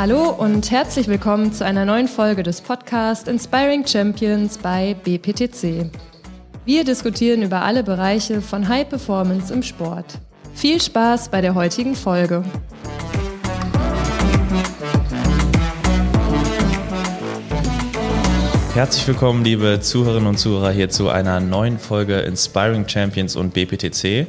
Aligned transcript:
Hallo 0.00 0.30
und 0.30 0.70
herzlich 0.70 1.08
willkommen 1.08 1.52
zu 1.52 1.62
einer 1.62 1.84
neuen 1.84 2.08
Folge 2.08 2.42
des 2.42 2.62
Podcasts 2.62 3.28
Inspiring 3.28 3.86
Champions 3.86 4.56
bei 4.56 4.94
BPTC. 4.94 5.90
Wir 6.64 6.84
diskutieren 6.84 7.42
über 7.42 7.60
alle 7.60 7.84
Bereiche 7.84 8.40
von 8.40 8.66
High 8.66 8.88
Performance 8.88 9.52
im 9.52 9.62
Sport. 9.62 10.06
Viel 10.54 10.80
Spaß 10.80 11.28
bei 11.28 11.42
der 11.42 11.54
heutigen 11.54 11.94
Folge. 11.94 12.42
Herzlich 18.72 19.06
willkommen, 19.06 19.44
liebe 19.44 19.80
Zuhörerinnen 19.80 20.28
und 20.28 20.38
Zuhörer, 20.38 20.70
hier 20.70 20.88
zu 20.88 21.10
einer 21.10 21.40
neuen 21.40 21.78
Folge 21.78 22.20
Inspiring 22.20 22.88
Champions 22.88 23.36
und 23.36 23.52
BPTC. 23.52 24.28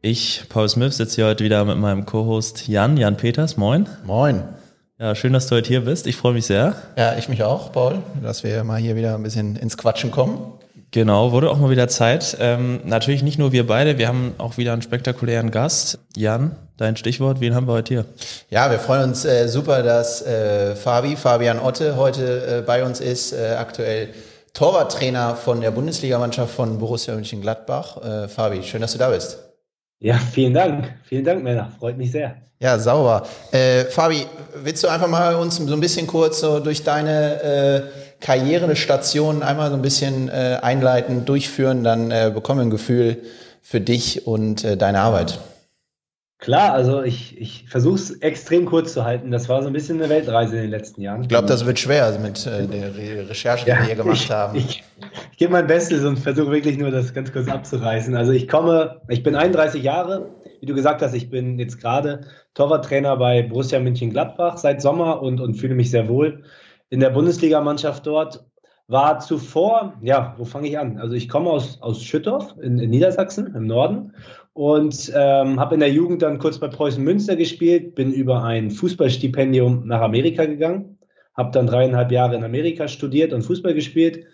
Ich, 0.00 0.44
Paul 0.48 0.70
Smith, 0.70 0.96
sitze 0.96 1.16
hier 1.16 1.26
heute 1.26 1.44
wieder 1.44 1.62
mit 1.66 1.76
meinem 1.76 2.06
Co-Host 2.06 2.68
Jan, 2.68 2.96
Jan 2.96 3.18
Peters. 3.18 3.58
Moin. 3.58 3.86
Moin. 4.06 4.44
Ja, 4.96 5.16
schön, 5.16 5.32
dass 5.32 5.48
du 5.48 5.56
heute 5.56 5.66
hier 5.66 5.80
bist. 5.80 6.06
Ich 6.06 6.14
freue 6.14 6.34
mich 6.34 6.46
sehr. 6.46 6.76
Ja, 6.96 7.16
ich 7.18 7.28
mich 7.28 7.42
auch, 7.42 7.72
Paul, 7.72 7.98
dass 8.22 8.44
wir 8.44 8.62
mal 8.62 8.78
hier 8.78 8.94
wieder 8.94 9.16
ein 9.16 9.24
bisschen 9.24 9.56
ins 9.56 9.76
Quatschen 9.76 10.12
kommen. 10.12 10.52
Genau, 10.92 11.32
wurde 11.32 11.50
auch 11.50 11.58
mal 11.58 11.70
wieder 11.70 11.88
Zeit. 11.88 12.36
Ähm, 12.38 12.80
natürlich 12.84 13.24
nicht 13.24 13.36
nur 13.36 13.50
wir 13.50 13.66
beide, 13.66 13.98
wir 13.98 14.06
haben 14.06 14.34
auch 14.38 14.56
wieder 14.56 14.72
einen 14.72 14.82
spektakulären 14.82 15.50
Gast. 15.50 15.98
Jan, 16.14 16.54
dein 16.76 16.96
Stichwort, 16.96 17.40
wen 17.40 17.56
haben 17.56 17.66
wir 17.66 17.72
heute 17.72 17.94
hier? 17.94 18.04
Ja, 18.50 18.70
wir 18.70 18.78
freuen 18.78 19.10
uns 19.10 19.24
äh, 19.24 19.48
super, 19.48 19.82
dass 19.82 20.22
äh, 20.22 20.76
Fabi, 20.76 21.16
Fabian 21.16 21.58
Otte, 21.58 21.96
heute 21.96 22.58
äh, 22.58 22.62
bei 22.62 22.84
uns 22.84 23.00
ist, 23.00 23.32
äh, 23.32 23.56
aktuell 23.58 24.10
Torwarttrainer 24.52 25.34
von 25.34 25.60
der 25.60 25.72
Bundesligamannschaft 25.72 26.54
von 26.54 26.78
Borussia 26.78 27.14
Mönchengladbach. 27.14 27.96
Äh, 27.96 28.28
Fabi, 28.28 28.62
schön, 28.62 28.80
dass 28.80 28.92
du 28.92 28.98
da 28.98 29.10
bist. 29.10 29.38
Ja, 30.04 30.18
vielen 30.18 30.52
Dank. 30.52 30.92
Vielen 31.04 31.24
Dank, 31.24 31.42
Männer. 31.42 31.72
Freut 31.78 31.96
mich 31.96 32.12
sehr. 32.12 32.36
Ja, 32.60 32.78
sauber. 32.78 33.26
Äh, 33.52 33.86
Fabi, 33.86 34.26
willst 34.62 34.84
du 34.84 34.88
einfach 34.88 35.08
mal 35.08 35.34
uns 35.36 35.56
so 35.56 35.72
ein 35.72 35.80
bisschen 35.80 36.06
kurz 36.06 36.40
so 36.40 36.60
durch 36.60 36.84
deine 36.84 37.42
äh, 37.42 37.82
Karrierestation 38.20 39.42
einmal 39.42 39.70
so 39.70 39.76
ein 39.76 39.80
bisschen 39.80 40.28
äh, 40.28 40.58
einleiten, 40.60 41.24
durchführen, 41.24 41.84
dann 41.84 42.10
äh, 42.10 42.30
bekommen 42.34 42.60
wir 42.60 42.66
ein 42.66 42.70
Gefühl 42.70 43.16
für 43.62 43.80
dich 43.80 44.26
und 44.26 44.62
äh, 44.62 44.76
deine 44.76 45.00
Arbeit. 45.00 45.38
Klar, 46.44 46.74
also 46.74 47.02
ich, 47.02 47.40
ich 47.40 47.64
versuche 47.70 47.94
es 47.94 48.10
extrem 48.20 48.66
kurz 48.66 48.92
zu 48.92 49.02
halten. 49.02 49.30
Das 49.30 49.48
war 49.48 49.62
so 49.62 49.68
ein 49.68 49.72
bisschen 49.72 49.98
eine 49.98 50.10
Weltreise 50.10 50.56
in 50.56 50.62
den 50.62 50.70
letzten 50.72 51.00
Jahren. 51.00 51.22
Ich 51.22 51.28
glaube, 51.28 51.48
das 51.48 51.64
wird 51.64 51.78
schwer 51.78 52.18
mit 52.18 52.46
äh, 52.46 52.66
der 52.66 52.94
Re 52.94 53.30
Recherche, 53.30 53.64
die 53.64 53.70
ja, 53.70 53.78
wir 53.78 53.84
hier 53.86 53.94
gemacht 53.94 54.20
ich, 54.24 54.30
haben. 54.30 54.58
Ich, 54.58 54.84
ich 55.32 55.38
gebe 55.38 55.52
mein 55.52 55.66
Bestes 55.66 56.04
und 56.04 56.18
versuche 56.18 56.50
wirklich 56.50 56.76
nur 56.76 56.90
das 56.90 57.14
ganz 57.14 57.32
kurz 57.32 57.48
abzureißen. 57.48 58.14
Also 58.14 58.32
ich 58.32 58.46
komme, 58.46 59.00
ich 59.08 59.22
bin 59.22 59.36
31 59.36 59.82
Jahre, 59.82 60.28
wie 60.60 60.66
du 60.66 60.74
gesagt 60.74 61.00
hast, 61.00 61.14
ich 61.14 61.30
bin 61.30 61.58
jetzt 61.58 61.80
gerade 61.80 62.26
Torwarttrainer 62.52 63.16
bei 63.16 63.40
Borussia 63.40 63.80
Mönchengladbach 63.80 64.58
seit 64.58 64.82
Sommer 64.82 65.22
und, 65.22 65.40
und 65.40 65.54
fühle 65.54 65.74
mich 65.74 65.90
sehr 65.90 66.08
wohl 66.08 66.42
in 66.90 67.00
der 67.00 67.08
Bundesligamannschaft 67.08 68.06
dort. 68.06 68.44
War 68.86 69.18
zuvor, 69.18 69.94
ja, 70.02 70.34
wo 70.36 70.44
fange 70.44 70.68
ich 70.68 70.78
an? 70.78 70.98
Also 70.98 71.14
ich 71.14 71.30
komme 71.30 71.48
aus, 71.48 71.80
aus 71.80 72.02
Schüttorf 72.02 72.54
in, 72.60 72.78
in 72.78 72.90
Niedersachsen 72.90 73.54
im 73.54 73.66
Norden 73.66 74.12
und 74.54 75.12
ähm, 75.14 75.60
habe 75.60 75.74
in 75.74 75.80
der 75.80 75.92
Jugend 75.92 76.22
dann 76.22 76.38
kurz 76.38 76.58
bei 76.58 76.68
Preußen 76.68 77.02
Münster 77.04 77.36
gespielt, 77.36 77.94
bin 77.94 78.12
über 78.12 78.42
ein 78.42 78.70
Fußballstipendium 78.70 79.86
nach 79.86 80.00
Amerika 80.00 80.46
gegangen, 80.46 80.98
habe 81.36 81.50
dann 81.52 81.66
dreieinhalb 81.66 82.10
Jahre 82.10 82.36
in 82.36 82.44
Amerika 82.44 82.88
studiert 82.88 83.32
und 83.32 83.42
Fußball 83.42 83.74
gespielt, 83.74 84.24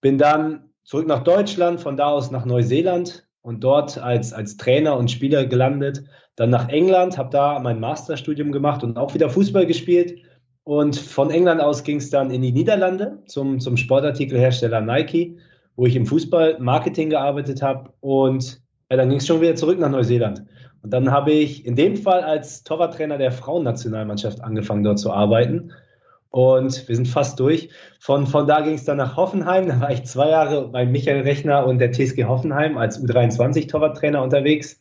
bin 0.00 0.18
dann 0.18 0.70
zurück 0.82 1.06
nach 1.06 1.22
Deutschland, 1.22 1.80
von 1.80 1.96
da 1.96 2.08
aus 2.08 2.30
nach 2.30 2.44
Neuseeland, 2.44 3.26
und 3.46 3.62
dort 3.62 3.96
als, 3.96 4.32
als 4.32 4.56
Trainer 4.56 4.96
und 4.96 5.08
Spieler 5.08 5.46
gelandet. 5.46 6.02
Dann 6.34 6.50
nach 6.50 6.68
England, 6.68 7.16
habe 7.16 7.30
da 7.30 7.60
mein 7.60 7.78
Masterstudium 7.78 8.50
gemacht 8.50 8.82
und 8.82 8.98
auch 8.98 9.14
wieder 9.14 9.30
Fußball 9.30 9.66
gespielt. 9.66 10.20
Und 10.64 10.96
von 10.96 11.30
England 11.30 11.60
aus 11.60 11.84
ging 11.84 11.98
es 11.98 12.10
dann 12.10 12.32
in 12.32 12.42
die 12.42 12.50
Niederlande 12.50 13.22
zum, 13.26 13.60
zum 13.60 13.76
Sportartikelhersteller 13.76 14.80
Nike, 14.80 15.38
wo 15.76 15.86
ich 15.86 15.94
im 15.94 16.06
Fußball-Marketing 16.06 17.10
gearbeitet 17.10 17.62
habe. 17.62 17.92
Und 18.00 18.65
ja, 18.90 18.96
dann 18.96 19.08
ging 19.08 19.18
es 19.18 19.26
schon 19.26 19.40
wieder 19.40 19.54
zurück 19.54 19.78
nach 19.78 19.90
Neuseeland. 19.90 20.44
Und 20.82 20.92
dann 20.92 21.10
habe 21.10 21.32
ich 21.32 21.66
in 21.66 21.74
dem 21.74 21.96
Fall 21.96 22.22
als 22.22 22.62
Torwarttrainer 22.62 23.18
der 23.18 23.32
Frauennationalmannschaft 23.32 24.42
angefangen, 24.42 24.84
dort 24.84 24.98
zu 24.98 25.12
arbeiten. 25.12 25.72
Und 26.30 26.86
wir 26.86 26.94
sind 26.94 27.08
fast 27.08 27.40
durch. 27.40 27.70
Von, 27.98 28.26
von 28.26 28.46
da 28.46 28.60
ging 28.60 28.74
es 28.74 28.84
dann 28.84 28.98
nach 28.98 29.16
Hoffenheim. 29.16 29.68
Da 29.68 29.80
war 29.80 29.90
ich 29.90 30.04
zwei 30.04 30.30
Jahre 30.30 30.68
bei 30.68 30.84
Michael 30.84 31.22
Rechner 31.22 31.66
und 31.66 31.78
der 31.78 31.92
TSG 31.92 32.24
Hoffenheim 32.24 32.78
als 32.78 33.02
U23-Torwarttrainer 33.02 34.22
unterwegs. 34.22 34.80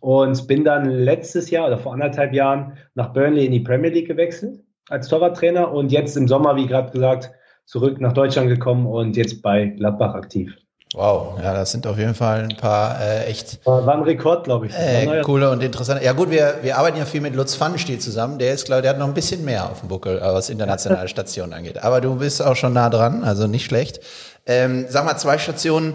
Und 0.00 0.46
bin 0.46 0.64
dann 0.64 0.90
letztes 0.90 1.50
Jahr 1.50 1.68
oder 1.68 1.78
vor 1.78 1.94
anderthalb 1.94 2.34
Jahren 2.34 2.76
nach 2.94 3.12
Burnley 3.12 3.46
in 3.46 3.52
die 3.52 3.60
Premier 3.60 3.90
League 3.90 4.08
gewechselt 4.08 4.60
als 4.88 5.08
Torwarttrainer 5.08 5.72
und 5.72 5.90
jetzt 5.90 6.16
im 6.16 6.28
Sommer, 6.28 6.56
wie 6.56 6.66
gerade 6.66 6.92
gesagt, 6.92 7.30
zurück 7.64 8.00
nach 8.00 8.12
Deutschland 8.12 8.48
gekommen 8.48 8.86
und 8.86 9.16
jetzt 9.16 9.42
bei 9.42 9.66
Gladbach 9.66 10.14
aktiv. 10.14 10.56
Wow, 10.94 11.38
ja, 11.42 11.52
das 11.52 11.72
sind 11.72 11.86
auf 11.86 11.98
jeden 11.98 12.14
Fall 12.14 12.44
ein 12.44 12.56
paar 12.56 13.00
äh, 13.00 13.24
echt. 13.24 13.58
War, 13.66 13.86
ein 13.88 14.02
Rekord, 14.02 14.44
glaube 14.44 14.66
ich. 14.66 14.74
Äh, 14.74 15.20
coole 15.22 15.50
und 15.50 15.60
interessante. 15.62 16.04
Ja 16.04 16.12
gut, 16.12 16.30
wir, 16.30 16.60
wir 16.62 16.78
arbeiten 16.78 16.96
ja 16.96 17.04
viel 17.04 17.20
mit 17.20 17.34
Lutz 17.34 17.56
Pfannenstiel 17.56 17.98
zusammen. 17.98 18.38
Der 18.38 18.54
ist, 18.54 18.66
glaube 18.66 18.82
der 18.82 18.92
hat 18.92 18.98
noch 18.98 19.08
ein 19.08 19.14
bisschen 19.14 19.44
mehr 19.44 19.68
auf 19.68 19.80
dem 19.80 19.88
Buckel, 19.88 20.20
was 20.22 20.48
internationale 20.48 21.08
Stationen 21.08 21.52
angeht. 21.52 21.82
Aber 21.82 22.00
du 22.00 22.14
bist 22.14 22.40
auch 22.40 22.54
schon 22.54 22.72
nah 22.72 22.88
dran, 22.88 23.24
also 23.24 23.48
nicht 23.48 23.64
schlecht. 23.64 24.00
Ähm, 24.46 24.86
sag 24.88 25.04
mal, 25.04 25.16
zwei 25.16 25.38
Stationen 25.38 25.94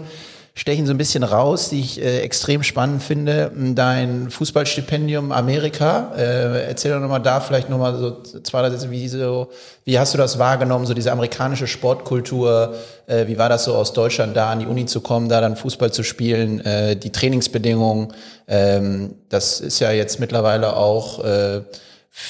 stechen 0.54 0.86
so 0.86 0.92
ein 0.92 0.98
bisschen 0.98 1.22
raus, 1.22 1.70
die 1.70 1.80
ich 1.80 2.00
äh, 2.00 2.20
extrem 2.20 2.62
spannend 2.62 3.02
finde. 3.02 3.50
Dein 3.74 4.30
Fußballstipendium 4.30 5.32
Amerika. 5.32 6.12
Äh, 6.14 6.66
erzähl 6.66 6.92
doch 6.92 7.00
nochmal 7.00 7.22
da 7.22 7.40
vielleicht 7.40 7.70
nochmal 7.70 7.96
so 7.96 8.22
zwei, 8.22 8.60
drei 8.60 8.70
Sätze, 8.70 8.90
wie, 8.90 9.08
so, 9.08 9.48
wie 9.84 9.98
hast 9.98 10.12
du 10.12 10.18
das 10.18 10.38
wahrgenommen, 10.38 10.84
so 10.84 10.92
diese 10.92 11.10
amerikanische 11.10 11.66
Sportkultur? 11.66 12.74
Äh, 13.06 13.26
wie 13.28 13.38
war 13.38 13.48
das 13.48 13.64
so 13.64 13.74
aus 13.74 13.94
Deutschland, 13.94 14.36
da 14.36 14.50
an 14.50 14.58
die 14.58 14.66
Uni 14.66 14.84
zu 14.84 15.00
kommen, 15.00 15.30
da 15.30 15.40
dann 15.40 15.56
Fußball 15.56 15.90
zu 15.90 16.02
spielen, 16.02 16.60
äh, 16.60 16.96
die 16.96 17.10
Trainingsbedingungen? 17.10 18.12
Ähm, 18.46 19.14
das 19.30 19.60
ist 19.60 19.80
ja 19.80 19.90
jetzt 19.90 20.20
mittlerweile 20.20 20.76
auch... 20.76 21.24
Äh, 21.24 21.62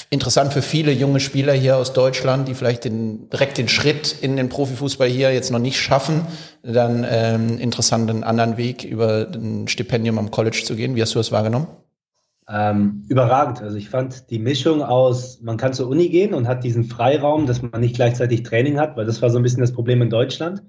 interessant 0.09 0.53
für 0.53 0.61
viele 0.61 0.91
junge 0.91 1.19
Spieler 1.19 1.53
hier 1.53 1.77
aus 1.77 1.93
Deutschland, 1.93 2.47
die 2.47 2.53
vielleicht 2.53 2.85
den, 2.85 3.29
direkt 3.29 3.57
den 3.57 3.67
Schritt 3.67 4.15
in 4.21 4.37
den 4.37 4.49
Profifußball 4.49 5.07
hier 5.07 5.33
jetzt 5.33 5.51
noch 5.51 5.59
nicht 5.59 5.79
schaffen, 5.79 6.21
dann 6.61 7.05
ähm, 7.09 7.57
interessant 7.59 8.09
einen 8.09 8.23
anderen 8.23 8.57
Weg 8.57 8.83
über 8.83 9.27
ein 9.33 9.67
Stipendium 9.67 10.17
am 10.19 10.31
College 10.31 10.63
zu 10.65 10.75
gehen. 10.75 10.95
Wie 10.95 11.01
hast 11.01 11.15
du 11.15 11.19
das 11.19 11.31
wahrgenommen? 11.31 11.67
Ähm, 12.49 13.03
überragend. 13.07 13.61
Also 13.61 13.77
ich 13.77 13.89
fand 13.89 14.29
die 14.29 14.39
Mischung 14.39 14.83
aus, 14.83 15.41
man 15.41 15.57
kann 15.57 15.73
zur 15.73 15.87
Uni 15.87 16.09
gehen 16.09 16.33
und 16.33 16.47
hat 16.47 16.63
diesen 16.63 16.83
Freiraum, 16.83 17.45
dass 17.45 17.61
man 17.61 17.79
nicht 17.79 17.95
gleichzeitig 17.95 18.43
Training 18.43 18.79
hat, 18.79 18.97
weil 18.97 19.05
das 19.05 19.21
war 19.21 19.29
so 19.29 19.37
ein 19.37 19.43
bisschen 19.43 19.61
das 19.61 19.71
Problem 19.71 20.01
in 20.01 20.09
Deutschland 20.09 20.61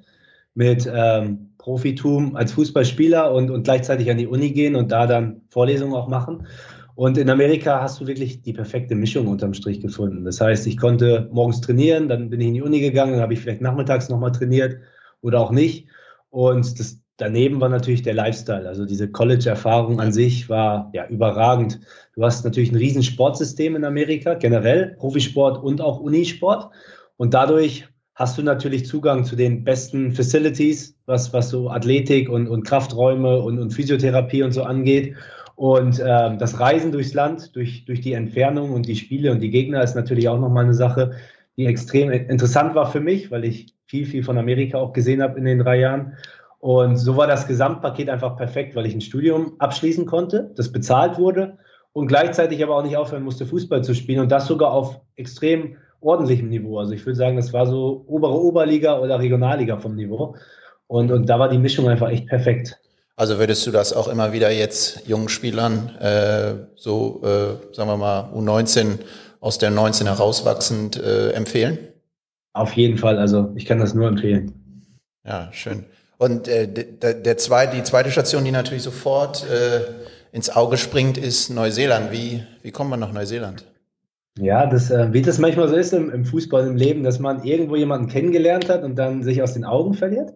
mit 0.55 0.89
ähm, 0.93 1.51
Profitum 1.59 2.37
als 2.37 2.53
Fußballspieler 2.53 3.33
und, 3.33 3.51
und 3.51 3.65
gleichzeitig 3.65 4.09
an 4.11 4.19
die 4.19 4.29
Uni 4.29 4.51
gehen 4.51 4.77
und 4.77 4.93
da 4.93 5.07
dann 5.07 5.43
Vorlesungen 5.51 5.95
auch 5.95 6.09
machen. 6.09 6.47
Und 6.97 7.19
in 7.19 7.29
Amerika 7.29 7.81
hast 7.81 8.01
du 8.01 8.07
wirklich 8.07 8.43
die 8.43 8.53
perfekte 8.53 8.95
Mischung 8.95 9.27
unterm 9.27 9.53
Strich 9.55 9.81
gefunden. 9.81 10.25
Das 10.25 10.41
heißt, 10.41 10.67
ich 10.67 10.77
konnte 10.77 11.29
morgens 11.33 11.61
trainieren, 11.61 12.09
dann 12.09 12.31
bin 12.31 12.41
ich 12.41 12.49
in 12.49 12.55
die 12.55 12.63
Uni 12.63 12.81
gegangen, 12.81 13.15
dann 13.15 13.23
habe 13.23 13.35
ich 13.35 13.41
vielleicht 13.41 13.61
nachmittags 13.61 14.09
nochmal 14.09 14.31
trainiert 14.33 14.79
oder 15.21 15.41
auch 15.41 15.51
nicht. 15.51 15.89
Und 16.31 16.79
das, 16.79 17.01
daneben 17.17 17.61
war 17.61 17.69
natürlich 17.69 18.03
der 18.03 18.15
Lifestyle. 18.15 18.69
Also 18.69 18.85
diese 18.85 19.11
College-Erfahrung 19.11 20.01
an 20.01 20.13
sich 20.13 20.49
war 20.49 20.91
ja 20.93 21.07
überragend. 21.09 21.81
Du 22.15 22.23
hast 22.23 22.45
natürlich 22.45 22.71
ein 22.71 22.77
riesen 22.77 23.03
Sportsystem 23.03 23.75
in 23.75 23.85
Amerika, 23.85 24.35
generell 24.35 24.95
Profisport 24.99 25.63
und 25.63 25.81
auch 25.81 25.99
Unisport. 25.99 26.71
Und 27.17 27.35
dadurch 27.35 27.89
hast 28.15 28.39
du 28.39 28.43
natürlich 28.43 28.87
Zugang 28.87 29.25
zu 29.25 29.35
den 29.35 29.65
besten 29.65 30.13
Facilities, 30.13 30.97
was, 31.07 31.33
was 31.33 31.51
so 31.51 31.71
Athletik 31.71 32.29
und, 32.29 32.47
und 32.47 32.65
Krafträume 32.65 33.41
und, 33.41 33.59
und 33.59 33.71
Physiotherapie 33.71 34.45
und 34.45 34.53
so 34.53 34.63
angeht. 34.63 35.17
Und 35.57 36.03
ähm, 36.05 36.39
das 36.39 36.59
Reisen 36.59 36.91
durchs 36.91 37.15
Land, 37.15 37.55
durch, 37.55 37.85
durch 37.85 38.01
die 38.01 38.15
Entfernung 38.15 38.73
und 38.73 38.87
die 38.87 38.97
Spiele 38.97 39.31
und 39.31 39.41
die 39.41 39.51
Gegner 39.51 39.83
ist 39.83 39.95
natürlich 39.95 40.29
auch 40.29 40.39
nochmal 40.39 40.65
eine 40.65 40.75
Sache, 40.75 41.13
die 41.57 41.67
extrem 41.67 42.11
interessant 42.11 42.75
war 42.75 42.91
für 42.91 43.01
mich, 43.01 43.31
weil 43.31 43.45
ich 43.45 43.75
viel, 43.87 44.07
viel 44.07 44.25
von 44.25 44.39
Amerika 44.39 44.79
auch 44.79 44.93
gesehen 44.93 45.23
habe 45.23 45.39
in 45.39 45.45
den 45.45 45.61
drei 45.61 45.79
Jahren. 45.79 46.15
Und 46.59 46.97
so 46.97 47.17
war 47.17 47.27
das 47.27 47.47
Gesamtpaket 47.47 48.09
einfach 48.09 48.37
perfekt, 48.37 48.75
weil 48.75 48.87
ich 48.87 48.95
ein 48.95 49.01
Studium 49.01 49.53
abschließen 49.59 50.07
konnte, 50.07 50.51
das 50.57 50.73
bezahlt 50.73 51.19
wurde 51.19 51.59
und 51.93 52.09
gleichzeitig 52.09 52.63
aber 52.63 52.77
auch 52.77 52.83
nicht 52.83 52.97
aufhören 52.97 53.23
musste, 53.23 53.47
Fußball 53.47 53.85
zu 53.85 53.95
spielen 53.95 54.21
und 54.21 54.33
das 54.33 54.47
sogar 54.47 54.73
auf 54.73 55.01
extrem 55.17 55.77
ordentlichem 56.01 56.49
Niveau. 56.49 56.79
Also 56.79 56.93
ich 56.93 57.05
würde 57.07 57.17
sagen, 57.17 57.37
das 57.37 57.53
war 57.53 57.67
so 57.67 58.05
obere 58.07 58.35
Oberliga 58.35 58.99
oder 58.99 59.21
Regionalliga 59.21 59.79
vom 59.79 59.95
Niveau. 59.95 60.37
Und, 60.87 61.13
und 61.13 61.29
da 61.29 61.39
war 61.39 61.49
die 61.49 61.59
Mischung 61.59 61.89
einfach 61.89 62.11
echt 62.11 62.27
perfekt. 62.27 62.81
Also 63.17 63.39
würdest 63.39 63.65
du 63.67 63.71
das 63.71 63.93
auch 63.93 64.09
immer 64.09 64.33
wieder 64.33 64.51
jetzt 64.51 65.07
jungen 65.07 65.29
Spielern, 65.29 65.91
äh, 66.01 66.55
so 66.75 67.23
äh, 67.23 67.75
sagen 67.75 67.89
wir 67.89 67.97
mal 67.97 68.31
U19 68.35 68.99
aus 69.41 69.59
der 69.59 69.71
19 69.71 70.09
herauswachsend 70.09 70.97
äh, 70.97 71.31
empfehlen? 71.31 71.79
Auf 72.55 72.73
jeden 72.73 72.99
Fall, 72.99 73.19
also 73.19 73.53
ich 73.55 73.67
kann 73.67 73.79
das 73.79 73.95
nur 73.95 74.09
empfehlen. 74.09 74.53
Ja, 75.25 75.49
schön. 75.53 75.85
Und 76.19 76.49
äh, 76.49 76.67
der, 76.67 77.15
der 77.15 77.37
zweite, 77.39 77.77
die 77.77 77.83
zweite 77.85 78.11
Station, 78.11 78.45
die 78.45 78.51
natürlich 78.51 78.83
sofort 78.83 79.45
äh, 79.49 79.81
ins 80.33 80.51
Auge 80.51 80.77
springt, 80.77 81.17
ist 81.17 81.51
Neuseeland. 81.51 82.11
Wie, 82.11 82.43
wie 82.63 82.71
kommt 82.73 82.91
man 82.91 83.01
nach 83.01 83.13
Neuseeland? 83.13 83.65
Ja, 84.39 84.67
das, 84.67 84.91
äh, 84.91 85.13
wie 85.13 85.23
das 85.23 85.39
manchmal 85.39 85.69
so 85.69 85.77
ist 85.77 85.93
im, 85.93 86.11
im 86.11 86.25
Fußball, 86.25 86.67
im 86.67 86.77
Leben, 86.77 87.05
dass 87.05 87.21
man 87.21 87.45
irgendwo 87.45 87.77
jemanden 87.77 88.09
kennengelernt 88.09 88.69
hat 88.69 88.83
und 88.83 88.97
dann 88.97 89.23
sich 89.23 89.43
aus 89.43 89.55
den 89.55 89.65
Augen 89.65 89.95
verliert. 89.95 90.33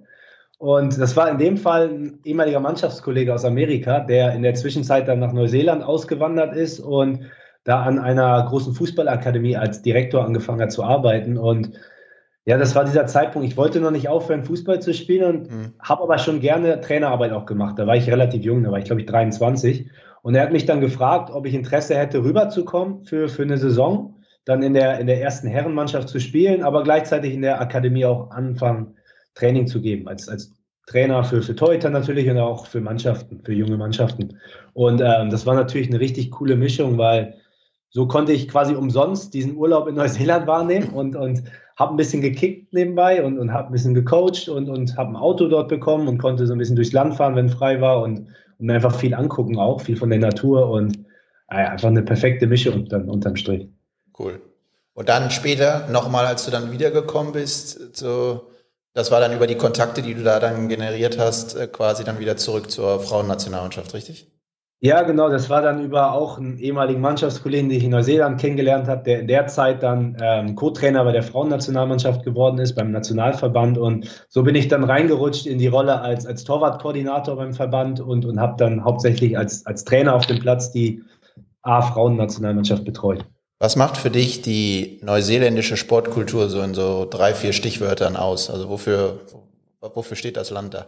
Und 0.58 1.00
das 1.00 1.16
war 1.16 1.30
in 1.30 1.38
dem 1.38 1.56
Fall 1.56 1.88
ein 1.88 2.18
ehemaliger 2.24 2.58
Mannschaftskollege 2.58 3.32
aus 3.32 3.44
Amerika, 3.44 4.00
der 4.00 4.34
in 4.34 4.42
der 4.42 4.54
Zwischenzeit 4.54 5.06
dann 5.06 5.20
nach 5.20 5.32
Neuseeland 5.32 5.84
ausgewandert 5.84 6.54
ist 6.54 6.80
und 6.80 7.20
da 7.62 7.82
an 7.82 8.00
einer 8.00 8.44
großen 8.44 8.74
Fußballakademie 8.74 9.56
als 9.56 9.82
Direktor 9.82 10.24
angefangen 10.24 10.60
hat 10.60 10.72
zu 10.72 10.82
arbeiten. 10.82 11.38
Und 11.38 11.78
ja, 12.44 12.58
das 12.58 12.74
war 12.74 12.84
dieser 12.84 13.06
Zeitpunkt. 13.06 13.46
Ich 13.46 13.56
wollte 13.56 13.78
noch 13.78 13.92
nicht 13.92 14.08
aufhören, 14.08 14.42
Fußball 14.42 14.80
zu 14.80 14.94
spielen 14.94 15.24
und 15.24 15.50
mhm. 15.50 15.74
habe 15.80 16.02
aber 16.02 16.18
schon 16.18 16.40
gerne 16.40 16.80
Trainerarbeit 16.80 17.32
auch 17.32 17.46
gemacht. 17.46 17.78
Da 17.78 17.86
war 17.86 17.94
ich 17.94 18.10
relativ 18.10 18.42
jung, 18.42 18.64
da 18.64 18.72
war 18.72 18.78
ich 18.78 18.86
glaube 18.86 19.02
ich 19.02 19.06
23. 19.06 19.90
Und 20.22 20.34
er 20.34 20.42
hat 20.42 20.52
mich 20.52 20.66
dann 20.66 20.80
gefragt, 20.80 21.30
ob 21.30 21.46
ich 21.46 21.54
Interesse 21.54 21.94
hätte, 21.94 22.24
rüberzukommen 22.24 23.04
für, 23.04 23.28
für 23.28 23.42
eine 23.42 23.58
Saison, 23.58 24.16
dann 24.44 24.62
in 24.62 24.74
der, 24.74 24.98
in 24.98 25.06
der 25.06 25.22
ersten 25.22 25.46
Herrenmannschaft 25.46 26.08
zu 26.08 26.18
spielen, 26.18 26.64
aber 26.64 26.82
gleichzeitig 26.82 27.32
in 27.32 27.42
der 27.42 27.60
Akademie 27.60 28.06
auch 28.06 28.30
anfangen, 28.30 28.97
Training 29.38 29.66
zu 29.66 29.80
geben, 29.80 30.08
als, 30.08 30.28
als 30.28 30.52
Trainer 30.86 31.22
für, 31.22 31.42
für 31.42 31.54
Torhüter 31.54 31.90
natürlich 31.90 32.28
und 32.28 32.38
auch 32.38 32.66
für 32.66 32.80
Mannschaften, 32.80 33.40
für 33.44 33.52
junge 33.52 33.76
Mannschaften. 33.76 34.38
Und 34.72 35.00
ähm, 35.00 35.30
das 35.30 35.46
war 35.46 35.54
natürlich 35.54 35.88
eine 35.88 36.00
richtig 36.00 36.30
coole 36.30 36.56
Mischung, 36.56 36.98
weil 36.98 37.34
so 37.90 38.06
konnte 38.06 38.32
ich 38.32 38.48
quasi 38.48 38.74
umsonst 38.74 39.34
diesen 39.34 39.56
Urlaub 39.56 39.86
in 39.88 39.94
Neuseeland 39.96 40.46
wahrnehmen 40.46 40.88
und, 40.90 41.14
und 41.14 41.44
habe 41.76 41.94
ein 41.94 41.96
bisschen 41.96 42.20
gekickt 42.20 42.72
nebenbei 42.72 43.22
und, 43.22 43.38
und 43.38 43.52
habe 43.52 43.68
ein 43.68 43.72
bisschen 43.72 43.94
gecoacht 43.94 44.48
und, 44.48 44.68
und 44.68 44.96
habe 44.96 45.10
ein 45.10 45.16
Auto 45.16 45.46
dort 45.48 45.68
bekommen 45.68 46.08
und 46.08 46.18
konnte 46.18 46.46
so 46.46 46.52
ein 46.52 46.58
bisschen 46.58 46.76
durchs 46.76 46.92
Land 46.92 47.14
fahren, 47.14 47.36
wenn 47.36 47.48
frei 47.48 47.80
war 47.80 48.02
und, 48.02 48.26
und 48.58 48.66
mir 48.66 48.74
einfach 48.74 48.94
viel 48.94 49.14
angucken 49.14 49.58
auch, 49.58 49.80
viel 49.80 49.96
von 49.96 50.10
der 50.10 50.18
Natur 50.18 50.68
und 50.70 50.98
äh, 51.50 51.56
einfach 51.56 51.88
eine 51.88 52.02
perfekte 52.02 52.46
Mischung 52.46 52.86
dann 52.88 53.08
unterm 53.08 53.36
Strich. 53.36 53.68
Cool. 54.18 54.40
Und 54.94 55.08
dann 55.08 55.30
später 55.30 55.86
nochmal, 55.92 56.26
als 56.26 56.44
du 56.44 56.50
dann 56.50 56.72
wiedergekommen 56.72 57.32
bist, 57.32 57.96
so, 57.96 58.48
das 58.94 59.10
war 59.10 59.20
dann 59.20 59.32
über 59.32 59.46
die 59.46 59.56
Kontakte, 59.56 60.02
die 60.02 60.14
du 60.14 60.22
da 60.22 60.40
dann 60.40 60.68
generiert 60.68 61.18
hast, 61.18 61.54
äh, 61.54 61.66
quasi 61.66 62.04
dann 62.04 62.18
wieder 62.18 62.36
zurück 62.36 62.70
zur 62.70 63.00
Frauennationalmannschaft, 63.00 63.94
richtig? 63.94 64.32
Ja, 64.80 65.02
genau. 65.02 65.28
Das 65.28 65.50
war 65.50 65.60
dann 65.60 65.82
über 65.82 66.12
auch 66.12 66.38
einen 66.38 66.56
ehemaligen 66.58 67.00
Mannschaftskollegen, 67.00 67.68
den 67.68 67.78
ich 67.78 67.84
in 67.84 67.90
Neuseeland 67.90 68.40
kennengelernt 68.40 68.86
habe, 68.86 69.02
der 69.02 69.20
in 69.20 69.26
der 69.26 69.48
Zeit 69.48 69.82
dann 69.82 70.16
ähm, 70.20 70.54
Co-Trainer 70.54 71.02
bei 71.02 71.10
der 71.10 71.24
Frauennationalmannschaft 71.24 72.24
geworden 72.24 72.58
ist, 72.58 72.76
beim 72.76 72.92
Nationalverband. 72.92 73.76
Und 73.76 74.26
so 74.28 74.44
bin 74.44 74.54
ich 74.54 74.68
dann 74.68 74.84
reingerutscht 74.84 75.46
in 75.46 75.58
die 75.58 75.66
Rolle 75.66 76.00
als, 76.00 76.26
als 76.26 76.44
Torwartkoordinator 76.44 77.34
beim 77.34 77.54
Verband 77.54 77.98
und, 77.98 78.24
und 78.24 78.38
habe 78.38 78.54
dann 78.56 78.84
hauptsächlich 78.84 79.36
als, 79.36 79.66
als 79.66 79.82
Trainer 79.84 80.14
auf 80.14 80.26
dem 80.26 80.38
Platz 80.38 80.70
die 80.70 81.02
A-Frauennationalmannschaft 81.62 82.84
betreut. 82.84 83.26
Was 83.60 83.74
macht 83.74 83.96
für 83.96 84.10
dich 84.10 84.40
die 84.40 85.00
neuseeländische 85.02 85.76
Sportkultur 85.76 86.48
so 86.48 86.62
in 86.62 86.74
so 86.74 87.06
drei, 87.10 87.34
vier 87.34 87.52
Stichwörtern 87.52 88.16
aus? 88.16 88.50
Also 88.50 88.68
wofür, 88.68 89.20
wofür 89.80 90.16
steht 90.16 90.36
das 90.36 90.50
Land 90.50 90.74
da? 90.74 90.86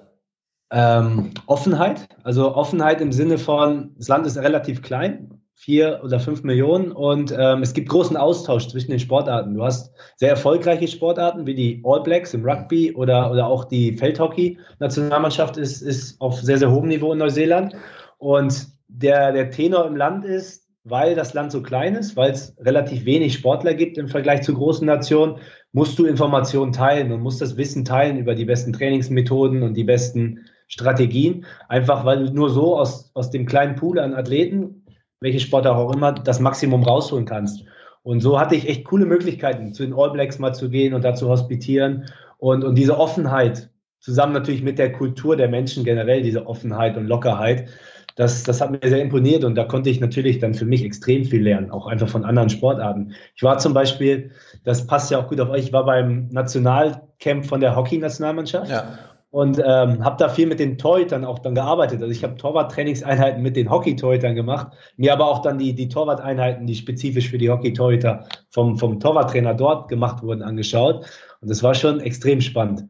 Ähm, 0.73 1.33
Offenheit, 1.47 2.09
also 2.23 2.55
Offenheit 2.55 3.01
im 3.01 3.11
Sinne 3.11 3.39
von, 3.39 3.93
das 3.99 4.07
Land 4.07 4.25
ist 4.25 4.37
relativ 4.37 4.83
klein, 4.83 5.41
vier 5.57 6.01
oder 6.05 6.21
fünf 6.21 6.45
Millionen 6.45 6.93
und 6.93 7.35
ähm, 7.37 7.63
es 7.63 7.75
gibt 7.75 7.89
großen 7.89 8.17
Austausch 8.17 8.69
zwischen 8.69 8.93
den 8.93 9.01
Sportarten. 9.01 9.55
Du 9.55 9.65
hast 9.65 9.93
sehr 10.17 10.31
erfolgreiche 10.31 10.87
Sportarten 10.87 11.45
wie 11.47 11.57
die 11.57 11.83
All 11.85 12.05
Blacks 12.05 12.35
im 12.35 12.45
Rugby 12.45 12.95
oder, 12.95 13.33
oder 13.33 13.47
auch 13.47 13.65
die 13.65 13.97
Feldhockey-Nationalmannschaft 13.97 15.57
ist, 15.57 15.83
ist 15.83 16.21
auf 16.21 16.41
sehr, 16.41 16.59
sehr 16.59 16.71
hohem 16.71 16.89
Niveau 16.89 17.13
in 17.13 17.19
Neuseeland. 17.19 17.75
Und 18.19 18.69
der, 18.87 19.33
der 19.33 19.51
Tenor 19.51 19.87
im 19.87 19.97
Land 19.97 20.25
ist, 20.25 20.60
weil 20.85 21.15
das 21.15 21.35
Land 21.35 21.53
so 21.53 21.63
klein 21.63 21.95
ist, 21.95 22.17
weil 22.17 22.33
es 22.33 22.57
relativ 22.59 23.05
wenig 23.05 23.35
Sportler 23.35 23.75
gibt 23.75 23.99
im 23.99 24.09
Vergleich 24.09 24.43
zu 24.43 24.55
großen 24.55 24.87
Nationen, 24.87 25.37
musst 25.73 25.99
du 25.99 26.07
Informationen 26.07 26.73
teilen 26.73 27.13
und 27.13 27.21
musst 27.21 27.41
das 27.41 27.57
Wissen 27.57 27.85
teilen 27.85 28.17
über 28.19 28.35
die 28.35 28.47
besten 28.47 28.73
Trainingsmethoden 28.73 29.63
und 29.63 29.75
die 29.75 29.85
besten 29.85 30.47
Strategien, 30.69 31.45
einfach 31.69 32.05
weil 32.05 32.27
du 32.27 32.33
nur 32.33 32.51
so 32.51 32.79
aus, 32.79 33.11
aus 33.15 33.31
dem 33.31 33.47
kleinen 33.47 33.75
Pool 33.75 33.99
an 33.99 34.15
Athleten, 34.15 34.85
welche 35.21 35.41
Sportler 35.41 35.77
auch 35.77 35.93
immer, 35.95 36.13
das 36.13 36.41
Maximum 36.41 36.83
rausholen 36.83 37.27
kannst. 37.27 37.65
Und 38.03 38.21
so 38.21 38.41
hatte 38.41 38.55
ich 38.55 38.69
echt 38.69 38.85
coole 38.85 39.05
Möglichkeiten, 39.05 39.75
zu 39.75 39.83
den 39.83 39.93
All 39.93 40.11
Blacks 40.11 40.39
mal 40.39 40.55
zu 40.55 40.71
gehen 40.71 40.95
und 40.95 41.05
da 41.05 41.15
zu 41.15 41.29
hospitieren. 41.29 42.07
Und, 42.39 42.65
und 42.65 42.77
diese 42.77 42.99
Offenheit, 42.99 43.69
zusammen 43.99 44.33
natürlich 44.33 44.63
mit 44.63 44.79
der 44.79 44.93
Kultur 44.93 45.37
der 45.37 45.49
Menschen 45.49 45.85
generell, 45.85 46.23
diese 46.23 46.47
Offenheit 46.47 46.97
und 46.97 47.07
Lockerheit, 47.07 47.69
das, 48.17 48.43
das 48.43 48.61
hat 48.61 48.71
mir 48.71 48.81
sehr 48.83 49.03
imponiert 49.03 49.45
und 49.45 49.55
da 49.55 49.65
konnte 49.65 49.91
ich 49.91 50.01
natürlich 50.01 50.39
dann 50.39 50.55
für 50.55 50.65
mich 50.65 50.85
extrem 50.85 51.25
viel 51.25 51.43
lernen, 51.43 51.71
auch 51.71 51.87
einfach 51.87 52.09
von 52.09 52.25
anderen 52.25 52.51
Sportarten. 52.51 53.15
Ich 53.35 53.43
war 53.43 53.59
zum 53.59 53.75
Beispiel, 53.75 54.31
das 54.65 54.87
passt 54.87 55.11
ja 55.11 55.19
auch 55.19 55.29
gut 55.29 55.41
auf 55.41 55.51
euch, 55.51 55.65
ich 55.65 55.73
war 55.73 55.85
beim 55.85 56.29
Nationalcamp 56.31 57.47
von 57.47 57.61
der 57.61 57.77
Hockey-Nationalmannschaft. 57.77 58.71
Ja 58.71 58.99
und 59.31 59.59
ähm, 59.59 60.05
habe 60.05 60.17
da 60.19 60.29
viel 60.29 60.47
mit 60.47 60.59
den 60.59 60.77
Torhütern 60.77 61.25
auch 61.25 61.39
dann 61.39 61.55
gearbeitet. 61.55 62.03
Also 62.03 62.13
ich 62.13 62.25
habe 62.25 62.37
Torwart-Trainingseinheiten 62.37 63.43
mit 63.43 63.57
den 63.57 63.71
Hockey-Torhütern 63.71 64.35
gemacht, 64.35 64.73
mir 64.97 65.13
aber 65.13 65.29
auch 65.29 65.41
dann 65.43 65.59
die, 65.59 65.73
die 65.75 65.89
Torwart-Einheiten, 65.89 66.67
die 66.67 66.75
spezifisch 66.75 67.31
für 67.31 67.39
die 67.39 67.49
Hockey-Torhüter 67.49 68.27
vom, 68.51 68.77
vom 68.77 68.99
Torwarttrainer 68.99 69.55
dort 69.55 69.89
gemacht 69.89 70.23
wurden, 70.23 70.43
angeschaut. 70.43 71.07
Und 71.41 71.49
das 71.49 71.63
war 71.63 71.75
schon 71.75 72.01
extrem 72.01 72.41
spannend. 72.41 72.89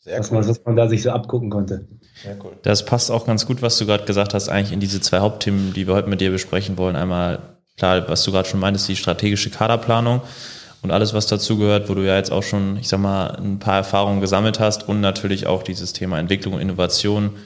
Sehr 0.00 0.18
was, 0.18 0.30
cool. 0.30 0.38
man, 0.38 0.48
was 0.48 0.64
man 0.64 0.76
da 0.76 0.88
sich 0.88 1.02
so 1.02 1.10
abgucken 1.10 1.50
konnte. 1.50 1.86
Sehr 2.22 2.36
cool. 2.42 2.52
Das 2.62 2.84
passt 2.84 3.10
auch 3.10 3.26
ganz 3.26 3.46
gut, 3.46 3.60
was 3.62 3.78
du 3.78 3.86
gerade 3.86 4.04
gesagt 4.04 4.34
hast, 4.34 4.48
eigentlich 4.48 4.72
in 4.72 4.80
diese 4.80 5.00
zwei 5.00 5.18
Hauptthemen, 5.18 5.74
die 5.74 5.86
wir 5.86 5.94
heute 5.94 6.08
mit 6.08 6.20
dir 6.20 6.30
besprechen 6.30 6.78
wollen. 6.78 6.96
Einmal, 6.96 7.38
klar, 7.76 8.08
was 8.08 8.24
du 8.24 8.32
gerade 8.32 8.48
schon 8.48 8.60
meintest, 8.60 8.88
die 8.88 8.96
strategische 8.96 9.50
Kaderplanung 9.50 10.22
und 10.82 10.90
alles, 10.90 11.12
was 11.12 11.26
dazugehört, 11.26 11.90
wo 11.90 11.94
du 11.94 12.06
ja 12.06 12.16
jetzt 12.16 12.32
auch 12.32 12.42
schon, 12.42 12.78
ich 12.78 12.88
sag 12.88 13.00
mal, 13.00 13.36
ein 13.36 13.58
paar 13.58 13.76
Erfahrungen 13.76 14.22
gesammelt 14.22 14.58
hast 14.58 14.88
und 14.88 15.02
natürlich 15.02 15.46
auch 15.46 15.62
dieses 15.62 15.92
Thema 15.92 16.18
Entwicklung 16.18 16.54
und 16.54 16.60
Innovation. 16.60 17.36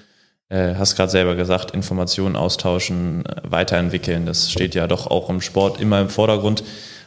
Äh, 0.49 0.75
hast 0.77 0.95
gerade 0.95 1.11
selber 1.11 1.35
gesagt, 1.35 1.73
Informationen 1.73 2.37
austauschen, 2.37 3.27
äh, 3.27 3.41
weiterentwickeln. 3.45 4.27
Das 4.27 4.53
steht 4.53 4.77
ja 4.77 4.87
doch 4.87 5.09
auch 5.09 5.29
im 5.29 5.41
Sport 5.41 5.81
immer 5.81 6.01
im 6.01 6.09
Vordergrund. 6.09 6.63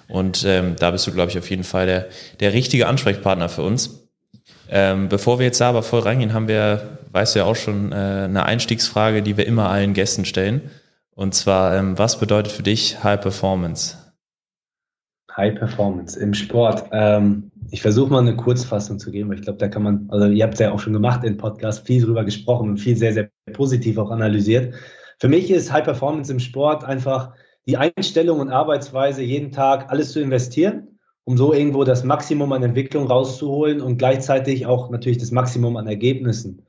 Und 0.09 0.43
ähm, 0.45 0.75
da 0.77 0.91
bist 0.91 1.07
du, 1.07 1.11
glaube 1.11 1.31
ich, 1.31 1.37
auf 1.37 1.49
jeden 1.49 1.63
Fall 1.63 1.85
der, 1.85 2.07
der 2.39 2.53
richtige 2.53 2.87
Ansprechpartner 2.87 3.47
für 3.47 3.61
uns. 3.61 4.06
Ähm, 4.69 5.09
bevor 5.09 5.39
wir 5.39 5.45
jetzt 5.45 5.61
da 5.61 5.69
aber 5.69 5.83
voll 5.83 6.01
reingehen, 6.01 6.33
haben 6.33 6.47
wir, 6.47 6.99
weißt 7.11 7.35
du 7.35 7.39
ja 7.39 7.45
auch 7.45 7.55
schon, 7.55 7.91
äh, 7.91 7.95
eine 7.95 8.45
Einstiegsfrage, 8.45 9.23
die 9.23 9.37
wir 9.37 9.45
immer 9.47 9.69
allen 9.69 9.93
Gästen 9.93 10.25
stellen. 10.25 10.69
Und 11.11 11.33
zwar, 11.33 11.75
ähm, 11.75 11.97
was 11.97 12.19
bedeutet 12.19 12.51
für 12.51 12.63
dich 12.63 13.03
High 13.03 13.19
Performance? 13.19 13.97
High 15.35 15.55
Performance 15.55 16.19
im 16.19 16.33
Sport. 16.33 16.85
Ähm, 16.91 17.51
ich 17.69 17.81
versuche 17.81 18.11
mal 18.11 18.19
eine 18.19 18.35
Kurzfassung 18.35 18.99
zu 18.99 19.11
geben, 19.11 19.29
weil 19.29 19.37
ich 19.37 19.43
glaube, 19.43 19.59
da 19.59 19.67
kann 19.67 19.83
man, 19.83 20.07
also 20.09 20.27
ihr 20.27 20.43
habt 20.43 20.55
es 20.55 20.59
ja 20.59 20.71
auch 20.71 20.79
schon 20.79 20.93
gemacht 20.93 21.23
im 21.23 21.37
Podcast, 21.37 21.85
viel 21.85 22.03
drüber 22.03 22.23
gesprochen 22.23 22.69
und 22.69 22.77
viel 22.77 22.95
sehr, 22.95 23.13
sehr 23.13 23.29
positiv 23.53 23.97
auch 23.97 24.09
analysiert. 24.09 24.73
Für 25.19 25.27
mich 25.27 25.49
ist 25.51 25.71
High 25.71 25.83
Performance 25.83 26.31
im 26.31 26.39
Sport 26.39 26.83
einfach 26.83 27.33
die 27.67 27.77
Einstellung 27.77 28.39
und 28.39 28.49
Arbeitsweise, 28.49 29.21
jeden 29.21 29.51
Tag 29.51 29.91
alles 29.91 30.11
zu 30.11 30.21
investieren, 30.21 30.96
um 31.27 31.35
so 31.35 31.53
irgendwo 31.53 31.83
das 31.83 32.05
Maximum 32.05 32.53
an 32.53 32.63
Entwicklung 32.63 33.07
rauszuholen 33.07 33.81
und 33.81 33.97
gleichzeitig 33.97 34.65
auch 34.65 34.89
natürlich 34.89 35.17
das 35.17 35.31
Maximum 35.31 35.75
an 35.75 35.85
Ergebnissen. 35.85 36.65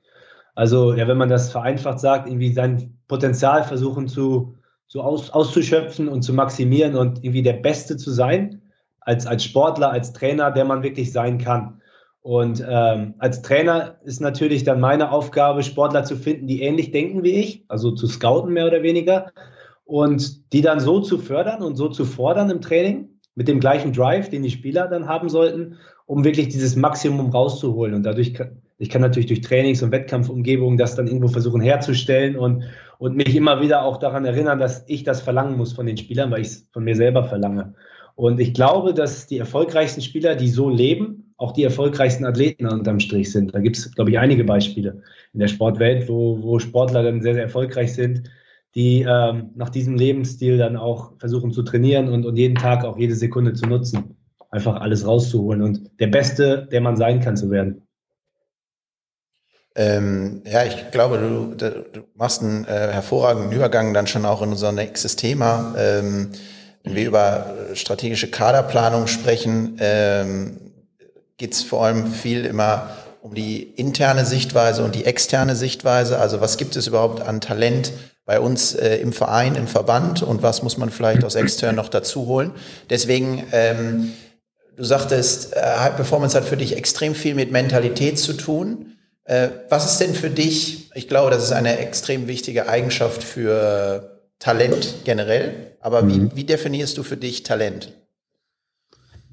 Also, 0.56 0.94
ja, 0.94 1.06
wenn 1.06 1.16
man 1.16 1.28
das 1.28 1.52
vereinfacht 1.52 2.00
sagt, 2.00 2.26
irgendwie 2.26 2.52
sein 2.52 2.98
Potenzial 3.06 3.62
versuchen 3.62 4.08
zu 4.08 4.56
so 4.88 5.00
aus, 5.00 5.30
auszuschöpfen 5.30 6.08
und 6.08 6.22
zu 6.22 6.32
maximieren 6.32 6.96
und 6.96 7.18
irgendwie 7.18 7.44
der 7.44 7.52
Beste 7.52 7.96
zu 7.96 8.10
sein, 8.10 8.60
als, 8.98 9.28
als 9.28 9.44
Sportler, 9.44 9.92
als 9.92 10.12
Trainer, 10.12 10.50
der 10.50 10.64
man 10.64 10.82
wirklich 10.82 11.12
sein 11.12 11.38
kann. 11.38 11.80
Und 12.20 12.60
ähm, 12.68 13.14
als 13.18 13.42
Trainer 13.42 13.98
ist 14.02 14.20
natürlich 14.20 14.64
dann 14.64 14.80
meine 14.80 15.12
Aufgabe, 15.12 15.62
Sportler 15.62 16.02
zu 16.02 16.16
finden, 16.16 16.48
die 16.48 16.62
ähnlich 16.62 16.90
denken 16.90 17.22
wie 17.22 17.34
ich, 17.34 17.64
also 17.68 17.92
zu 17.92 18.08
scouten 18.08 18.52
mehr 18.52 18.66
oder 18.66 18.82
weniger, 18.82 19.30
und 19.84 20.52
die 20.52 20.62
dann 20.62 20.80
so 20.80 21.00
zu 21.00 21.18
fördern 21.18 21.62
und 21.62 21.76
so 21.76 21.88
zu 21.88 22.04
fordern 22.04 22.50
im 22.50 22.60
Training, 22.60 23.17
mit 23.38 23.47
dem 23.47 23.61
gleichen 23.61 23.92
Drive, 23.92 24.30
den 24.30 24.42
die 24.42 24.50
Spieler 24.50 24.88
dann 24.88 25.07
haben 25.07 25.28
sollten, 25.28 25.76
um 26.07 26.25
wirklich 26.25 26.49
dieses 26.49 26.75
Maximum 26.75 27.30
rauszuholen. 27.30 27.95
Und 27.95 28.02
dadurch 28.02 28.35
kann, 28.35 28.59
ich 28.78 28.90
kann 28.90 29.00
natürlich 29.00 29.28
durch 29.28 29.42
Trainings- 29.42 29.80
und 29.80 29.92
Wettkampfumgebungen 29.92 30.76
das 30.76 30.97
dann 30.97 31.07
irgendwo 31.07 31.28
versuchen 31.28 31.61
herzustellen 31.61 32.37
und, 32.37 32.64
und 32.99 33.14
mich 33.14 33.37
immer 33.37 33.61
wieder 33.61 33.85
auch 33.85 33.99
daran 33.99 34.25
erinnern, 34.25 34.59
dass 34.59 34.83
ich 34.88 35.04
das 35.04 35.21
verlangen 35.21 35.57
muss 35.57 35.73
von 35.73 35.87
den 35.87 35.97
Spielern, 35.97 36.33
weil 36.33 36.40
ich 36.40 36.49
es 36.49 36.68
von 36.73 36.83
mir 36.83 36.97
selber 36.97 37.23
verlange. 37.23 37.75
Und 38.16 38.40
ich 38.40 38.54
glaube, 38.54 38.92
dass 38.92 39.28
die 39.28 39.38
erfolgreichsten 39.38 40.02
Spieler, 40.02 40.35
die 40.35 40.49
so 40.49 40.68
leben, 40.68 41.33
auch 41.37 41.52
die 41.52 41.62
erfolgreichsten 41.62 42.25
Athleten 42.25 42.66
unterm 42.66 42.99
Strich 42.99 43.30
sind. 43.30 43.54
Da 43.54 43.61
gibt 43.61 43.76
es, 43.76 43.95
glaube 43.95 44.11
ich, 44.11 44.18
einige 44.18 44.42
Beispiele 44.42 45.02
in 45.33 45.38
der 45.38 45.47
Sportwelt, 45.47 46.09
wo, 46.09 46.42
wo 46.42 46.59
Sportler 46.59 47.04
dann 47.04 47.23
sehr, 47.23 47.35
sehr 47.35 47.45
erfolgreich 47.45 47.95
sind, 47.95 48.25
die 48.75 49.02
ähm, 49.02 49.50
nach 49.54 49.70
diesem 49.70 49.94
Lebensstil 49.96 50.58
dann 50.58 50.76
auch 50.76 51.12
versuchen 51.18 51.52
zu 51.52 51.62
trainieren 51.62 52.08
und, 52.08 52.25
und 52.25 52.37
jeden 52.37 52.56
Tag 52.56 52.84
auch 52.84 52.98
jede 52.98 53.14
Sekunde 53.14 53.54
zu 53.54 53.66
nutzen. 53.66 54.16
Einfach 54.50 54.80
alles 54.80 55.06
rauszuholen 55.06 55.62
und 55.62 55.90
der 56.00 56.06
Beste, 56.06 56.68
der 56.70 56.80
man 56.80 56.96
sein 56.96 57.20
kann, 57.20 57.37
zu 57.37 57.50
werden. 57.50 57.82
Ähm, 59.75 60.42
ja, 60.44 60.64
ich 60.64 60.90
glaube, 60.90 61.18
du, 61.18 61.54
du 61.54 62.04
machst 62.14 62.42
einen 62.42 62.64
äh, 62.64 62.88
hervorragenden 62.92 63.52
Übergang 63.52 63.94
dann 63.94 64.06
schon 64.06 64.25
auch 64.25 64.42
in 64.42 64.50
unser 64.50 64.72
nächstes 64.72 65.16
Thema. 65.16 65.75
Ähm, 65.78 66.30
wenn 66.82 66.96
wir 66.96 67.06
über 67.06 67.54
strategische 67.75 68.28
Kaderplanung 68.30 69.06
sprechen, 69.06 69.76
ähm, 69.78 70.72
geht 71.37 71.52
es 71.52 71.62
vor 71.62 71.84
allem 71.84 72.06
viel 72.06 72.44
immer 72.44 72.90
um 73.22 73.34
die 73.34 73.62
interne 73.62 74.25
Sichtweise 74.25 74.82
und 74.84 74.94
die 74.94 75.04
externe 75.04 75.54
Sichtweise. 75.54 76.18
Also 76.18 76.40
was 76.40 76.56
gibt 76.56 76.75
es 76.76 76.87
überhaupt 76.87 77.20
an 77.20 77.40
Talent 77.40 77.92
bei 78.28 78.40
uns 78.40 78.75
äh, 78.75 78.97
im 78.97 79.14
Verein, 79.14 79.54
im 79.54 79.66
Verband 79.66 80.23
und 80.23 80.42
was 80.42 80.62
muss 80.62 80.76
man 80.76 80.90
vielleicht 80.90 81.25
aus 81.25 81.35
extern 81.35 81.76
noch 81.76 81.88
dazu 81.88 82.26
holen. 82.26 82.52
Deswegen, 82.90 83.42
ähm, 83.52 84.12
du 84.76 84.85
sagtest, 84.85 85.56
äh, 85.56 85.61
High 85.61 85.97
Performance 85.97 86.37
hat 86.37 86.44
für 86.44 86.58
dich 86.58 86.76
extrem 86.76 87.14
viel 87.14 87.35
mit 87.35 87.52
Mentalität 87.52 88.18
zu 88.18 88.35
tun. 88.35 88.99
Äh, 89.25 89.49
was 89.70 89.90
ist 89.90 90.00
denn 90.02 90.14
für 90.14 90.28
dich, 90.28 90.90
ich 90.94 91.08
glaube, 91.08 91.30
das 91.30 91.42
ist 91.42 91.52
eine 91.52 91.78
extrem 91.78 92.28
wichtige 92.28 92.68
Eigenschaft 92.68 93.25
für 93.25 94.20
Talent 94.38 94.97
generell, 95.04 95.78
aber 95.80 96.02
mhm. 96.02 96.32
wie, 96.32 96.37
wie 96.37 96.44
definierst 96.44 96.99
du 96.99 97.04
für 97.04 97.16
dich 97.16 97.44
Talent? 97.44 97.94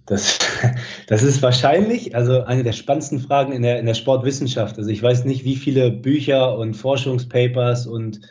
Das, 0.05 0.39
das 1.07 1.21
ist 1.21 1.41
wahrscheinlich, 1.41 2.15
also 2.15 2.43
eine 2.43 2.63
der 2.63 2.71
spannendsten 2.71 3.19
Fragen 3.19 3.51
in 3.51 3.61
der, 3.61 3.77
in 3.77 3.87
der 3.87 3.93
Sportwissenschaft. 3.93 4.77
Also 4.77 4.89
ich 4.89 5.03
weiß 5.03 5.25
nicht, 5.25 5.43
wie 5.43 5.57
viele 5.57 5.91
Bücher 5.91 6.57
und 6.57 6.75
Forschungspapers 6.75 7.87
und 7.87 8.21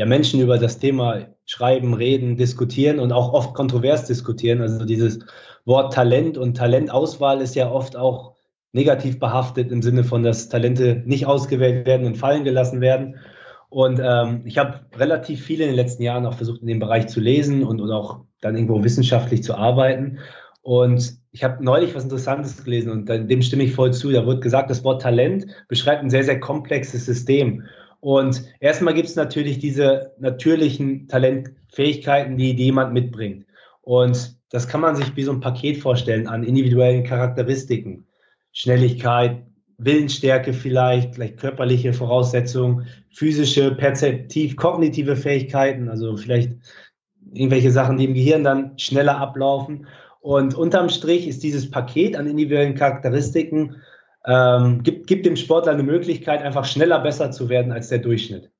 ja 0.00 0.06
Menschen 0.06 0.40
über 0.40 0.56
das 0.56 0.78
Thema 0.78 1.26
schreiben, 1.44 1.92
reden, 1.92 2.38
diskutieren 2.38 3.00
und 3.00 3.12
auch 3.12 3.34
oft 3.34 3.52
kontrovers 3.52 4.06
diskutieren. 4.06 4.62
Also 4.62 4.86
dieses 4.86 5.18
Wort 5.66 5.92
Talent 5.92 6.38
und 6.38 6.56
Talentauswahl 6.56 7.42
ist 7.42 7.54
ja 7.54 7.70
oft 7.70 7.96
auch 7.96 8.34
negativ 8.72 9.18
behaftet 9.18 9.70
im 9.70 9.82
Sinne 9.82 10.02
von, 10.02 10.22
dass 10.22 10.48
Talente 10.48 11.02
nicht 11.04 11.26
ausgewählt 11.26 11.86
werden 11.86 12.06
und 12.06 12.16
fallen 12.16 12.44
gelassen 12.44 12.80
werden. 12.80 13.16
Und 13.68 14.00
ähm, 14.02 14.40
ich 14.46 14.56
habe 14.56 14.86
relativ 14.96 15.44
viel 15.44 15.60
in 15.60 15.66
den 15.66 15.76
letzten 15.76 16.02
Jahren 16.02 16.24
auch 16.24 16.32
versucht, 16.34 16.62
in 16.62 16.68
dem 16.68 16.78
Bereich 16.78 17.08
zu 17.08 17.20
lesen 17.20 17.62
und, 17.62 17.82
und 17.82 17.90
auch 17.92 18.20
dann 18.40 18.54
irgendwo 18.54 18.82
wissenschaftlich 18.82 19.42
zu 19.42 19.54
arbeiten. 19.54 20.20
Und 20.62 21.12
ich 21.30 21.44
habe 21.44 21.62
neulich 21.62 21.94
was 21.94 22.04
Interessantes 22.04 22.64
gelesen 22.64 22.90
und 22.90 23.06
dem 23.06 23.42
stimme 23.42 23.64
ich 23.64 23.74
voll 23.74 23.92
zu. 23.92 24.10
Da 24.10 24.24
wird 24.24 24.40
gesagt, 24.40 24.70
das 24.70 24.82
Wort 24.82 25.02
Talent 25.02 25.44
beschreibt 25.68 26.02
ein 26.02 26.08
sehr, 26.08 26.24
sehr 26.24 26.40
komplexes 26.40 27.04
System. 27.04 27.64
Und 28.00 28.42
erstmal 28.60 28.94
gibt 28.94 29.08
es 29.08 29.16
natürlich 29.16 29.58
diese 29.58 30.14
natürlichen 30.18 31.06
Talentfähigkeiten, 31.06 32.36
die, 32.36 32.52
jemand 32.52 32.94
mitbringt. 32.94 33.46
Und 33.82 34.36
das 34.50 34.66
kann 34.66 34.80
man 34.80 34.96
sich 34.96 35.14
wie 35.16 35.22
so 35.22 35.32
ein 35.32 35.40
Paket 35.40 35.78
vorstellen 35.78 36.26
an 36.26 36.42
individuellen 36.42 37.04
Charakteristiken. 37.04 38.06
Schnelligkeit, 38.52 39.42
Willensstärke 39.78 40.52
vielleicht, 40.52 41.14
vielleicht 41.14 41.38
körperliche 41.38 41.92
Voraussetzungen, 41.92 42.86
physische, 43.12 43.74
perzeptiv, 43.74 44.56
kognitive 44.56 45.16
Fähigkeiten, 45.16 45.88
also 45.88 46.16
vielleicht 46.16 46.52
irgendwelche 47.32 47.70
Sachen, 47.70 47.96
die 47.96 48.06
im 48.06 48.14
Gehirn 48.14 48.44
dann 48.44 48.78
schneller 48.78 49.18
ablaufen. 49.18 49.86
Und 50.20 50.54
unterm 50.54 50.88
Strich 50.88 51.28
ist 51.28 51.42
dieses 51.42 51.70
Paket 51.70 52.16
an 52.16 52.26
individuellen 52.26 52.74
Charakteristiken 52.74 53.76
ähm, 54.26 54.82
gibt, 54.82 55.06
gibt 55.06 55.26
dem 55.26 55.36
Sportler 55.36 55.72
eine 55.72 55.82
Möglichkeit, 55.82 56.42
einfach 56.42 56.64
schneller 56.64 57.00
besser 57.00 57.30
zu 57.30 57.48
werden 57.48 57.72
als 57.72 57.88
der 57.88 57.98
Durchschnitt. 57.98 58.50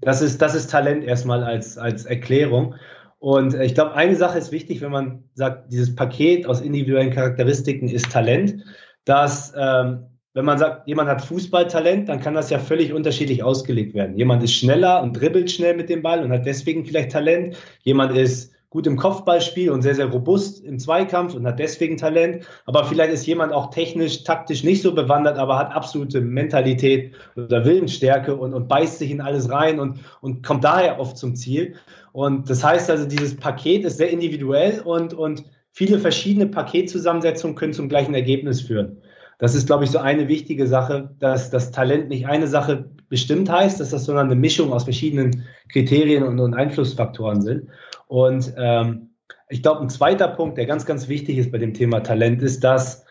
Das 0.00 0.22
ist, 0.22 0.40
das 0.40 0.54
ist 0.54 0.70
Talent 0.70 1.04
erstmal 1.04 1.44
als, 1.44 1.76
als 1.76 2.06
Erklärung. 2.06 2.74
Und 3.18 3.54
ich 3.54 3.74
glaube, 3.74 3.94
eine 3.94 4.16
Sache 4.16 4.38
ist 4.38 4.50
wichtig, 4.50 4.80
wenn 4.80 4.92
man 4.92 5.24
sagt, 5.34 5.70
dieses 5.72 5.94
Paket 5.94 6.46
aus 6.46 6.62
individuellen 6.62 7.12
Charakteristiken 7.12 7.88
ist 7.88 8.10
Talent, 8.10 8.64
dass 9.04 9.52
ähm, 9.56 10.06
wenn 10.32 10.44
man 10.44 10.58
sagt, 10.58 10.86
jemand 10.86 11.08
hat 11.08 11.22
Fußballtalent, 11.22 12.08
dann 12.08 12.20
kann 12.20 12.34
das 12.34 12.50
ja 12.50 12.58
völlig 12.58 12.92
unterschiedlich 12.92 13.42
ausgelegt 13.42 13.94
werden. 13.94 14.16
Jemand 14.16 14.42
ist 14.42 14.54
schneller 14.54 15.02
und 15.02 15.14
dribbelt 15.14 15.50
schnell 15.50 15.76
mit 15.76 15.88
dem 15.88 16.02
Ball 16.02 16.22
und 16.22 16.30
hat 16.30 16.46
deswegen 16.46 16.86
vielleicht 16.86 17.10
Talent. 17.10 17.56
Jemand 17.82 18.16
ist 18.16 18.54
gut 18.70 18.86
im 18.86 18.96
Kopfballspiel 18.96 19.70
und 19.70 19.82
sehr, 19.82 19.96
sehr 19.96 20.06
robust 20.06 20.64
im 20.64 20.78
Zweikampf 20.78 21.34
und 21.34 21.44
hat 21.44 21.58
deswegen 21.58 21.96
Talent. 21.96 22.46
Aber 22.66 22.84
vielleicht 22.84 23.12
ist 23.12 23.26
jemand 23.26 23.52
auch 23.52 23.70
technisch, 23.70 24.22
taktisch 24.22 24.62
nicht 24.62 24.82
so 24.82 24.94
bewandert, 24.94 25.38
aber 25.38 25.58
hat 25.58 25.72
absolute 25.72 26.20
Mentalität 26.20 27.14
oder 27.36 27.64
Willensstärke 27.64 28.36
und, 28.36 28.54
und 28.54 28.68
beißt 28.68 28.98
sich 28.98 29.10
in 29.10 29.20
alles 29.20 29.50
rein 29.50 29.80
und, 29.80 29.98
und 30.20 30.46
kommt 30.46 30.62
daher 30.62 31.00
oft 31.00 31.18
zum 31.18 31.34
Ziel. 31.34 31.74
Und 32.12 32.48
das 32.48 32.62
heißt 32.62 32.88
also, 32.90 33.06
dieses 33.06 33.36
Paket 33.36 33.84
ist 33.84 33.98
sehr 33.98 34.10
individuell 34.10 34.80
und, 34.80 35.14
und 35.14 35.44
viele 35.72 35.98
verschiedene 35.98 36.46
Paketzusammensetzungen 36.46 37.56
können 37.56 37.72
zum 37.72 37.88
gleichen 37.88 38.14
Ergebnis 38.14 38.60
führen. 38.60 39.02
Das 39.38 39.54
ist, 39.54 39.66
glaube 39.66 39.84
ich, 39.84 39.90
so 39.90 39.98
eine 39.98 40.28
wichtige 40.28 40.66
Sache, 40.66 41.10
dass 41.18 41.50
das 41.50 41.72
Talent 41.72 42.08
nicht 42.08 42.26
eine 42.26 42.46
Sache 42.46 42.90
bestimmt 43.08 43.50
heißt, 43.50 43.80
dass 43.80 43.90
das 43.90 44.04
sondern 44.04 44.26
eine 44.26 44.36
Mischung 44.36 44.72
aus 44.72 44.84
verschiedenen 44.84 45.44
Kriterien 45.72 46.22
und, 46.22 46.38
und 46.38 46.54
Einflussfaktoren 46.54 47.40
sind. 47.40 47.68
Und 48.10 48.54
ähm, 48.56 49.10
ich 49.48 49.62
glaube, 49.62 49.82
ein 49.82 49.88
zweiter 49.88 50.26
Punkt, 50.26 50.58
der 50.58 50.66
ganz, 50.66 50.84
ganz 50.84 51.06
wichtig 51.06 51.38
ist 51.38 51.52
bei 51.52 51.58
dem 51.58 51.74
Thema 51.74 52.00
Talent, 52.00 52.42
ist, 52.42 52.64
dass 52.64 53.04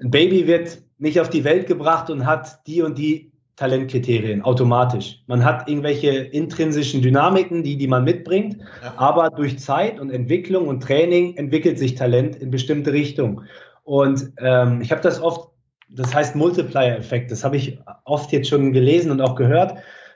ein 0.00 0.10
Baby 0.10 0.46
wird 0.46 0.78
nicht 0.96 1.20
auf 1.20 1.28
die 1.28 1.44
Welt 1.44 1.66
gebracht 1.66 2.08
und 2.08 2.24
hat 2.24 2.66
die 2.66 2.80
und 2.80 2.96
die 2.96 3.32
Talentkriterien 3.56 4.40
automatisch. 4.40 5.22
Man 5.26 5.44
hat 5.44 5.68
irgendwelche 5.68 6.08
intrinsischen 6.08 7.02
Dynamiken, 7.02 7.62
die, 7.62 7.76
die 7.76 7.86
man 7.86 8.04
mitbringt, 8.04 8.56
ja. 8.82 8.94
aber 8.96 9.28
durch 9.28 9.58
Zeit 9.58 10.00
und 10.00 10.10
Entwicklung 10.10 10.68
und 10.68 10.82
Training 10.82 11.36
entwickelt 11.36 11.78
sich 11.78 11.94
Talent 11.94 12.34
in 12.36 12.50
bestimmte 12.50 12.94
Richtungen. 12.94 13.46
Und 13.82 14.32
ähm, 14.38 14.80
ich 14.80 14.90
habe 14.90 15.02
das 15.02 15.20
oft, 15.20 15.50
das 15.90 16.14
heißt 16.14 16.34
Multiplier-Effekt, 16.34 17.30
das 17.30 17.44
habe 17.44 17.58
ich 17.58 17.78
oft 18.06 18.32
jetzt 18.32 18.48
schon 18.48 18.72
gelesen 18.72 19.10
und 19.10 19.20
auch 19.20 19.34
gehört. 19.34 19.74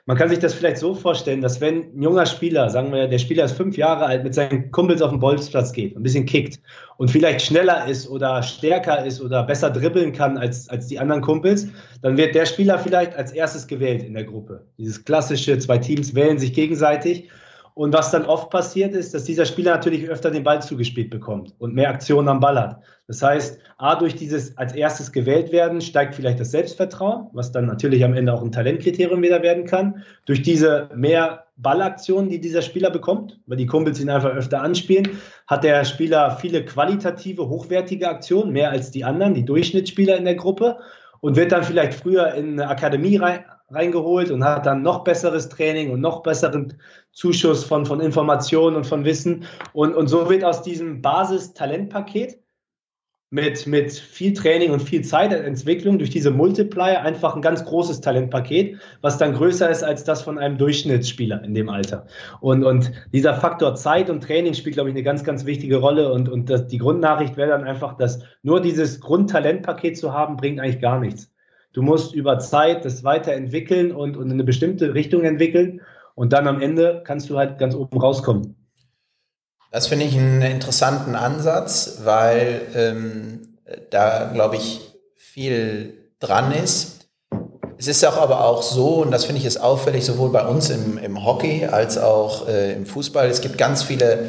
Man 0.09 0.17
kann 0.17 0.29
sich 0.29 0.39
das 0.39 0.55
vielleicht 0.55 0.79
so 0.79 0.95
vorstellen, 0.95 1.39
dass 1.39 1.61
wenn 1.61 1.93
ein 1.95 2.01
junger 2.01 2.25
Spieler, 2.25 2.67
sagen 2.71 2.91
wir, 2.91 3.07
der 3.07 3.19
Spieler 3.19 3.45
ist 3.45 3.51
fünf 3.51 3.77
Jahre 3.77 4.07
alt, 4.07 4.23
mit 4.23 4.33
seinen 4.33 4.71
Kumpels 4.71 5.03
auf 5.03 5.11
den 5.11 5.19
Bolzplatz 5.19 5.71
geht, 5.71 5.95
ein 5.95 6.01
bisschen 6.01 6.25
kickt 6.25 6.59
und 6.97 7.11
vielleicht 7.11 7.43
schneller 7.43 7.87
ist 7.87 8.09
oder 8.09 8.41
stärker 8.41 9.05
ist 9.05 9.21
oder 9.21 9.43
besser 9.43 9.69
dribbeln 9.69 10.11
kann 10.11 10.35
als, 10.39 10.67
als 10.67 10.87
die 10.87 10.97
anderen 10.97 11.21
Kumpels, 11.21 11.67
dann 12.01 12.17
wird 12.17 12.33
der 12.33 12.47
Spieler 12.47 12.79
vielleicht 12.79 13.15
als 13.17 13.33
erstes 13.33 13.67
gewählt 13.67 14.01
in 14.01 14.15
der 14.15 14.23
Gruppe. 14.23 14.65
Dieses 14.79 15.05
klassische, 15.05 15.59
zwei 15.59 15.77
Teams 15.77 16.15
wählen 16.15 16.39
sich 16.39 16.53
gegenseitig 16.53 17.29
und 17.79 17.93
was 17.93 18.11
dann 18.11 18.25
oft 18.25 18.49
passiert 18.49 18.93
ist, 18.93 19.13
dass 19.13 19.23
dieser 19.23 19.45
Spieler 19.45 19.71
natürlich 19.71 20.09
öfter 20.09 20.31
den 20.31 20.43
Ball 20.43 20.61
zugespielt 20.61 21.09
bekommt 21.09 21.55
und 21.59 21.73
mehr 21.73 21.89
Aktionen 21.89 22.27
am 22.27 22.41
Ball 22.41 22.59
hat. 22.59 22.81
Das 23.07 23.21
heißt, 23.21 23.57
A, 23.77 23.95
durch 23.95 24.17
dieses 24.17 24.57
als 24.57 24.73
erstes 24.73 25.13
gewählt 25.13 25.53
werden, 25.53 25.79
steigt 25.79 26.13
vielleicht 26.13 26.41
das 26.41 26.51
Selbstvertrauen, 26.51 27.27
was 27.31 27.53
dann 27.53 27.67
natürlich 27.67 28.03
am 28.03 28.13
Ende 28.13 28.33
auch 28.33 28.43
ein 28.43 28.51
Talentkriterium 28.51 29.21
wieder 29.21 29.41
werden 29.43 29.63
kann. 29.63 30.03
Durch 30.25 30.41
diese 30.41 30.89
mehr 30.93 31.45
Ballaktionen, 31.55 32.29
die 32.29 32.41
dieser 32.41 32.63
Spieler 32.63 32.89
bekommt, 32.89 33.39
weil 33.45 33.55
die 33.55 33.65
Kumpels 33.65 34.01
ihn 34.01 34.09
einfach 34.09 34.31
öfter 34.31 34.61
anspielen, 34.61 35.11
hat 35.47 35.63
der 35.63 35.85
Spieler 35.85 36.31
viele 36.31 36.65
qualitative, 36.65 37.47
hochwertige 37.47 38.09
Aktionen, 38.09 38.51
mehr 38.51 38.71
als 38.71 38.91
die 38.91 39.05
anderen, 39.05 39.35
die 39.35 39.45
Durchschnittsspieler 39.45 40.17
in 40.17 40.25
der 40.25 40.35
Gruppe 40.35 40.79
und 41.21 41.37
wird 41.37 41.53
dann 41.53 41.63
vielleicht 41.63 41.93
früher 41.93 42.33
in 42.33 42.59
eine 42.59 42.67
Akademie 42.67 43.15
rein, 43.15 43.45
reingeholt 43.71 44.31
und 44.31 44.43
hat 44.43 44.65
dann 44.65 44.81
noch 44.81 45.03
besseres 45.03 45.49
Training 45.49 45.91
und 45.91 46.01
noch 46.01 46.23
besseren 46.23 46.73
Zuschuss 47.11 47.63
von, 47.63 47.85
von 47.85 47.99
Informationen 47.99 48.75
und 48.75 48.85
von 48.85 49.05
Wissen. 49.05 49.45
Und, 49.73 49.95
und 49.95 50.07
so 50.07 50.29
wird 50.29 50.43
aus 50.43 50.61
diesem 50.61 51.01
Basis-Talentpaket 51.01 52.39
mit, 53.31 53.67
mit 53.67 53.91
viel 53.91 54.33
Training 54.33 54.71
und 54.71 54.81
viel 54.81 55.03
Zeitentwicklung 55.03 55.99
durch 55.99 56.09
diese 56.09 56.31
Multiplier 56.31 57.01
einfach 57.01 57.35
ein 57.35 57.43
ganz 57.43 57.63
großes 57.63 58.01
Talentpaket, 58.01 58.79
was 59.01 59.19
dann 59.19 59.33
größer 59.33 59.69
ist 59.69 59.83
als 59.83 60.03
das 60.03 60.23
von 60.23 60.39
einem 60.39 60.57
Durchschnittsspieler 60.57 61.43
in 61.43 61.53
dem 61.53 61.69
Alter. 61.69 62.07
Und, 62.41 62.63
und 62.63 62.91
dieser 63.13 63.35
Faktor 63.35 63.75
Zeit 63.75 64.09
und 64.09 64.23
Training 64.23 64.55
spielt, 64.55 64.75
glaube 64.75 64.89
ich, 64.89 64.95
eine 64.95 65.03
ganz, 65.03 65.23
ganz 65.23 65.45
wichtige 65.45 65.77
Rolle. 65.77 66.11
Und, 66.11 66.27
und 66.27 66.49
das, 66.49 66.67
die 66.67 66.79
Grundnachricht 66.79 67.37
wäre 67.37 67.49
dann 67.49 67.65
einfach, 67.65 67.97
dass 67.97 68.23
nur 68.41 68.61
dieses 68.61 68.99
Grundtalentpaket 68.99 69.97
zu 69.97 70.11
haben, 70.11 70.35
bringt 70.35 70.59
eigentlich 70.59 70.81
gar 70.81 70.99
nichts. 70.99 71.31
Du 71.73 71.83
musst 71.83 72.15
über 72.15 72.39
Zeit 72.39 72.83
das 72.83 73.03
weiterentwickeln 73.03 73.91
und, 73.91 74.17
und 74.17 74.25
in 74.25 74.33
eine 74.33 74.43
bestimmte 74.43 74.95
Richtung 74.95 75.23
entwickeln. 75.23 75.81
Und 76.19 76.33
dann 76.33 76.49
am 76.49 76.59
Ende 76.59 77.01
kannst 77.05 77.29
du 77.29 77.37
halt 77.37 77.59
ganz 77.59 77.73
oben 77.75 77.97
rauskommen. 77.97 78.53
Das 79.71 79.87
finde 79.87 80.03
ich 80.03 80.17
einen 80.17 80.41
interessanten 80.41 81.15
Ansatz, 81.15 82.01
weil 82.03 82.59
ähm, 82.75 83.55
da, 83.89 84.29
glaube 84.33 84.57
ich, 84.57 84.81
viel 85.15 85.93
dran 86.19 86.51
ist. 86.51 87.07
Es 87.77 87.87
ist 87.87 88.05
auch 88.05 88.17
aber 88.17 88.43
auch 88.43 88.63
so, 88.63 88.95
und 88.95 89.11
das 89.11 89.23
finde 89.23 89.39
ich 89.39 89.45
ist 89.45 89.61
auffällig, 89.61 90.03
sowohl 90.03 90.29
bei 90.29 90.45
uns 90.45 90.69
im, 90.69 90.97
im 90.97 91.23
Hockey 91.23 91.67
als 91.67 91.97
auch 91.97 92.49
äh, 92.49 92.73
im 92.73 92.85
Fußball, 92.85 93.29
es 93.29 93.39
gibt 93.39 93.57
ganz 93.57 93.83
viele 93.83 94.25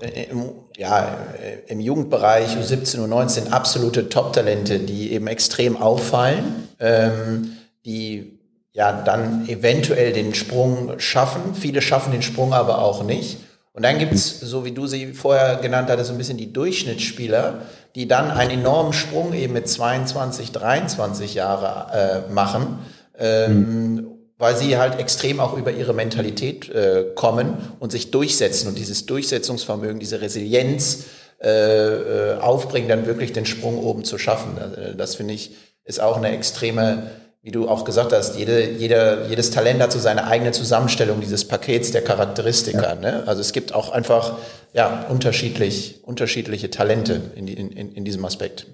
äh, 0.00 0.24
im, 0.24 0.50
ja, 0.76 1.18
äh, 1.40 1.70
im 1.70 1.78
Jugendbereich 1.78 2.56
U17, 2.56 2.98
U19 2.98 3.50
absolute 3.50 4.08
Top-Talente, 4.08 4.80
die 4.80 5.12
eben 5.12 5.28
extrem 5.28 5.76
auffallen, 5.76 6.68
ähm, 6.80 7.58
die 7.84 8.41
ja 8.72 8.92
dann 9.02 9.48
eventuell 9.48 10.12
den 10.12 10.34
Sprung 10.34 10.98
schaffen. 10.98 11.54
Viele 11.54 11.82
schaffen 11.82 12.12
den 12.12 12.22
Sprung 12.22 12.52
aber 12.52 12.82
auch 12.82 13.04
nicht. 13.04 13.38
Und 13.74 13.84
dann 13.84 13.98
gibt's 13.98 14.40
so 14.40 14.64
wie 14.64 14.72
du 14.72 14.86
sie 14.86 15.14
vorher 15.14 15.56
genannt 15.56 15.88
hattest, 15.90 16.08
so 16.08 16.14
ein 16.14 16.18
bisschen 16.18 16.36
die 16.36 16.52
Durchschnittsspieler, 16.52 17.62
die 17.94 18.06
dann 18.06 18.30
einen 18.30 18.60
enormen 18.60 18.92
Sprung 18.92 19.32
eben 19.32 19.54
mit 19.54 19.68
22, 19.68 20.52
23 20.52 21.34
Jahre 21.34 22.26
äh, 22.28 22.32
machen. 22.32 22.78
Ähm, 23.18 23.94
mhm 23.94 24.12
weil 24.42 24.56
sie 24.56 24.76
halt 24.76 24.98
extrem 24.98 25.38
auch 25.38 25.56
über 25.56 25.70
ihre 25.70 25.94
Mentalität 25.94 26.68
äh, 26.68 27.04
kommen 27.14 27.56
und 27.78 27.92
sich 27.92 28.10
durchsetzen 28.10 28.66
und 28.66 28.76
dieses 28.76 29.06
Durchsetzungsvermögen, 29.06 30.00
diese 30.00 30.20
Resilienz 30.20 31.04
äh, 31.40 31.48
äh, 31.48 32.38
aufbringen, 32.38 32.88
dann 32.88 33.06
wirklich 33.06 33.32
den 33.32 33.46
Sprung 33.46 33.78
oben 33.78 34.02
zu 34.02 34.18
schaffen. 34.18 34.58
Also, 34.58 34.94
das 34.94 35.14
finde 35.14 35.34
ich 35.34 35.52
ist 35.84 36.00
auch 36.00 36.16
eine 36.16 36.32
extreme, 36.32 37.12
wie 37.42 37.50
du 37.50 37.68
auch 37.68 37.84
gesagt 37.84 38.12
hast, 38.12 38.36
jede, 38.36 38.70
jeder, 38.70 39.26
jedes 39.26 39.50
Talent 39.50 39.82
hat 39.82 39.90
so 39.90 39.98
seine 39.98 40.28
eigene 40.28 40.52
Zusammenstellung 40.52 41.20
dieses 41.20 41.46
Pakets 41.46 41.90
der 41.90 42.02
Charakteristika. 42.02 42.94
Ja. 42.94 42.94
Ne? 42.94 43.24
Also 43.26 43.40
es 43.40 43.52
gibt 43.52 43.74
auch 43.74 43.90
einfach 43.90 44.38
ja, 44.72 45.06
unterschiedlich, 45.08 46.04
unterschiedliche 46.04 46.70
Talente 46.70 47.20
in, 47.34 47.48
in, 47.48 47.72
in, 47.72 47.92
in 47.92 48.04
diesem 48.04 48.24
Aspekt. 48.24 48.66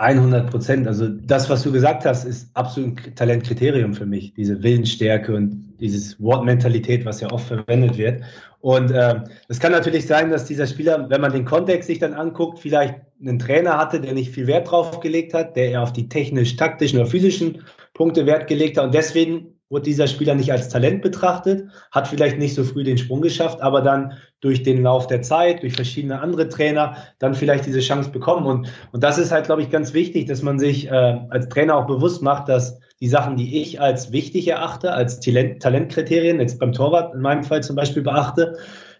100 0.00 0.50
Prozent. 0.50 0.86
Also 0.86 1.08
das, 1.08 1.50
was 1.50 1.62
du 1.62 1.72
gesagt 1.72 2.06
hast, 2.06 2.24
ist 2.24 2.48
absolut 2.54 3.06
ein 3.06 3.14
Talentkriterium 3.14 3.92
für 3.92 4.06
mich. 4.06 4.32
Diese 4.32 4.62
Willensstärke 4.62 5.34
und 5.34 5.74
dieses 5.78 6.18
Wortmentalität, 6.20 7.04
was 7.04 7.20
ja 7.20 7.30
oft 7.30 7.46
verwendet 7.46 7.98
wird. 7.98 8.22
Und 8.60 8.90
äh, 8.90 9.20
es 9.48 9.60
kann 9.60 9.72
natürlich 9.72 10.06
sein, 10.06 10.30
dass 10.30 10.46
dieser 10.46 10.66
Spieler, 10.66 11.10
wenn 11.10 11.20
man 11.20 11.32
den 11.32 11.44
Kontext 11.44 11.86
sich 11.86 11.98
dann 11.98 12.14
anguckt, 12.14 12.58
vielleicht 12.60 12.94
einen 13.20 13.38
Trainer 13.38 13.76
hatte, 13.76 14.00
der 14.00 14.14
nicht 14.14 14.30
viel 14.30 14.46
Wert 14.46 14.70
drauf 14.70 15.00
gelegt 15.00 15.34
hat, 15.34 15.54
der 15.54 15.70
eher 15.70 15.82
auf 15.82 15.92
die 15.92 16.08
technisch-taktischen 16.08 16.98
oder 16.98 17.08
physischen 17.08 17.62
Punkte 17.92 18.24
Wert 18.24 18.46
gelegt 18.46 18.78
hat 18.78 18.86
und 18.86 18.94
deswegen 18.94 19.59
wurde 19.70 19.84
dieser 19.84 20.08
Spieler 20.08 20.34
nicht 20.34 20.50
als 20.52 20.68
Talent 20.68 21.00
betrachtet, 21.00 21.68
hat 21.92 22.08
vielleicht 22.08 22.38
nicht 22.38 22.54
so 22.54 22.64
früh 22.64 22.82
den 22.82 22.98
Sprung 22.98 23.22
geschafft, 23.22 23.62
aber 23.62 23.80
dann 23.80 24.14
durch 24.40 24.64
den 24.64 24.82
Lauf 24.82 25.06
der 25.06 25.22
Zeit, 25.22 25.62
durch 25.62 25.74
verschiedene 25.74 26.20
andere 26.20 26.48
Trainer, 26.48 26.96
dann 27.20 27.34
vielleicht 27.34 27.66
diese 27.66 27.80
Chance 27.80 28.10
bekommen. 28.10 28.46
Und, 28.46 28.68
und 28.90 29.04
das 29.04 29.16
ist 29.16 29.30
halt, 29.30 29.46
glaube 29.46 29.62
ich, 29.62 29.70
ganz 29.70 29.94
wichtig, 29.94 30.26
dass 30.26 30.42
man 30.42 30.58
sich 30.58 30.88
äh, 30.88 31.20
als 31.30 31.48
Trainer 31.48 31.76
auch 31.76 31.86
bewusst 31.86 32.20
macht, 32.20 32.48
dass 32.48 32.80
die 33.00 33.08
Sachen, 33.08 33.36
die 33.36 33.62
ich 33.62 33.80
als 33.80 34.10
wichtig 34.10 34.48
erachte, 34.48 34.92
als 34.92 35.20
Talent, 35.20 35.62
Talentkriterien, 35.62 36.40
jetzt 36.40 36.58
beim 36.58 36.72
Torwart 36.72 37.14
in 37.14 37.20
meinem 37.20 37.44
Fall 37.44 37.62
zum 37.62 37.76
Beispiel 37.76 38.02
beachte, 38.02 38.58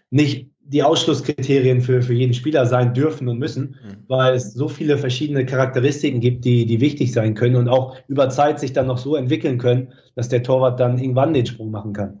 nicht 0.09 0.50
die 0.63 0.83
Ausschlusskriterien 0.83 1.81
für, 1.81 2.01
für 2.01 2.13
jeden 2.13 2.33
Spieler 2.33 2.65
sein 2.65 2.93
dürfen 2.93 3.27
und 3.27 3.39
müssen, 3.39 3.79
mhm. 3.83 4.03
weil 4.07 4.35
es 4.35 4.53
so 4.53 4.67
viele 4.67 4.97
verschiedene 4.97 5.45
Charakteristiken 5.45 6.19
gibt, 6.19 6.45
die, 6.45 6.65
die 6.65 6.79
wichtig 6.79 7.11
sein 7.11 7.33
können 7.33 7.55
und 7.55 7.67
auch 7.67 7.95
über 8.07 8.29
Zeit 8.29 8.59
sich 8.59 8.73
dann 8.73 8.87
noch 8.87 8.97
so 8.97 9.15
entwickeln 9.15 9.57
können, 9.57 9.93
dass 10.15 10.29
der 10.29 10.43
Torwart 10.43 10.79
dann 10.79 10.97
irgendwann 10.97 11.33
den 11.33 11.45
Sprung 11.45 11.71
machen 11.71 11.93
kann. 11.93 12.19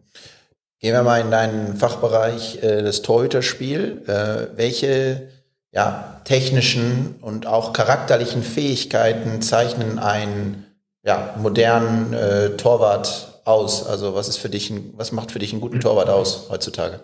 Gehen 0.79 0.93
wir 0.93 1.03
mal 1.03 1.21
in 1.21 1.29
deinen 1.29 1.75
Fachbereich 1.75 2.63
äh, 2.63 2.81
das 2.81 3.03
Torhüterspiel. 3.03 4.01
Äh, 4.07 4.57
welche 4.57 5.29
ja, 5.71 6.21
technischen 6.25 7.15
und 7.21 7.45
auch 7.47 7.71
charakterlichen 7.71 8.41
Fähigkeiten 8.43 9.41
zeichnen 9.41 9.99
einen 9.99 10.65
ja, 11.03 11.35
modernen 11.37 12.13
äh, 12.13 12.57
Torwart 12.57 13.41
aus? 13.45 13.85
Also 13.85 14.15
was 14.15 14.27
ist 14.27 14.37
für 14.37 14.49
dich 14.49 14.71
ein, 14.71 14.93
was 14.97 15.11
macht 15.11 15.31
für 15.31 15.39
dich 15.39 15.51
einen 15.51 15.61
guten 15.61 15.79
Torwart 15.79 16.09
aus 16.09 16.47
heutzutage? 16.49 16.99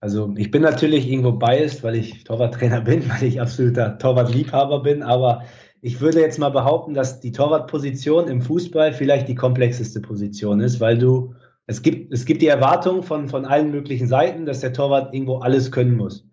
Also 0.00 0.32
ich 0.36 0.50
bin 0.50 0.62
natürlich 0.62 1.08
irgendwo 1.08 1.32
biased, 1.32 1.84
weil 1.84 1.94
ich 1.94 2.24
Torwarttrainer 2.24 2.80
bin, 2.82 3.08
weil 3.08 3.24
ich 3.24 3.40
absoluter 3.40 3.98
Torwartliebhaber 3.98 4.82
bin, 4.82 5.02
aber 5.02 5.44
ich 5.82 6.00
würde 6.00 6.20
jetzt 6.20 6.38
mal 6.38 6.50
behaupten, 6.50 6.94
dass 6.94 7.20
die 7.20 7.32
Torwartposition 7.32 8.28
im 8.28 8.42
Fußball 8.42 8.92
vielleicht 8.92 9.28
die 9.28 9.34
komplexeste 9.34 10.00
Position 10.00 10.60
ist, 10.60 10.80
weil 10.80 10.98
du, 10.98 11.34
es 11.66 11.82
gibt, 11.82 12.12
es 12.12 12.26
gibt 12.26 12.42
die 12.42 12.48
Erwartung 12.48 13.02
von, 13.02 13.28
von 13.28 13.46
allen 13.46 13.70
möglichen 13.70 14.06
Seiten, 14.06 14.44
dass 14.44 14.60
der 14.60 14.72
Torwart 14.72 15.14
irgendwo 15.14 15.38
alles 15.38 15.72
können 15.72 15.96
muss. 15.96 16.26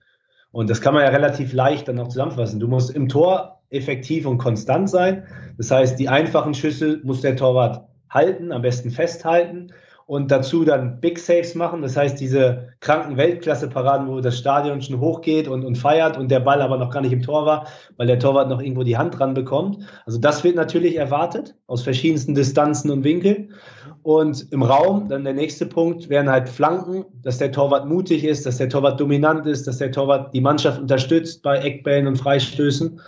Und 0.52 0.70
das 0.70 0.82
kann 0.82 0.94
man 0.94 1.04
ja 1.04 1.10
relativ 1.10 1.54
leicht 1.54 1.88
dann 1.88 2.00
auch 2.00 2.10
zusammenfassen. 2.10 2.60
Du 2.60 2.68
musst 2.68 2.90
im 2.90 3.08
Tor 3.08 3.62
effektiv 3.70 4.26
und 4.26 4.38
konstant 4.38 4.90
sein. 4.90 5.26
Das 5.58 5.72
heißt, 5.72 6.00
die 6.00 6.10
einfachen 6.10 6.54
Schüsse 6.54 7.00
muss 7.04 7.22
der 7.22 7.36
Torwart 7.36 7.88
halten, 8.10 8.52
am 8.52 8.62
besten 8.62 8.92
festhalten 8.92 9.72
und 10.08 10.32
dazu 10.32 10.64
dann 10.64 11.02
Big 11.02 11.20
Saves 11.20 11.54
machen. 11.54 11.82
Das 11.82 11.98
heißt, 11.98 12.20
diese 12.20 12.70
kranken 12.80 13.18
Weltklasse-Paraden, 13.18 14.08
wo 14.08 14.22
das 14.22 14.38
Stadion 14.38 14.82
schon 14.82 15.02
hochgeht 15.02 15.50
und, 15.50 15.66
und 15.66 15.78
feiert 15.78 16.18
und 16.18 16.32
der 16.32 16.40
Ball 16.40 16.62
aber 16.62 16.78
noch 16.78 16.92
gar 16.92 17.02
nicht 17.02 17.12
im 17.12 17.22
Tor 17.22 17.46
war, 17.46 17.68
weil 17.98 18.08
der 18.08 18.18
Torwart 18.18 18.50
noch 18.50 18.62
irgendwo 18.62 18.84
die 18.84 18.98
Hand 18.98 19.20
dran 19.20 19.34
bekommt. 19.34 19.80
Also 20.06 20.18
das 20.18 20.46
wird 20.46 20.56
natürlich 20.56 20.96
erwartet 20.96 21.56
aus 21.68 21.84
verschiedensten 21.84 22.36
Distanzen 22.36 22.90
und 22.90 23.04
Winkeln. 23.04 23.54
Und 24.02 24.50
im 24.54 24.64
Raum, 24.64 25.10
dann 25.10 25.26
der 25.26 25.34
nächste 25.34 25.66
Punkt, 25.66 26.08
wären 26.08 26.30
halt 26.30 26.48
Flanken, 26.48 27.04
dass 27.24 27.40
der 27.40 27.52
Torwart 27.52 27.86
mutig 27.86 28.24
ist, 28.24 28.46
dass 28.46 28.58
der 28.58 28.70
Torwart 28.70 29.02
dominant 29.02 29.46
ist, 29.46 29.68
dass 29.68 29.80
der 29.80 29.92
Torwart 29.92 30.34
die 30.34 30.40
Mannschaft 30.40 30.80
unterstützt 30.80 31.44
bei 31.44 31.58
Eckbällen 31.58 32.08
und 32.08 32.16
Freistößen. 32.16 33.02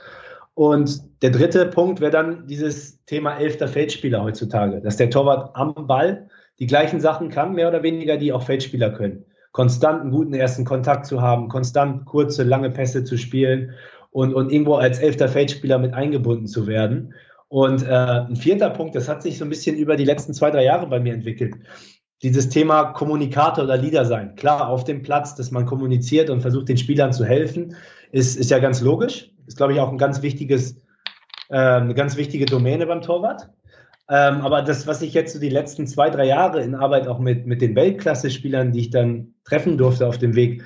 Und 0.54 1.02
der 1.22 1.30
dritte 1.30 1.66
Punkt 1.68 2.02
wäre 2.02 2.12
dann 2.12 2.46
dieses 2.48 3.02
Thema 3.06 3.38
elfter 3.38 3.70
Feldspieler 3.70 4.22
heutzutage, 4.22 4.82
dass 4.82 4.98
der 4.98 5.10
Torwart 5.10 5.56
am 5.56 5.74
Ball 5.88 6.28
die 6.60 6.68
gleichen 6.68 7.00
Sachen 7.00 7.30
kann, 7.30 7.54
mehr 7.54 7.70
oder 7.70 7.84
weniger, 7.84 8.18
die 8.18 8.34
auch 8.34 8.44
Feldspieler 8.44 8.92
können. 8.92 9.26
Konstant 9.52 10.02
einen 10.02 10.12
guten 10.12 10.34
ersten 10.34 10.66
Kontakt 10.66 11.06
zu 11.06 11.22
haben, 11.22 11.50
konstant 11.50 12.06
kurze, 12.06 12.44
lange 12.44 12.70
Pässe 12.70 13.04
zu 13.04 13.18
spielen 13.18 13.72
und, 14.12 14.34
und 14.34 14.52
irgendwo 14.52 14.76
als 14.76 15.00
elfter 15.00 15.28
Feldspieler 15.28 15.80
mit 15.80 15.94
eingebunden 15.94 16.48
zu 16.48 16.68
werden. 16.68 17.14
Und 17.48 17.84
äh, 17.84 17.88
ein 17.90 18.36
vierter 18.36 18.70
Punkt, 18.70 18.96
das 18.96 19.10
hat 19.10 19.24
sich 19.24 19.40
so 19.40 19.46
ein 19.46 19.50
bisschen 19.50 19.76
über 19.76 19.96
die 19.96 20.06
letzten 20.06 20.34
zwei, 20.34 20.52
drei 20.52 20.64
Jahre 20.64 20.88
bei 20.88 21.00
mir 21.00 21.14
entwickelt. 21.14 21.56
Dieses 22.22 22.50
Thema 22.50 22.92
Kommunikator 22.94 23.64
oder 23.64 23.78
Leader 23.78 24.06
sein. 24.06 24.36
Klar, 24.36 24.68
auf 24.68 24.84
dem 24.84 25.02
Platz, 25.02 25.36
dass 25.36 25.52
man 25.52 25.66
kommuniziert 25.66 26.30
und 26.30 26.42
versucht, 26.42 26.70
den 26.70 26.78
Spielern 26.78 27.14
zu 27.14 27.26
helfen, 27.26 27.76
ist, 28.12 28.38
ist 28.38 28.52
ja 28.52 28.60
ganz 28.60 28.82
logisch. 28.82 29.32
Ist, 29.48 29.58
glaube 29.58 29.74
ich, 29.74 29.80
auch 29.80 29.92
ein 29.92 29.98
ganz 29.98 30.22
wichtiges, 30.22 30.80
äh, 31.50 31.58
eine 31.58 31.96
ganz 31.96 32.18
wichtige 32.18 32.46
Domäne 32.46 32.86
beim 32.86 33.02
Torwart. 33.02 33.50
Ähm, 34.10 34.42
aber 34.42 34.64
das, 34.64 34.88
was 34.88 35.04
ich 35.04 35.14
jetzt 35.14 35.34
so 35.34 35.40
die 35.40 35.50
letzten 35.50 35.86
zwei, 35.86 36.10
drei 36.10 36.26
Jahre 36.26 36.62
in 36.62 36.74
Arbeit 36.74 37.08
auch 37.08 37.20
mit, 37.20 37.46
mit 37.46 37.62
den 37.62 37.76
Weltklasse-Spielern, 37.76 38.72
die 38.72 38.80
ich 38.80 38.90
dann 38.90 39.36
treffen 39.44 39.78
durfte 39.78 40.08
auf 40.08 40.18
dem 40.18 40.36
Weg, 40.36 40.64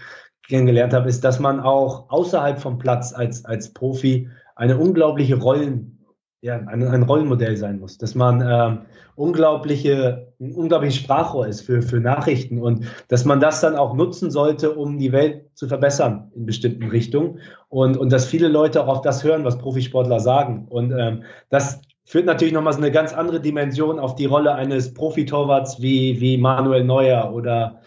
kennengelernt 0.48 0.94
habe, 0.94 1.10
ist, 1.10 1.24
dass 1.24 1.40
man 1.40 1.60
auch 1.60 2.10
außerhalb 2.10 2.60
vom 2.60 2.78
Platz 2.78 3.14
als, 3.14 3.46
als 3.46 3.74
Profi 3.74 4.30
eine 4.56 4.78
unglaubliche 4.78 5.36
Rollen, 5.36 6.06
ja, 6.42 6.56
ein, 6.56 6.84
ein 6.84 7.04
Rollenmodell 7.04 7.56
sein 7.56 7.80
muss, 7.80 7.98
dass 7.98 8.16
man 8.16 8.42
ähm, 8.42 8.86
unglaubliche, 9.16 10.34
ein 10.40 10.54
unglaubliches 10.54 10.98
Sprachrohr 10.98 11.48
ist 11.48 11.62
für, 11.62 11.82
für 11.82 12.02
Nachrichten 12.02 12.60
und 12.60 12.86
dass 13.08 13.24
man 13.24 13.40
das 13.40 13.62
dann 13.62 13.76
auch 13.76 13.94
nutzen 13.94 14.32
sollte, 14.32 14.72
um 14.72 14.98
die 14.98 15.14
Welt 15.14 15.46
zu 15.54 15.68
verbessern 15.68 16.32
in 16.36 16.46
bestimmten 16.46 16.90
Richtungen 16.90 17.40
und, 17.70 17.98
und 17.98 18.12
dass 18.12 18.26
viele 18.26 18.50
Leute 18.50 18.84
auch 18.84 18.90
auf 18.90 19.02
das 19.02 19.24
hören, 19.24 19.46
was 19.46 19.58
Profisportler 19.58 20.20
sagen. 20.20 20.66
Und 20.68 20.92
ähm, 20.92 21.24
das 21.50 21.82
führt 22.06 22.26
natürlich 22.26 22.54
nochmal 22.54 22.74
so 22.74 22.80
eine 22.80 22.92
ganz 22.92 23.14
andere 23.14 23.40
Dimension 23.40 24.00
auf 24.00 24.16
die 24.16 24.26
Rolle 24.26 24.54
eines 24.56 24.94
Profitorwarts 24.94 25.82
wie, 25.82 26.20
wie 26.20 26.38
Manuel 26.38 26.84
Neuer 26.84 27.34
oder 27.34 27.82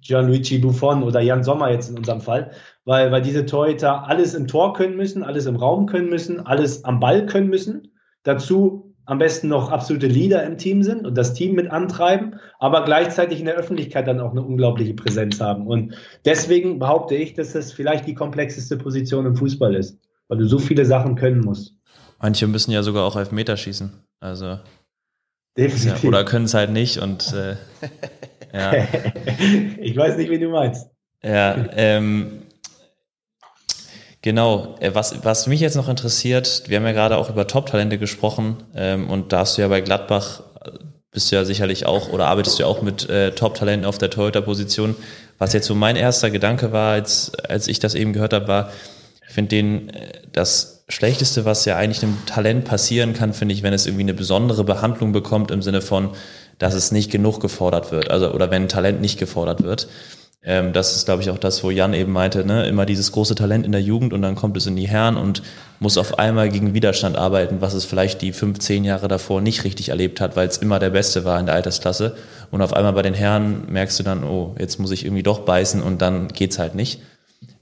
Gianluigi 0.00 0.58
Buffon 0.58 1.02
oder 1.02 1.20
Jan 1.20 1.44
Sommer 1.44 1.70
jetzt 1.70 1.90
in 1.90 1.98
unserem 1.98 2.20
Fall, 2.20 2.52
weil, 2.84 3.12
weil 3.12 3.22
diese 3.22 3.44
Torhüter 3.44 4.08
alles 4.08 4.34
im 4.34 4.46
Tor 4.46 4.72
können 4.72 4.96
müssen, 4.96 5.22
alles 5.22 5.46
im 5.46 5.56
Raum 5.56 5.86
können 5.86 6.08
müssen, 6.08 6.40
alles 6.46 6.84
am 6.84 7.00
Ball 7.00 7.26
können 7.26 7.48
müssen. 7.48 7.92
Dazu 8.22 8.94
am 9.08 9.18
besten 9.18 9.48
noch 9.48 9.70
absolute 9.70 10.06
Leader 10.06 10.44
im 10.44 10.58
Team 10.58 10.82
sind 10.82 11.06
und 11.06 11.16
das 11.16 11.32
Team 11.32 11.54
mit 11.54 11.70
antreiben, 11.70 12.36
aber 12.58 12.84
gleichzeitig 12.84 13.40
in 13.40 13.46
der 13.46 13.54
Öffentlichkeit 13.54 14.06
dann 14.06 14.20
auch 14.20 14.32
eine 14.32 14.42
unglaubliche 14.42 14.92
Präsenz 14.92 15.40
haben. 15.40 15.66
Und 15.66 15.94
deswegen 16.26 16.78
behaupte 16.78 17.14
ich, 17.14 17.32
dass 17.32 17.52
das 17.52 17.72
vielleicht 17.72 18.06
die 18.06 18.14
komplexeste 18.14 18.76
Position 18.76 19.24
im 19.24 19.34
Fußball 19.34 19.74
ist, 19.74 19.98
weil 20.28 20.38
du 20.38 20.44
so 20.44 20.58
viele 20.58 20.84
Sachen 20.84 21.14
können 21.14 21.40
musst. 21.40 21.77
Manche 22.18 22.46
müssen 22.46 22.72
ja 22.72 22.82
sogar 22.82 23.04
auch 23.04 23.16
Elfmeter 23.16 23.56
schießen. 23.56 23.92
Also. 24.20 24.58
Definitiv. 25.56 26.02
Ja, 26.02 26.08
oder 26.08 26.24
können 26.24 26.44
es 26.44 26.54
halt 26.54 26.70
nicht 26.70 26.98
und 26.98 27.32
äh, 27.32 27.56
ja. 28.52 28.86
ich 29.80 29.96
weiß 29.96 30.16
nicht, 30.16 30.30
wie 30.30 30.38
du 30.38 30.50
meinst. 30.50 30.88
Ja, 31.22 31.66
ähm, 31.72 32.42
genau. 34.22 34.76
Äh, 34.78 34.94
was, 34.94 35.24
was 35.24 35.48
mich 35.48 35.60
jetzt 35.60 35.74
noch 35.74 35.88
interessiert, 35.88 36.64
wir 36.68 36.76
haben 36.76 36.86
ja 36.86 36.92
gerade 36.92 37.16
auch 37.16 37.28
über 37.28 37.46
Top-Talente 37.46 37.98
gesprochen 37.98 38.56
ähm, 38.74 39.10
und 39.10 39.32
da 39.32 39.40
hast 39.40 39.58
du 39.58 39.62
ja 39.62 39.68
bei 39.68 39.80
Gladbach, 39.80 40.42
äh, 40.64 40.70
bist 41.10 41.32
du 41.32 41.36
ja 41.36 41.44
sicherlich 41.44 41.86
auch 41.86 42.10
oder 42.10 42.28
arbeitest 42.28 42.58
du 42.58 42.62
ja 42.62 42.68
auch 42.68 42.82
mit 42.82 43.08
äh, 43.08 43.32
Top-Talenten 43.32 43.84
auf 43.84 43.98
der 43.98 44.10
Torhüter-Position. 44.10 44.94
Was 45.38 45.52
jetzt 45.52 45.66
so 45.66 45.74
mein 45.74 45.96
erster 45.96 46.30
Gedanke 46.30 46.70
war, 46.72 46.92
als, 46.92 47.32
als 47.34 47.66
ich 47.66 47.80
das 47.80 47.94
eben 47.94 48.12
gehört 48.12 48.32
habe, 48.32 48.46
war, 48.46 48.72
ich 49.28 49.34
finde 49.34 49.48
den, 49.50 49.90
äh, 49.90 50.12
das 50.32 50.84
Schlechteste, 50.88 51.44
was 51.44 51.64
ja 51.66 51.76
eigentlich 51.76 52.02
einem 52.02 52.16
Talent 52.26 52.64
passieren 52.64 53.12
kann, 53.12 53.34
finde 53.34 53.54
ich, 53.54 53.62
wenn 53.62 53.74
es 53.74 53.86
irgendwie 53.86 54.04
eine 54.04 54.14
besondere 54.14 54.64
Behandlung 54.64 55.12
bekommt 55.12 55.50
im 55.50 55.60
Sinne 55.60 55.82
von, 55.82 56.10
dass 56.58 56.74
es 56.74 56.92
nicht 56.92 57.10
genug 57.10 57.40
gefordert 57.40 57.92
wird, 57.92 58.10
also 58.10 58.32
oder 58.32 58.50
wenn 58.50 58.68
Talent 58.68 59.00
nicht 59.00 59.18
gefordert 59.18 59.62
wird. 59.62 59.88
Ähm, 60.42 60.72
das 60.72 60.96
ist, 60.96 61.04
glaube 61.04 61.20
ich, 61.20 61.30
auch 61.30 61.38
das, 61.38 61.62
wo 61.62 61.70
Jan 61.70 61.92
eben 61.92 62.12
meinte, 62.12 62.44
ne? 62.44 62.66
immer 62.66 62.86
dieses 62.86 63.12
große 63.12 63.34
Talent 63.34 63.66
in 63.66 63.72
der 63.72 63.82
Jugend 63.82 64.12
und 64.12 64.22
dann 64.22 64.34
kommt 64.34 64.56
es 64.56 64.66
in 64.66 64.76
die 64.76 64.88
Herren 64.88 65.16
und 65.16 65.42
muss 65.78 65.98
auf 65.98 66.18
einmal 66.18 66.48
gegen 66.48 66.74
Widerstand 66.74 67.16
arbeiten, 67.16 67.60
was 67.60 67.74
es 67.74 67.84
vielleicht 67.84 68.22
die 68.22 68.32
fünf, 68.32 68.58
zehn 68.58 68.84
Jahre 68.84 69.08
davor 69.08 69.40
nicht 69.40 69.64
richtig 69.64 69.90
erlebt 69.90 70.20
hat, 70.20 70.36
weil 70.36 70.48
es 70.48 70.56
immer 70.56 70.78
der 70.78 70.90
Beste 70.90 71.24
war 71.24 71.38
in 71.38 71.46
der 71.46 71.54
Altersklasse. 71.54 72.16
Und 72.50 72.62
auf 72.62 72.72
einmal 72.72 72.94
bei 72.94 73.02
den 73.02 73.14
Herren 73.14 73.70
merkst 73.70 73.98
du 73.98 74.04
dann, 74.04 74.24
oh, 74.24 74.54
jetzt 74.58 74.78
muss 74.78 74.90
ich 74.90 75.04
irgendwie 75.04 75.22
doch 75.22 75.40
beißen 75.40 75.82
und 75.82 76.00
dann 76.00 76.28
geht's 76.28 76.58
halt 76.58 76.74
nicht. 76.74 77.00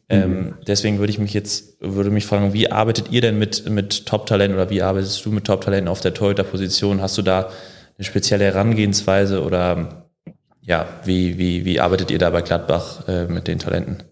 Ähm, 0.09 0.31
mhm. 0.31 0.55
deswegen 0.67 0.99
würde 0.99 1.11
ich 1.11 1.19
mich 1.19 1.35
jetzt, 1.35 1.81
würde 1.81 2.11
mich 2.11 2.27
fragen, 2.27 2.53
wie 2.53 2.71
arbeitet 2.71 3.11
ihr 3.11 3.21
denn 3.21 3.39
mit, 3.39 3.69
mit 3.69 4.07
Top-Talenten 4.07 4.57
oder 4.57 4.71
wie 4.71 4.83
arbeitest 4.83 5.25
du 5.27 5.33
mit 5.33 5.45
Top-Talenten 5.45 5.89
auf 5.89 6.01
der 6.01 6.15
Torhüter-Position? 6.15 7.01
Hast 7.01 7.19
du 7.19 7.23
da 7.23 7.51
eine 7.99 8.05
spezielle 8.05 8.45
Herangehensweise 8.45 9.43
oder 9.43 10.07
ja, 10.61 10.87
wie, 11.05 11.39
wie, 11.39 11.65
wie 11.65 11.81
arbeitet 11.81 12.11
ihr 12.11 12.19
da 12.19 12.31
bei 12.31 12.43
Gladbach 12.43 13.09
äh, 13.09 13.27
mit 13.27 13.49
den 13.49 13.59
Talenten? 13.59 14.03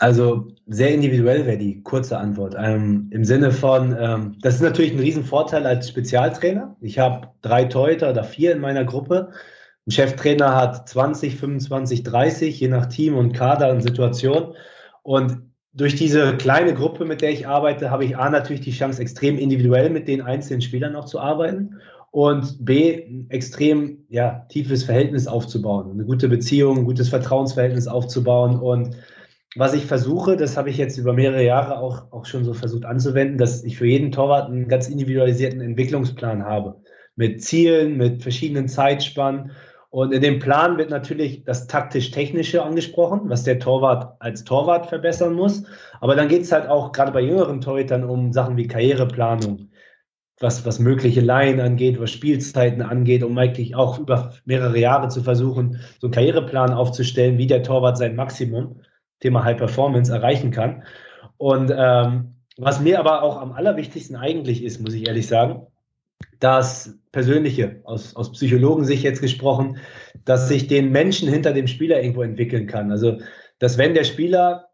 Also 0.00 0.48
sehr 0.66 0.92
individuell 0.92 1.46
wäre 1.46 1.58
die 1.58 1.82
kurze 1.82 2.18
Antwort. 2.18 2.56
Ähm, 2.58 3.08
Im 3.12 3.24
Sinne 3.24 3.52
von, 3.52 3.96
ähm, 3.98 4.36
das 4.40 4.56
ist 4.56 4.62
natürlich 4.62 4.92
ein 4.92 4.98
Riesenvorteil 4.98 5.66
als 5.66 5.88
Spezialtrainer. 5.88 6.76
Ich 6.80 6.98
habe 6.98 7.28
drei 7.42 7.64
Torhüter 7.64 8.10
oder 8.10 8.24
vier 8.24 8.52
in 8.52 8.60
meiner 8.60 8.84
Gruppe. 8.84 9.30
Ein 9.86 9.90
Cheftrainer 9.92 10.56
hat 10.56 10.88
20, 10.88 11.36
25, 11.36 12.02
30, 12.02 12.58
je 12.58 12.68
nach 12.68 12.86
Team 12.86 13.16
und 13.16 13.32
Kader 13.34 13.70
und 13.70 13.82
Situation. 13.82 14.54
Und 15.04 15.42
durch 15.74 15.94
diese 15.94 16.36
kleine 16.36 16.74
Gruppe, 16.74 17.04
mit 17.04 17.20
der 17.20 17.30
ich 17.30 17.46
arbeite, 17.46 17.90
habe 17.90 18.04
ich 18.04 18.16
A 18.16 18.30
natürlich 18.30 18.62
die 18.62 18.72
Chance, 18.72 19.00
extrem 19.00 19.38
individuell 19.38 19.90
mit 19.90 20.08
den 20.08 20.22
einzelnen 20.22 20.62
Spielern 20.62 20.96
auch 20.96 21.04
zu 21.04 21.20
arbeiten 21.20 21.76
und 22.10 22.64
B, 22.64 23.06
ein 23.06 23.26
extrem 23.28 24.06
ja, 24.08 24.46
tiefes 24.48 24.84
Verhältnis 24.84 25.26
aufzubauen, 25.26 25.90
eine 25.90 26.04
gute 26.04 26.28
Beziehung, 26.28 26.78
ein 26.78 26.84
gutes 26.84 27.08
Vertrauensverhältnis 27.08 27.88
aufzubauen. 27.88 28.58
Und 28.58 28.96
was 29.56 29.74
ich 29.74 29.84
versuche, 29.84 30.36
das 30.36 30.56
habe 30.56 30.70
ich 30.70 30.78
jetzt 30.78 30.96
über 30.96 31.12
mehrere 31.12 31.44
Jahre 31.44 31.78
auch, 31.78 32.12
auch 32.12 32.24
schon 32.24 32.44
so 32.44 32.54
versucht 32.54 32.84
anzuwenden, 32.84 33.36
dass 33.36 33.64
ich 33.64 33.76
für 33.76 33.86
jeden 33.86 34.12
Torwart 34.12 34.48
einen 34.48 34.68
ganz 34.68 34.88
individualisierten 34.88 35.60
Entwicklungsplan 35.60 36.44
habe. 36.44 36.80
Mit 37.16 37.42
Zielen, 37.42 37.96
mit 37.96 38.22
verschiedenen 38.22 38.68
Zeitspannen. 38.68 39.50
Und 39.94 40.12
in 40.12 40.22
dem 40.22 40.40
Plan 40.40 40.76
wird 40.76 40.90
natürlich 40.90 41.44
das 41.44 41.68
taktisch-technische 41.68 42.64
angesprochen, 42.64 43.30
was 43.30 43.44
der 43.44 43.60
Torwart 43.60 44.16
als 44.18 44.42
Torwart 44.42 44.86
verbessern 44.86 45.34
muss. 45.34 45.62
Aber 46.00 46.16
dann 46.16 46.26
geht 46.26 46.42
es 46.42 46.50
halt 46.50 46.68
auch 46.68 46.90
gerade 46.90 47.12
bei 47.12 47.20
jüngeren 47.20 47.60
Torhütern 47.60 48.02
um 48.02 48.32
Sachen 48.32 48.56
wie 48.56 48.66
Karriereplanung, 48.66 49.70
was, 50.40 50.66
was 50.66 50.80
mögliche 50.80 51.20
Laien 51.20 51.60
angeht, 51.60 52.00
was 52.00 52.10
Spielzeiten 52.10 52.82
angeht, 52.82 53.22
um 53.22 53.38
eigentlich 53.38 53.76
auch 53.76 54.00
über 54.00 54.32
mehrere 54.44 54.80
Jahre 54.80 55.10
zu 55.10 55.22
versuchen, 55.22 55.78
so 56.00 56.08
einen 56.08 56.14
Karriereplan 56.14 56.72
aufzustellen, 56.72 57.38
wie 57.38 57.46
der 57.46 57.62
Torwart 57.62 57.96
sein 57.96 58.16
Maximum, 58.16 58.80
Thema 59.20 59.44
High 59.44 59.58
Performance, 59.58 60.12
erreichen 60.12 60.50
kann. 60.50 60.82
Und 61.36 61.72
ähm, 61.72 62.34
was 62.56 62.80
mir 62.80 62.98
aber 62.98 63.22
auch 63.22 63.40
am 63.40 63.52
allerwichtigsten 63.52 64.16
eigentlich 64.16 64.64
ist, 64.64 64.80
muss 64.80 64.94
ich 64.94 65.06
ehrlich 65.06 65.28
sagen, 65.28 65.68
das 66.40 66.98
Persönliche, 67.12 67.80
aus, 67.84 68.16
aus 68.16 68.32
Psychologensicht 68.32 69.02
jetzt 69.02 69.20
gesprochen, 69.20 69.78
dass 70.24 70.48
sich 70.48 70.66
den 70.66 70.90
Menschen 70.90 71.28
hinter 71.28 71.52
dem 71.52 71.66
Spieler 71.66 72.00
irgendwo 72.00 72.22
entwickeln 72.22 72.66
kann. 72.66 72.90
Also, 72.90 73.18
dass 73.58 73.78
wenn 73.78 73.94
der 73.94 74.04
Spieler 74.04 74.68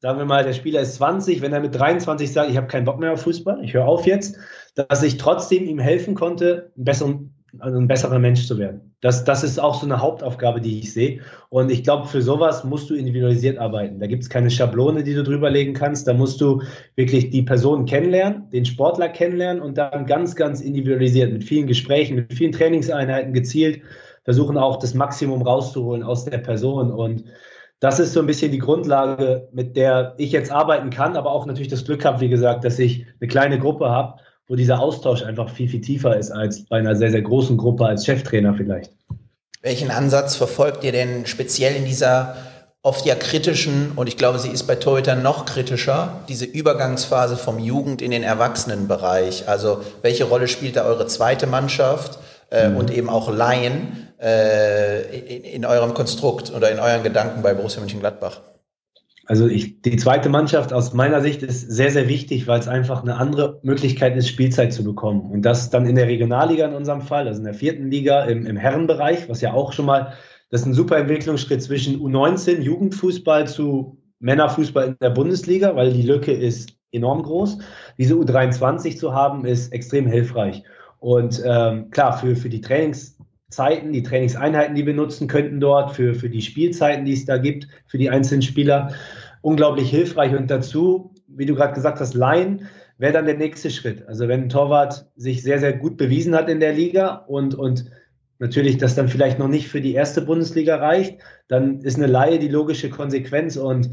sagen 0.00 0.18
wir 0.18 0.24
mal, 0.24 0.44
der 0.44 0.54
Spieler 0.54 0.80
ist 0.80 0.94
20, 0.94 1.42
wenn 1.42 1.52
er 1.52 1.60
mit 1.60 1.74
23 1.74 2.32
sagt, 2.32 2.50
ich 2.50 2.56
habe 2.56 2.66
keinen 2.66 2.86
Bock 2.86 2.98
mehr 2.98 3.12
auf 3.12 3.22
Fußball, 3.22 3.62
ich 3.62 3.74
höre 3.74 3.86
auf 3.86 4.06
jetzt, 4.06 4.38
dass 4.74 5.02
ich 5.02 5.18
trotzdem 5.18 5.64
ihm 5.64 5.78
helfen 5.78 6.14
konnte, 6.14 6.72
ein, 6.76 6.84
besseren, 6.84 7.39
also 7.58 7.78
ein 7.78 7.88
besserer 7.88 8.18
Mensch 8.18 8.46
zu 8.46 8.58
werden. 8.58 8.94
Das, 9.00 9.24
das 9.24 9.42
ist 9.42 9.58
auch 9.58 9.74
so 9.74 9.86
eine 9.86 10.00
Hauptaufgabe, 10.00 10.60
die 10.60 10.80
ich 10.80 10.92
sehe. 10.92 11.20
Und 11.48 11.70
ich 11.70 11.82
glaube, 11.82 12.06
für 12.06 12.22
sowas 12.22 12.64
musst 12.64 12.90
du 12.90 12.94
individualisiert 12.94 13.58
arbeiten. 13.58 13.98
Da 13.98 14.06
gibt 14.06 14.22
es 14.22 14.30
keine 14.30 14.50
Schablone, 14.50 15.02
die 15.02 15.14
du 15.14 15.22
drüber 15.22 15.50
legen 15.50 15.74
kannst. 15.74 16.06
Da 16.06 16.12
musst 16.12 16.40
du 16.40 16.62
wirklich 16.96 17.30
die 17.30 17.42
Person 17.42 17.86
kennenlernen, 17.86 18.48
den 18.50 18.64
Sportler 18.64 19.08
kennenlernen 19.08 19.62
und 19.62 19.78
dann 19.78 20.06
ganz, 20.06 20.36
ganz 20.36 20.60
individualisiert 20.60 21.32
mit 21.32 21.44
vielen 21.44 21.66
Gesprächen, 21.66 22.16
mit 22.16 22.34
vielen 22.34 22.52
Trainingseinheiten 22.52 23.32
gezielt 23.32 23.80
versuchen 24.24 24.58
auch 24.58 24.78
das 24.78 24.94
Maximum 24.94 25.42
rauszuholen 25.42 26.02
aus 26.02 26.24
der 26.24 26.38
Person. 26.38 26.90
Und 26.90 27.24
das 27.80 27.98
ist 27.98 28.12
so 28.12 28.20
ein 28.20 28.26
bisschen 28.26 28.52
die 28.52 28.58
Grundlage, 28.58 29.48
mit 29.52 29.76
der 29.76 30.14
ich 30.18 30.32
jetzt 30.32 30.52
arbeiten 30.52 30.90
kann, 30.90 31.16
aber 31.16 31.32
auch 31.32 31.46
natürlich 31.46 31.68
das 31.68 31.84
Glück 31.84 32.04
habe, 32.04 32.20
wie 32.20 32.28
gesagt, 32.28 32.64
dass 32.64 32.78
ich 32.78 33.06
eine 33.20 33.28
kleine 33.28 33.58
Gruppe 33.58 33.88
habe, 33.88 34.20
wo 34.50 34.56
dieser 34.56 34.80
Austausch 34.80 35.22
einfach 35.22 35.48
viel, 35.48 35.68
viel 35.68 35.80
tiefer 35.80 36.18
ist 36.18 36.32
als 36.32 36.64
bei 36.66 36.78
einer 36.78 36.96
sehr, 36.96 37.12
sehr 37.12 37.22
großen 37.22 37.56
Gruppe 37.56 37.86
als 37.86 38.04
Cheftrainer 38.04 38.52
vielleicht. 38.54 38.90
Welchen 39.62 39.92
Ansatz 39.92 40.34
verfolgt 40.34 40.82
ihr 40.82 40.90
denn 40.90 41.24
speziell 41.24 41.76
in 41.76 41.84
dieser 41.84 42.36
oft 42.82 43.06
ja 43.06 43.14
kritischen, 43.14 43.92
und 43.94 44.08
ich 44.08 44.16
glaube, 44.16 44.40
sie 44.40 44.48
ist 44.48 44.64
bei 44.64 44.74
Torhütern 44.74 45.22
noch 45.22 45.44
kritischer, 45.44 46.24
diese 46.28 46.46
Übergangsphase 46.46 47.36
vom 47.36 47.60
Jugend 47.60 48.02
in 48.02 48.10
den 48.10 48.24
Erwachsenenbereich? 48.24 49.48
Also 49.48 49.82
welche 50.02 50.24
Rolle 50.24 50.48
spielt 50.48 50.74
da 50.76 50.84
eure 50.84 51.06
zweite 51.06 51.46
Mannschaft 51.46 52.18
äh, 52.50 52.70
mhm. 52.70 52.76
und 52.76 52.90
eben 52.90 53.08
auch 53.08 53.32
Laien? 53.32 54.08
äh, 54.20 55.36
in, 55.36 55.44
in, 55.44 55.64
eurem 55.64 55.94
Konstrukt 55.94 56.52
oder 56.52 56.70
in 56.70 56.78
euren 56.78 57.02
Gedanken 57.02 57.42
bei 57.42 57.54
Borussia 57.54 57.80
Mönchengladbach? 57.80 58.40
Also 59.30 59.46
ich, 59.46 59.80
die 59.82 59.96
zweite 59.96 60.28
Mannschaft 60.28 60.72
aus 60.72 60.92
meiner 60.92 61.20
Sicht 61.20 61.44
ist 61.44 61.60
sehr, 61.70 61.92
sehr 61.92 62.08
wichtig, 62.08 62.48
weil 62.48 62.58
es 62.58 62.66
einfach 62.66 63.04
eine 63.04 63.14
andere 63.14 63.60
Möglichkeit 63.62 64.16
ist, 64.16 64.28
Spielzeit 64.28 64.72
zu 64.72 64.82
bekommen. 64.82 65.30
Und 65.30 65.42
das 65.42 65.70
dann 65.70 65.86
in 65.86 65.94
der 65.94 66.08
Regionalliga 66.08 66.66
in 66.66 66.74
unserem 66.74 67.00
Fall, 67.00 67.28
also 67.28 67.38
in 67.38 67.44
der 67.44 67.54
vierten 67.54 67.92
Liga 67.92 68.24
im, 68.24 68.44
im 68.44 68.56
Herrenbereich, 68.56 69.28
was 69.28 69.40
ja 69.40 69.52
auch 69.52 69.72
schon 69.72 69.86
mal, 69.86 70.14
das 70.50 70.62
ist 70.62 70.66
ein 70.66 70.74
super 70.74 70.96
Entwicklungsschritt 70.96 71.62
zwischen 71.62 72.00
U19, 72.00 72.60
Jugendfußball 72.60 73.46
zu 73.46 73.98
Männerfußball 74.18 74.88
in 74.88 74.96
der 75.00 75.10
Bundesliga, 75.10 75.76
weil 75.76 75.92
die 75.92 76.02
Lücke 76.02 76.32
ist 76.32 76.72
enorm 76.90 77.22
groß. 77.22 77.58
Diese 77.98 78.14
U23 78.14 78.96
zu 78.96 79.14
haben, 79.14 79.44
ist 79.44 79.72
extrem 79.72 80.08
hilfreich. 80.08 80.64
Und 80.98 81.40
ähm, 81.46 81.88
klar, 81.90 82.18
für, 82.18 82.34
für 82.34 82.48
die 82.48 82.62
Trainings, 82.62 83.16
Zeiten, 83.50 83.92
die 83.92 84.02
Trainingseinheiten, 84.02 84.74
die 84.74 84.86
wir 84.86 84.94
nutzen 84.94 85.28
könnten 85.28 85.60
dort, 85.60 85.92
für, 85.92 86.14
für 86.14 86.30
die 86.30 86.42
Spielzeiten, 86.42 87.04
die 87.04 87.12
es 87.12 87.24
da 87.24 87.36
gibt, 87.36 87.68
für 87.86 87.98
die 87.98 88.08
einzelnen 88.08 88.42
Spieler, 88.42 88.94
unglaublich 89.42 89.90
hilfreich. 89.90 90.34
Und 90.34 90.50
dazu, 90.50 91.14
wie 91.26 91.46
du 91.46 91.54
gerade 91.54 91.74
gesagt 91.74 92.00
hast, 92.00 92.14
Laien 92.14 92.68
wäre 92.98 93.12
dann 93.12 93.26
der 93.26 93.36
nächste 93.36 93.70
Schritt. 93.70 94.06
Also 94.06 94.28
wenn 94.28 94.42
ein 94.42 94.48
Torwart 94.48 95.06
sich 95.16 95.42
sehr, 95.42 95.58
sehr 95.58 95.72
gut 95.72 95.96
bewiesen 95.96 96.34
hat 96.34 96.48
in 96.48 96.60
der 96.60 96.72
Liga 96.72 97.24
und, 97.26 97.54
und 97.54 97.90
natürlich 98.38 98.78
das 98.78 98.94
dann 98.94 99.08
vielleicht 99.08 99.38
noch 99.38 99.48
nicht 99.48 99.68
für 99.68 99.80
die 99.80 99.94
erste 99.94 100.22
Bundesliga 100.22 100.76
reicht, 100.76 101.18
dann 101.48 101.80
ist 101.80 101.96
eine 101.96 102.06
Laie 102.06 102.38
die 102.38 102.48
logische 102.48 102.90
Konsequenz 102.90 103.56
und 103.56 103.90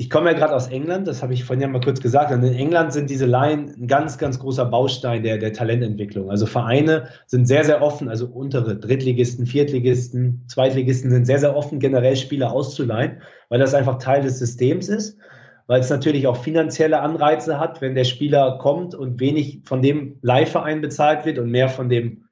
ich 0.00 0.08
komme 0.08 0.30
ja 0.30 0.38
gerade 0.38 0.54
aus 0.54 0.68
England, 0.68 1.06
das 1.06 1.22
habe 1.22 1.34
ich 1.34 1.44
vorhin 1.44 1.60
ja 1.60 1.68
mal 1.68 1.82
kurz 1.82 2.00
gesagt. 2.00 2.32
Und 2.32 2.42
in 2.42 2.54
England 2.54 2.94
sind 2.94 3.10
diese 3.10 3.26
Laien 3.26 3.74
ein 3.76 3.86
ganz, 3.86 4.16
ganz 4.16 4.38
großer 4.38 4.64
Baustein 4.64 5.22
der, 5.22 5.36
der 5.36 5.52
Talententwicklung. 5.52 6.30
Also 6.30 6.46
Vereine 6.46 7.08
sind 7.26 7.46
sehr, 7.46 7.64
sehr 7.64 7.82
offen, 7.82 8.08
also 8.08 8.26
untere 8.26 8.76
Drittligisten, 8.76 9.44
Viertligisten, 9.44 10.42
Zweitligisten 10.48 11.10
sind 11.10 11.26
sehr, 11.26 11.38
sehr 11.38 11.54
offen, 11.54 11.80
generell 11.80 12.16
Spieler 12.16 12.50
auszuleihen, 12.50 13.20
weil 13.50 13.58
das 13.58 13.74
einfach 13.74 13.98
Teil 13.98 14.22
des 14.22 14.38
Systems 14.38 14.88
ist, 14.88 15.18
weil 15.66 15.80
es 15.80 15.90
natürlich 15.90 16.26
auch 16.26 16.38
finanzielle 16.38 17.00
Anreize 17.00 17.60
hat, 17.60 17.82
wenn 17.82 17.94
der 17.94 18.04
Spieler 18.04 18.56
kommt 18.56 18.94
und 18.94 19.20
wenig 19.20 19.60
von 19.64 19.82
dem 19.82 20.16
Leihverein 20.22 20.80
bezahlt 20.80 21.26
wird 21.26 21.38
und 21.38 21.50
mehr 21.50 21.68
von 21.68 21.90
dem 21.90 22.24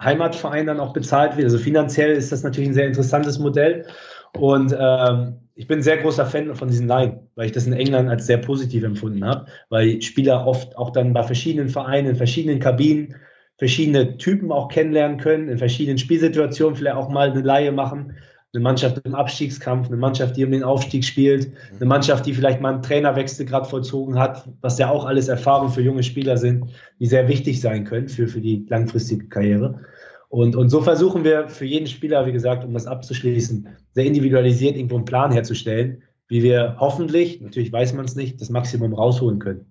Heimatverein 0.00 0.68
dann 0.68 0.78
auch 0.78 0.92
bezahlt 0.92 1.36
wird. 1.36 1.46
Also 1.46 1.58
finanziell 1.58 2.12
ist 2.12 2.30
das 2.30 2.44
natürlich 2.44 2.70
ein 2.70 2.74
sehr 2.74 2.86
interessantes 2.86 3.40
Modell. 3.40 3.86
Und 4.34 4.72
ähm, 4.78 5.47
ich 5.58 5.66
bin 5.66 5.80
ein 5.80 5.82
sehr 5.82 5.96
großer 5.96 6.24
Fan 6.24 6.54
von 6.54 6.68
diesen 6.68 6.86
Laien, 6.86 7.18
weil 7.34 7.46
ich 7.46 7.52
das 7.52 7.66
in 7.66 7.72
England 7.72 8.08
als 8.08 8.26
sehr 8.26 8.38
positiv 8.38 8.84
empfunden 8.84 9.24
habe, 9.24 9.46
weil 9.70 10.00
Spieler 10.02 10.46
oft 10.46 10.78
auch 10.78 10.90
dann 10.90 11.12
bei 11.12 11.24
verschiedenen 11.24 11.68
Vereinen, 11.68 12.10
in 12.10 12.16
verschiedenen 12.16 12.60
Kabinen, 12.60 13.16
verschiedene 13.58 14.18
Typen 14.18 14.52
auch 14.52 14.68
kennenlernen 14.68 15.18
können, 15.18 15.48
in 15.48 15.58
verschiedenen 15.58 15.98
Spielsituationen 15.98 16.76
vielleicht 16.76 16.94
auch 16.94 17.08
mal 17.08 17.32
eine 17.32 17.40
Laie 17.40 17.72
machen. 17.72 18.14
Eine 18.54 18.62
Mannschaft 18.62 19.00
im 19.04 19.16
Abstiegskampf, 19.16 19.88
eine 19.88 19.96
Mannschaft, 19.96 20.36
die 20.36 20.44
um 20.44 20.52
den 20.52 20.62
Aufstieg 20.62 21.04
spielt, 21.04 21.50
eine 21.74 21.86
Mannschaft, 21.86 22.24
die 22.24 22.34
vielleicht 22.34 22.60
mal 22.60 22.74
einen 22.74 22.82
Trainerwechsel 22.82 23.44
gerade 23.44 23.68
vollzogen 23.68 24.16
hat, 24.16 24.48
was 24.60 24.78
ja 24.78 24.88
auch 24.88 25.04
alles 25.04 25.26
Erfahrungen 25.26 25.72
für 25.72 25.82
junge 25.82 26.04
Spieler 26.04 26.38
sind, 26.38 26.66
die 27.00 27.06
sehr 27.06 27.26
wichtig 27.26 27.60
sein 27.60 27.84
können 27.84 28.08
für, 28.08 28.28
für 28.28 28.40
die 28.40 28.64
langfristige 28.68 29.26
Karriere. 29.28 29.80
Und, 30.28 30.56
und 30.56 30.68
so 30.68 30.82
versuchen 30.82 31.24
wir 31.24 31.48
für 31.48 31.64
jeden 31.64 31.86
Spieler, 31.86 32.26
wie 32.26 32.32
gesagt, 32.32 32.64
um 32.64 32.74
das 32.74 32.86
abzuschließen, 32.86 33.68
sehr 33.92 34.04
individualisiert 34.04 34.76
irgendwo 34.76 34.96
einen 34.96 35.06
Plan 35.06 35.32
herzustellen, 35.32 36.02
wie 36.28 36.42
wir 36.42 36.76
hoffentlich, 36.78 37.40
natürlich 37.40 37.72
weiß 37.72 37.94
man 37.94 38.04
es 38.04 38.14
nicht, 38.14 38.40
das 38.40 38.50
Maximum 38.50 38.92
rausholen 38.92 39.38
können. 39.38 39.64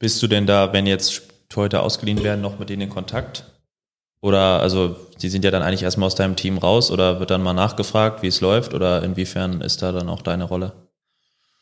Bist 0.00 0.20
du 0.22 0.26
denn 0.26 0.46
da, 0.46 0.72
wenn 0.72 0.86
jetzt 0.86 1.22
Torhüter 1.48 1.82
ausgeliehen 1.82 2.24
werden, 2.24 2.40
noch 2.40 2.58
mit 2.58 2.70
denen 2.70 2.82
in 2.82 2.88
Kontakt? 2.88 3.44
Oder 4.20 4.60
also 4.60 4.96
die 5.22 5.28
sind 5.28 5.44
ja 5.44 5.50
dann 5.50 5.62
eigentlich 5.62 5.82
erstmal 5.82 6.08
aus 6.08 6.14
deinem 6.14 6.36
Team 6.36 6.58
raus 6.58 6.90
oder 6.90 7.20
wird 7.20 7.30
dann 7.30 7.42
mal 7.42 7.54
nachgefragt, 7.54 8.22
wie 8.22 8.26
es 8.26 8.40
läuft 8.40 8.74
oder 8.74 9.02
inwiefern 9.02 9.60
ist 9.60 9.82
da 9.82 9.92
dann 9.92 10.08
auch 10.08 10.22
deine 10.22 10.44
Rolle? 10.44 10.72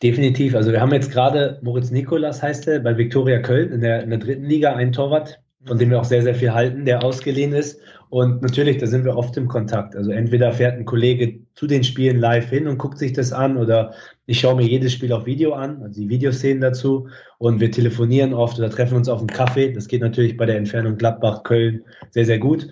Definitiv. 0.02 0.54
Also 0.54 0.72
wir 0.72 0.80
haben 0.80 0.92
jetzt 0.92 1.10
gerade 1.10 1.58
Moritz 1.62 1.90
Nikolas 1.90 2.42
heißt 2.42 2.68
er 2.68 2.80
bei 2.80 2.96
Viktoria 2.96 3.40
Köln 3.40 3.72
in 3.72 3.80
der, 3.80 4.02
in 4.02 4.10
der 4.10 4.18
dritten 4.18 4.44
Liga, 4.44 4.74
einen 4.74 4.92
Torwart, 4.92 5.40
von 5.66 5.78
dem 5.78 5.90
wir 5.90 6.00
auch 6.00 6.04
sehr, 6.04 6.22
sehr 6.22 6.34
viel 6.34 6.52
halten, 6.52 6.84
der 6.84 7.02
ausgeliehen 7.02 7.52
ist. 7.52 7.80
Und 8.10 8.40
natürlich, 8.40 8.78
da 8.78 8.86
sind 8.86 9.04
wir 9.04 9.16
oft 9.16 9.36
im 9.36 9.48
Kontakt. 9.48 9.94
Also 9.94 10.12
entweder 10.12 10.52
fährt 10.52 10.78
ein 10.78 10.84
Kollege 10.84 11.40
zu 11.54 11.66
den 11.66 11.84
Spielen 11.84 12.18
live 12.18 12.48
hin 12.48 12.66
und 12.66 12.78
guckt 12.78 12.98
sich 12.98 13.12
das 13.12 13.32
an 13.32 13.56
oder 13.56 13.92
ich 14.26 14.40
schaue 14.40 14.56
mir 14.56 14.66
jedes 14.66 14.92
Spiel 14.92 15.12
auf 15.12 15.26
Video 15.26 15.52
an, 15.52 15.82
also 15.82 16.00
die 16.00 16.08
Videoszenen 16.08 16.60
dazu 16.60 17.08
und 17.38 17.60
wir 17.60 17.70
telefonieren 17.70 18.32
oft 18.32 18.58
oder 18.58 18.70
treffen 18.70 18.96
uns 18.96 19.08
auf 19.08 19.18
einen 19.18 19.28
Kaffee. 19.28 19.72
Das 19.72 19.88
geht 19.88 20.00
natürlich 20.00 20.36
bei 20.36 20.46
der 20.46 20.56
Entfernung 20.56 20.96
Gladbach-Köln 20.96 21.84
sehr, 22.10 22.24
sehr 22.24 22.38
gut. 22.38 22.68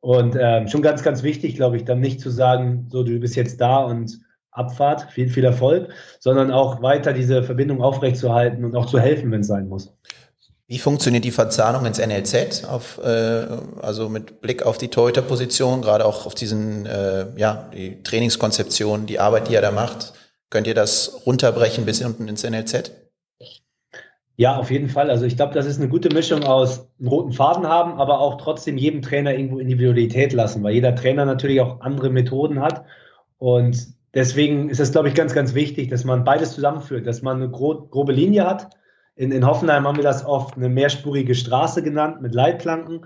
Und 0.00 0.36
ähm, 0.40 0.66
schon 0.66 0.82
ganz, 0.82 1.02
ganz 1.02 1.22
wichtig, 1.22 1.54
glaube 1.56 1.76
ich, 1.76 1.84
dann 1.84 2.00
nicht 2.00 2.20
zu 2.20 2.30
sagen, 2.30 2.86
so 2.90 3.04
du 3.04 3.20
bist 3.20 3.36
jetzt 3.36 3.60
da 3.60 3.84
und 3.84 4.20
Abfahrt, 4.50 5.12
viel, 5.12 5.28
viel 5.28 5.44
Erfolg, 5.44 5.92
sondern 6.18 6.50
auch 6.50 6.82
weiter 6.82 7.12
diese 7.12 7.42
Verbindung 7.44 7.82
aufrechtzuerhalten 7.82 8.64
und 8.64 8.74
auch 8.74 8.86
zu 8.86 8.98
helfen, 8.98 9.30
wenn 9.30 9.42
es 9.42 9.46
sein 9.46 9.68
muss. 9.68 9.94
Wie 10.70 10.78
funktioniert 10.78 11.24
die 11.24 11.32
Verzahnung 11.32 11.84
ins 11.84 11.98
NLZ, 11.98 12.64
auf, 12.64 13.00
äh, 13.02 13.44
also 13.82 14.08
mit 14.08 14.40
Blick 14.40 14.62
auf 14.62 14.78
die 14.78 14.86
Torhüter-Position, 14.86 15.82
gerade 15.82 16.04
auch 16.04 16.26
auf 16.26 16.36
diesen, 16.36 16.86
äh, 16.86 17.26
ja, 17.34 17.68
die 17.74 18.00
Trainingskonzeption, 18.04 19.04
die 19.06 19.18
Arbeit, 19.18 19.48
die 19.48 19.56
er 19.56 19.62
da 19.62 19.72
macht? 19.72 20.12
Könnt 20.48 20.68
ihr 20.68 20.74
das 20.74 21.22
runterbrechen 21.26 21.86
bis 21.86 22.00
unten 22.04 22.28
ins 22.28 22.44
NLZ? 22.44 22.92
Ja, 24.36 24.58
auf 24.58 24.70
jeden 24.70 24.88
Fall. 24.88 25.10
Also 25.10 25.24
ich 25.24 25.34
glaube, 25.34 25.54
das 25.54 25.66
ist 25.66 25.80
eine 25.80 25.88
gute 25.88 26.14
Mischung 26.14 26.44
aus 26.44 26.86
roten 27.04 27.32
Faden 27.32 27.66
haben, 27.66 27.94
aber 27.94 28.20
auch 28.20 28.40
trotzdem 28.40 28.78
jedem 28.78 29.02
Trainer 29.02 29.34
irgendwo 29.34 29.58
Individualität 29.58 30.32
lassen, 30.32 30.62
weil 30.62 30.74
jeder 30.74 30.94
Trainer 30.94 31.24
natürlich 31.24 31.60
auch 31.60 31.80
andere 31.80 32.10
Methoden 32.10 32.60
hat. 32.60 32.84
Und 33.38 33.88
deswegen 34.14 34.70
ist 34.70 34.78
es, 34.78 34.92
glaube 34.92 35.08
ich, 35.08 35.14
ganz, 35.14 35.34
ganz 35.34 35.52
wichtig, 35.54 35.88
dass 35.88 36.04
man 36.04 36.22
beides 36.22 36.52
zusammenführt, 36.52 37.08
dass 37.08 37.22
man 37.22 37.38
eine 37.38 37.50
gro 37.50 37.88
grobe 37.90 38.12
Linie 38.12 38.46
hat, 38.46 38.70
in, 39.20 39.32
in 39.32 39.46
Hoffenheim 39.46 39.86
haben 39.86 39.96
wir 39.96 40.02
das 40.02 40.24
oft 40.24 40.56
eine 40.56 40.70
mehrspurige 40.70 41.34
Straße 41.34 41.82
genannt 41.82 42.22
mit 42.22 42.34
Leitplanken 42.34 43.04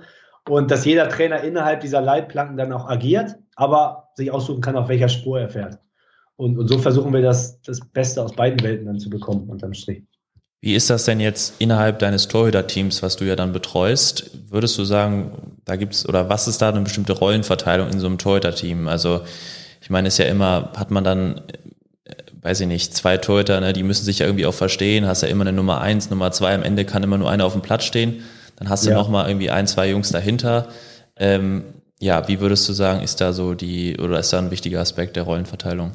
und 0.48 0.70
dass 0.70 0.84
jeder 0.84 1.08
Trainer 1.08 1.40
innerhalb 1.40 1.80
dieser 1.80 2.00
Leitplanken 2.00 2.56
dann 2.56 2.72
auch 2.72 2.88
agiert, 2.88 3.34
aber 3.56 4.10
sich 4.14 4.30
aussuchen 4.30 4.60
kann, 4.60 4.76
auf 4.76 4.88
welcher 4.88 5.08
Spur 5.08 5.40
er 5.40 5.48
fährt. 5.48 5.80
Und, 6.36 6.56
und 6.56 6.68
so 6.68 6.78
versuchen 6.78 7.12
wir 7.12 7.20
das, 7.20 7.60
das 7.62 7.80
Beste 7.80 8.22
aus 8.22 8.32
beiden 8.32 8.62
Welten 8.62 8.86
dann 8.86 9.00
zu 9.00 9.10
bekommen, 9.10 9.48
unterm 9.48 9.74
Strich. 9.74 10.04
Wie 10.60 10.76
ist 10.76 10.88
das 10.88 11.04
denn 11.04 11.18
jetzt 11.18 11.60
innerhalb 11.60 11.98
deines 11.98 12.28
Torhüter-Teams, 12.28 13.02
was 13.02 13.16
du 13.16 13.24
ja 13.24 13.34
dann 13.34 13.52
betreust? 13.52 14.30
Würdest 14.48 14.78
du 14.78 14.84
sagen, 14.84 15.58
da 15.64 15.74
gibt's 15.74 16.08
oder 16.08 16.28
was 16.28 16.46
ist 16.46 16.62
da 16.62 16.68
eine 16.68 16.82
bestimmte 16.82 17.14
Rollenverteilung 17.14 17.90
in 17.90 17.98
so 17.98 18.06
einem 18.06 18.18
Torhüter-Team? 18.18 18.86
Also 18.86 19.22
ich 19.80 19.90
meine, 19.90 20.06
es 20.08 20.14
ist 20.14 20.18
ja 20.18 20.30
immer, 20.30 20.72
hat 20.76 20.92
man 20.92 21.02
dann 21.02 21.42
weiß 22.44 22.60
ich 22.60 22.66
nicht, 22.66 22.94
zwei 22.94 23.16
Torhüter, 23.16 23.58
ne, 23.60 23.72
die 23.72 23.82
müssen 23.82 24.04
sich 24.04 24.18
ja 24.18 24.26
irgendwie 24.26 24.46
auch 24.46 24.54
verstehen, 24.54 25.06
hast 25.06 25.22
ja 25.22 25.28
immer 25.28 25.42
eine 25.42 25.52
Nummer 25.52 25.80
eins, 25.80 26.10
Nummer 26.10 26.30
zwei, 26.30 26.54
am 26.54 26.62
Ende 26.62 26.84
kann 26.84 27.02
immer 27.02 27.16
nur 27.16 27.30
einer 27.30 27.46
auf 27.46 27.54
dem 27.54 27.62
Platz 27.62 27.84
stehen, 27.84 28.22
dann 28.56 28.68
hast 28.68 28.84
du 28.84 28.90
ja. 28.90 28.96
nochmal 28.96 29.28
irgendwie 29.28 29.50
ein, 29.50 29.66
zwei 29.66 29.88
Jungs 29.88 30.10
dahinter. 30.10 30.68
Ähm, 31.16 31.64
ja, 32.00 32.28
wie 32.28 32.40
würdest 32.40 32.68
du 32.68 32.74
sagen, 32.74 33.02
ist 33.02 33.20
da 33.22 33.32
so 33.32 33.54
die, 33.54 33.96
oder 33.98 34.20
ist 34.20 34.32
da 34.32 34.38
ein 34.38 34.50
wichtiger 34.50 34.80
Aspekt 34.80 35.16
der 35.16 35.22
Rollenverteilung? 35.22 35.92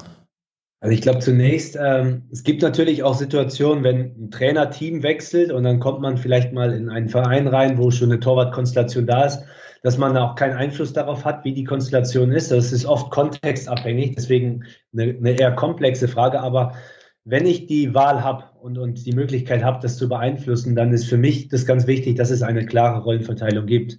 Also 0.80 0.92
ich 0.92 1.02
glaube 1.02 1.20
zunächst, 1.20 1.78
ähm, 1.80 2.22
es 2.32 2.42
gibt 2.42 2.62
natürlich 2.62 3.04
auch 3.04 3.14
Situationen, 3.14 3.84
wenn 3.84 4.16
ein 4.18 4.30
Trainer 4.30 4.70
Team 4.70 5.04
wechselt 5.04 5.52
und 5.52 5.62
dann 5.62 5.78
kommt 5.78 6.00
man 6.00 6.16
vielleicht 6.16 6.52
mal 6.52 6.72
in 6.72 6.88
einen 6.88 7.08
Verein 7.08 7.46
rein, 7.46 7.78
wo 7.78 7.92
schon 7.92 8.10
eine 8.10 8.18
Torwartkonstellation 8.18 9.06
da 9.06 9.24
ist, 9.24 9.40
dass 9.82 9.98
man 9.98 10.16
auch 10.16 10.34
keinen 10.34 10.56
Einfluss 10.56 10.92
darauf 10.92 11.24
hat, 11.24 11.44
wie 11.44 11.54
die 11.54 11.64
Konstellation 11.64 12.32
ist. 12.32 12.50
Das 12.50 12.72
ist 12.72 12.84
oft 12.84 13.10
kontextabhängig, 13.10 14.14
deswegen 14.16 14.64
eine, 14.92 15.16
eine 15.16 15.32
eher 15.32 15.52
komplexe 15.52 16.08
Frage. 16.08 16.40
Aber 16.40 16.74
wenn 17.24 17.46
ich 17.46 17.66
die 17.66 17.94
Wahl 17.94 18.22
habe 18.22 18.44
und, 18.60 18.78
und 18.78 19.06
die 19.06 19.12
Möglichkeit 19.12 19.64
habe, 19.64 19.78
das 19.80 19.96
zu 19.96 20.08
beeinflussen, 20.08 20.74
dann 20.74 20.92
ist 20.92 21.06
für 21.06 21.16
mich 21.16 21.48
das 21.48 21.66
ganz 21.66 21.86
wichtig, 21.86 22.16
dass 22.16 22.30
es 22.30 22.42
eine 22.42 22.66
klare 22.66 23.02
Rollenverteilung 23.02 23.66
gibt. 23.66 23.98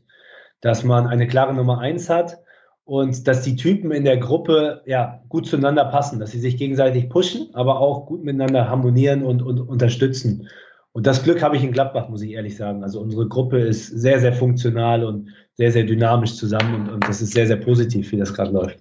Dass 0.62 0.84
man 0.84 1.08
eine 1.08 1.28
klare 1.28 1.54
Nummer 1.56 1.80
eins 1.80 2.10
hat 2.10 2.38
und 2.84 3.28
dass 3.28 3.42
die 3.42 3.56
Typen 3.56 3.92
in 3.92 4.04
der 4.04 4.18
Gruppe 4.18 4.82
ja 4.86 5.24
gut 5.30 5.48
zueinander 5.48 5.86
passen, 5.86 6.20
dass 6.20 6.32
sie 6.32 6.40
sich 6.40 6.58
gegenseitig 6.58 7.10
pushen, 7.10 7.50
aber 7.54 7.80
auch 7.80 8.06
gut 8.06 8.24
miteinander 8.24 8.70
harmonieren 8.70 9.24
und, 9.24 9.42
und 9.42 9.60
unterstützen. 9.60 10.48
Und 10.94 11.08
das 11.08 11.24
Glück 11.24 11.42
habe 11.42 11.56
ich 11.56 11.64
in 11.64 11.72
Gladbach, 11.72 12.10
muss 12.10 12.22
ich 12.22 12.32
ehrlich 12.32 12.58
sagen. 12.58 12.84
Also 12.84 13.00
unsere 13.00 13.28
Gruppe 13.28 13.60
ist 13.60 13.88
sehr, 13.88 14.20
sehr 14.20 14.34
funktional 14.34 15.06
und 15.06 15.30
sehr, 15.54 15.72
sehr 15.72 15.84
dynamisch 15.84 16.36
zusammen 16.36 16.76
und, 16.76 16.90
und 16.90 17.08
das 17.08 17.22
ist 17.22 17.34
sehr, 17.34 17.48
sehr 17.48 17.58
positiv, 17.58 18.12
wie 18.12 18.18
das 18.18 18.34
gerade 18.34 18.52
läuft. 18.52 18.80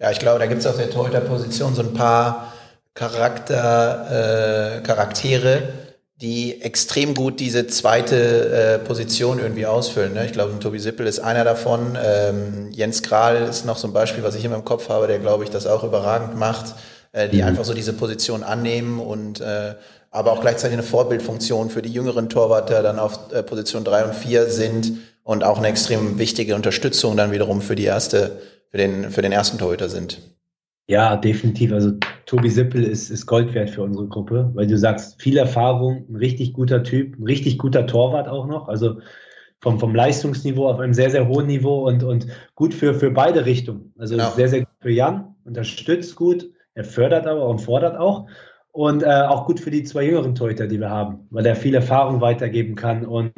Ja, 0.00 0.10
ich 0.10 0.18
glaube, 0.18 0.38
da 0.38 0.46
gibt 0.46 0.60
es 0.60 0.66
auf 0.66 0.76
der 0.76 0.90
Torhüter-Position 0.90 1.74
so 1.74 1.82
ein 1.82 1.94
paar 1.94 2.52
Charakter, 2.94 4.78
äh, 4.78 4.82
Charaktere, 4.82 5.62
die 6.16 6.62
extrem 6.62 7.14
gut 7.14 7.40
diese 7.40 7.66
zweite 7.66 8.16
äh, 8.16 8.78
Position 8.78 9.40
irgendwie 9.40 9.66
ausfüllen. 9.66 10.14
Ne? 10.14 10.26
Ich 10.26 10.32
glaube, 10.32 10.58
Tobi 10.58 10.78
Sippel 10.78 11.06
ist 11.06 11.18
einer 11.18 11.44
davon. 11.44 11.98
Ähm, 12.02 12.70
Jens 12.70 13.02
Kral 13.02 13.42
ist 13.48 13.66
noch 13.66 13.76
so 13.76 13.88
ein 13.88 13.92
Beispiel, 13.92 14.22
was 14.22 14.36
ich 14.36 14.44
immer 14.44 14.54
im 14.54 14.64
Kopf 14.64 14.88
habe, 14.88 15.06
der, 15.06 15.18
glaube 15.18 15.44
ich, 15.44 15.50
das 15.50 15.66
auch 15.66 15.82
überragend 15.82 16.38
macht, 16.38 16.74
äh, 17.12 17.28
die 17.28 17.42
mhm. 17.42 17.48
einfach 17.48 17.64
so 17.64 17.74
diese 17.74 17.92
Position 17.92 18.42
annehmen 18.42 19.00
und 19.00 19.40
äh, 19.40 19.74
aber 20.14 20.30
auch 20.30 20.40
gleichzeitig 20.40 20.74
eine 20.74 20.84
Vorbildfunktion 20.84 21.70
für 21.70 21.82
die 21.82 21.92
jüngeren 21.92 22.28
Torwarter 22.28 22.84
dann 22.84 23.00
auf 23.00 23.32
äh, 23.32 23.42
Position 23.42 23.82
drei 23.82 24.04
und 24.04 24.14
vier 24.14 24.46
sind 24.46 24.92
und 25.24 25.42
auch 25.42 25.58
eine 25.58 25.66
extrem 25.66 26.20
wichtige 26.20 26.54
Unterstützung 26.54 27.16
dann 27.16 27.32
wiederum 27.32 27.60
für 27.60 27.74
die 27.74 27.84
erste, 27.84 28.40
für 28.70 28.78
den, 28.78 29.10
für 29.10 29.22
den 29.22 29.32
ersten 29.32 29.58
Torhüter 29.58 29.88
sind. 29.88 30.20
Ja, 30.86 31.16
definitiv. 31.16 31.72
Also 31.72 31.94
Tobi 32.26 32.48
Sippel 32.48 32.84
ist, 32.84 33.10
ist 33.10 33.26
Gold 33.26 33.54
wert 33.54 33.70
für 33.70 33.82
unsere 33.82 34.06
Gruppe, 34.06 34.52
weil 34.54 34.68
du 34.68 34.78
sagst, 34.78 35.20
viel 35.20 35.36
Erfahrung, 35.36 36.06
ein 36.08 36.16
richtig 36.16 36.52
guter 36.52 36.84
Typ, 36.84 37.18
ein 37.18 37.24
richtig 37.24 37.58
guter 37.58 37.84
Torwart 37.84 38.28
auch 38.28 38.46
noch. 38.46 38.68
Also 38.68 39.00
vom, 39.60 39.80
vom 39.80 39.96
Leistungsniveau 39.96 40.68
auf 40.68 40.78
einem 40.78 40.94
sehr, 40.94 41.10
sehr 41.10 41.26
hohen 41.26 41.48
Niveau 41.48 41.88
und, 41.88 42.04
und 42.04 42.28
gut 42.54 42.72
für, 42.72 42.94
für 42.94 43.10
beide 43.10 43.46
Richtungen. 43.46 43.92
Also 43.98 44.14
genau. 44.14 44.30
sehr, 44.30 44.48
sehr 44.48 44.60
gut 44.60 44.68
für 44.80 44.92
Jan, 44.92 45.34
unterstützt 45.44 46.14
gut, 46.14 46.48
er 46.74 46.84
fördert 46.84 47.26
aber 47.26 47.48
und 47.48 47.58
fordert 47.58 47.96
auch 47.96 48.28
und 48.74 49.04
äh, 49.04 49.06
auch 49.06 49.46
gut 49.46 49.60
für 49.60 49.70
die 49.70 49.84
zwei 49.84 50.02
jüngeren 50.02 50.34
Torhüter, 50.34 50.66
die 50.66 50.80
wir 50.80 50.90
haben, 50.90 51.28
weil 51.30 51.46
er 51.46 51.54
viel 51.54 51.76
Erfahrung 51.76 52.20
weitergeben 52.20 52.74
kann. 52.74 53.06
Und 53.06 53.32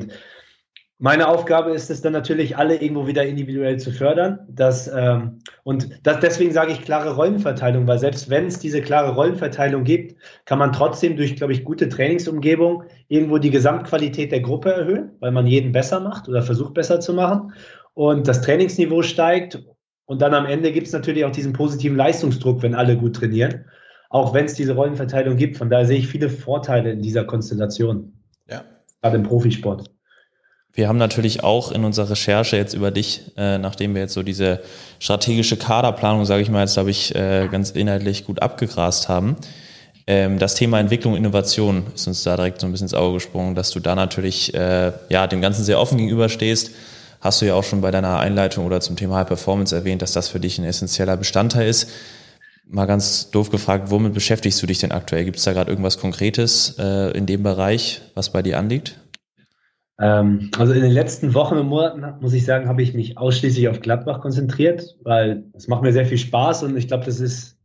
meine 0.99 1.29
Aufgabe 1.29 1.72
ist 1.72 1.90
es 1.90 2.01
dann 2.01 2.14
natürlich, 2.14 2.57
alle 2.57 2.81
irgendwo 2.81 3.07
wieder 3.07 3.27
individuell 3.27 3.79
zu 3.79 3.92
fördern. 3.92 4.38
Das, 4.49 4.88
ähm, 4.88 5.40
und 5.62 5.90
das, 6.05 6.20
deswegen 6.20 6.53
sage 6.53 6.72
ich 6.72 6.81
klare 6.81 7.16
Rollenverteilung, 7.16 7.87
weil 7.87 7.99
selbst 7.99 8.31
wenn 8.31 8.46
es 8.46 8.61
diese 8.61 8.81
klare 8.81 9.14
Rollenverteilung 9.14 9.85
gibt, 9.85 10.16
kann 10.46 10.59
man 10.59 10.72
trotzdem 10.72 11.18
durch, 11.18 11.37
glaube 11.37 11.53
ich, 11.53 11.64
gute 11.64 11.90
Trainingsumgebung 11.90 12.85
irgendwo 13.09 13.37
die 13.37 13.51
Gesamtqualität 13.51 14.33
der 14.33 14.40
Gruppe 14.40 14.72
erhöhen, 14.72 15.11
weil 15.20 15.33
man 15.33 15.46
jeden 15.46 15.72
besser 15.72 16.01
macht 16.01 16.31
oder 16.31 16.40
versucht 16.40 16.72
besser 16.72 16.99
zu 16.99 17.12
machen. 17.12 17.53
Und 17.92 18.27
das 18.27 18.40
Trainingsniveau 18.40 19.03
steigt. 19.03 19.62
Und 20.07 20.22
dann 20.22 20.33
am 20.33 20.46
Ende 20.46 20.72
gibt 20.72 20.87
es 20.87 20.94
natürlich 20.94 21.27
auch 21.27 21.31
diesen 21.31 21.53
positiven 21.53 21.99
Leistungsdruck, 21.99 22.62
wenn 22.62 22.75
alle 22.75 22.96
gut 22.96 23.16
trainieren 23.16 23.66
auch 24.17 24.35
wenn 24.35 24.47
es 24.47 24.55
diese 24.55 24.75
Rollenverteilung 24.75 25.37
gibt. 25.37 25.57
Von 25.57 25.71
daher 25.71 25.87
sehe 25.87 25.99
ich 25.99 26.09
viele 26.09 26.29
Vorteile 26.29 26.91
in 26.91 27.03
dieser 27.03 27.25
Konstellation. 27.25 28.13
Ja. 28.49 28.65
Gerade 29.03 29.17
im 29.17 29.23
Profisport. 29.23 29.91
Wir 30.73 30.89
haben 30.89 30.99
natürlich 30.99 31.43
auch 31.43 31.73
in 31.73 31.85
unserer 31.85 32.11
Recherche 32.11 32.57
jetzt 32.57 32.75
über 32.75 32.91
dich, 32.91 33.33
äh, 33.37 33.57
nachdem 33.57 33.95
wir 33.95 34.03
jetzt 34.03 34.13
so 34.13 34.23
diese 34.23 34.61
strategische 34.99 35.57
Kaderplanung, 35.57 36.27
sage 36.27 36.43
ich 36.43 36.51
mal, 36.51 36.61
jetzt 36.61 36.75
glaube 36.75 36.91
ich, 36.91 37.15
äh, 37.15 37.49
ganz 37.51 37.71
inhaltlich 37.71 38.27
gut 38.27 38.43
abgegrast 38.43 39.09
haben, 39.09 39.37
ähm, 40.07 40.39
das 40.39 40.55
Thema 40.55 40.79
Entwicklung 40.79 41.17
Innovation 41.17 41.85
ist 41.95 42.07
uns 42.07 42.23
da 42.23 42.37
direkt 42.37 42.61
so 42.61 42.67
ein 42.67 42.73
bisschen 42.73 42.87
ins 42.87 42.95
Auge 42.95 43.15
gesprungen, 43.15 43.55
dass 43.55 43.71
du 43.71 43.81
da 43.81 43.95
natürlich 43.95 44.55
äh, 44.55 44.93
ja 45.09 45.27
dem 45.27 45.41
Ganzen 45.41 45.65
sehr 45.65 45.81
offen 45.81 45.99
gegenüberstehst. 45.99 46.71
Hast 47.21 47.43
du 47.43 47.47
ja 47.47 47.55
auch 47.55 47.65
schon 47.65 47.81
bei 47.81 47.91
deiner 47.91 48.21
Einleitung 48.21 48.67
oder 48.67 48.81
zum 48.81 48.97
Thema 48.97 49.17
High 49.17 49.27
Performance 49.27 49.75
erwähnt, 49.75 50.03
dass 50.03 50.13
das 50.13 50.29
für 50.29 50.39
dich 50.39 50.59
ein 50.59 50.65
essentieller 50.65 51.17
Bestandteil 51.17 51.69
ist. 51.69 51.89
Mal 52.69 52.87
ganz 52.87 53.31
doof 53.31 53.51
gefragt, 53.51 53.91
womit 53.91 54.13
beschäftigst 54.13 54.61
du 54.61 54.67
dich 54.67 54.81
denn 54.81 54.91
aktuell? 54.91 55.25
Gibt 55.25 55.37
es 55.37 55.45
da 55.45 55.53
gerade 55.53 55.71
irgendwas 55.71 55.99
Konkretes 55.99 56.77
äh, 56.79 57.17
in 57.17 57.27
dem 57.27 57.45
Bereich, 57.45 58.03
was 58.15 58.33
bei 58.33 58.43
dir 58.43 58.59
anliegt? 58.59 59.01
Ähm, 60.01 60.51
also 60.59 60.73
in 60.73 60.83
den 60.83 60.91
letzten 60.91 61.33
Wochen 61.35 61.57
und 61.57 61.69
Monaten, 61.69 62.03
muss 62.21 62.35
ich 62.35 62.45
sagen, 62.45 62.69
habe 62.69 62.83
ich 62.83 62.93
mich 62.93 63.19
ausschließlich 63.19 63.69
auf 63.69 63.81
Gladbach 63.81 64.21
konzentriert, 64.21 64.97
weil 65.05 65.45
es 65.55 65.69
macht 65.69 65.83
mir 65.83 65.93
sehr 65.93 66.07
viel 66.07 66.19
Spaß 66.19 66.65
und 66.65 66.77
ich 66.77 66.89
glaube, 66.89 67.05
das 67.05 67.21
ist 67.21 67.57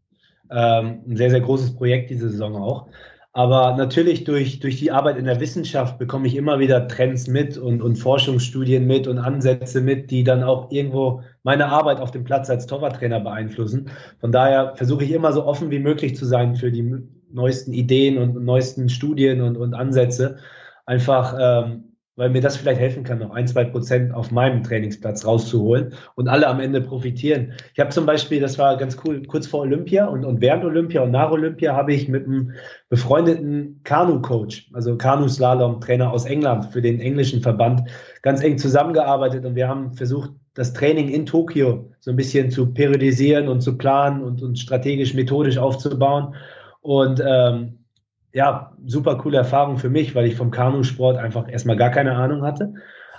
ähm, 0.51 1.01
ein 1.07 1.17
sehr, 1.17 1.31
sehr 1.31 1.41
großes 1.41 1.75
Projekt 1.75 2.11
diese 2.11 2.29
Saison 2.29 2.55
auch. 2.55 2.87
Aber 3.33 3.75
natürlich 3.77 4.25
durch, 4.25 4.59
durch 4.59 4.77
die 4.77 4.91
Arbeit 4.91 5.17
in 5.17 5.25
der 5.25 5.39
Wissenschaft 5.39 5.97
bekomme 5.97 6.27
ich 6.27 6.35
immer 6.35 6.59
wieder 6.59 6.87
Trends 6.87 7.27
mit 7.27 7.57
und, 7.57 7.81
und 7.81 7.95
Forschungsstudien 7.95 8.85
mit 8.85 9.07
und 9.07 9.17
Ansätze 9.17 9.81
mit, 9.81 10.11
die 10.11 10.23
dann 10.23 10.43
auch 10.43 10.69
irgendwo 10.69 11.23
meine 11.43 11.67
Arbeit 11.67 11.99
auf 11.99 12.11
dem 12.11 12.23
Platz 12.23 12.49
als 12.49 12.67
Torwarttrainer 12.67 13.19
beeinflussen. 13.19 13.89
Von 14.19 14.31
daher 14.31 14.75
versuche 14.75 15.03
ich 15.03 15.11
immer 15.11 15.33
so 15.33 15.45
offen 15.45 15.71
wie 15.71 15.79
möglich 15.79 16.15
zu 16.15 16.25
sein 16.25 16.55
für 16.55 16.71
die 16.71 17.03
neuesten 17.31 17.73
Ideen 17.73 18.17
und 18.17 18.43
neuesten 18.43 18.89
Studien 18.89 19.41
und, 19.41 19.57
und 19.57 19.73
Ansätze. 19.73 20.37
Einfach 20.85 21.35
ähm, 21.39 21.90
weil 22.21 22.29
mir 22.29 22.41
das 22.41 22.55
vielleicht 22.55 22.79
helfen 22.79 23.03
kann, 23.03 23.17
noch 23.17 23.31
ein, 23.31 23.47
zwei 23.47 23.63
Prozent 23.63 24.13
auf 24.13 24.29
meinem 24.29 24.61
Trainingsplatz 24.61 25.25
rauszuholen 25.25 25.95
und 26.13 26.27
alle 26.27 26.45
am 26.47 26.59
Ende 26.59 26.79
profitieren. 26.79 27.53
Ich 27.73 27.79
habe 27.79 27.89
zum 27.89 28.05
Beispiel, 28.05 28.39
das 28.39 28.59
war 28.59 28.77
ganz 28.77 28.95
cool, 29.03 29.23
kurz 29.23 29.47
vor 29.47 29.61
Olympia 29.61 30.05
und, 30.05 30.23
und 30.23 30.39
während 30.39 30.63
Olympia 30.63 31.01
und 31.01 31.09
nach 31.09 31.31
Olympia 31.31 31.75
habe 31.75 31.95
ich 31.95 32.07
mit 32.09 32.27
einem 32.27 32.51
befreundeten 32.89 33.81
Kanu-Coach, 33.85 34.69
also 34.71 34.97
Kanu-Slalom-Trainer 34.97 36.11
aus 36.11 36.25
England 36.25 36.65
für 36.65 36.83
den 36.83 36.99
englischen 36.99 37.41
Verband, 37.41 37.89
ganz 38.21 38.43
eng 38.43 38.59
zusammengearbeitet 38.59 39.43
und 39.43 39.55
wir 39.55 39.67
haben 39.67 39.93
versucht, 39.93 40.29
das 40.53 40.73
Training 40.73 41.09
in 41.09 41.25
Tokio 41.25 41.89
so 42.01 42.11
ein 42.11 42.17
bisschen 42.17 42.51
zu 42.51 42.71
periodisieren 42.71 43.47
und 43.47 43.61
zu 43.61 43.79
planen 43.79 44.21
und, 44.21 44.43
und 44.43 44.59
strategisch, 44.59 45.15
methodisch 45.15 45.57
aufzubauen. 45.57 46.35
Und 46.81 47.19
ähm, 47.25 47.79
ja, 48.33 48.71
super 48.85 49.17
coole 49.17 49.37
Erfahrung 49.37 49.77
für 49.77 49.89
mich, 49.89 50.15
weil 50.15 50.25
ich 50.25 50.35
vom 50.35 50.51
Kanusport 50.51 51.17
einfach 51.17 51.49
erstmal 51.49 51.75
gar 51.75 51.89
keine 51.89 52.15
Ahnung 52.15 52.43
hatte. 52.43 52.73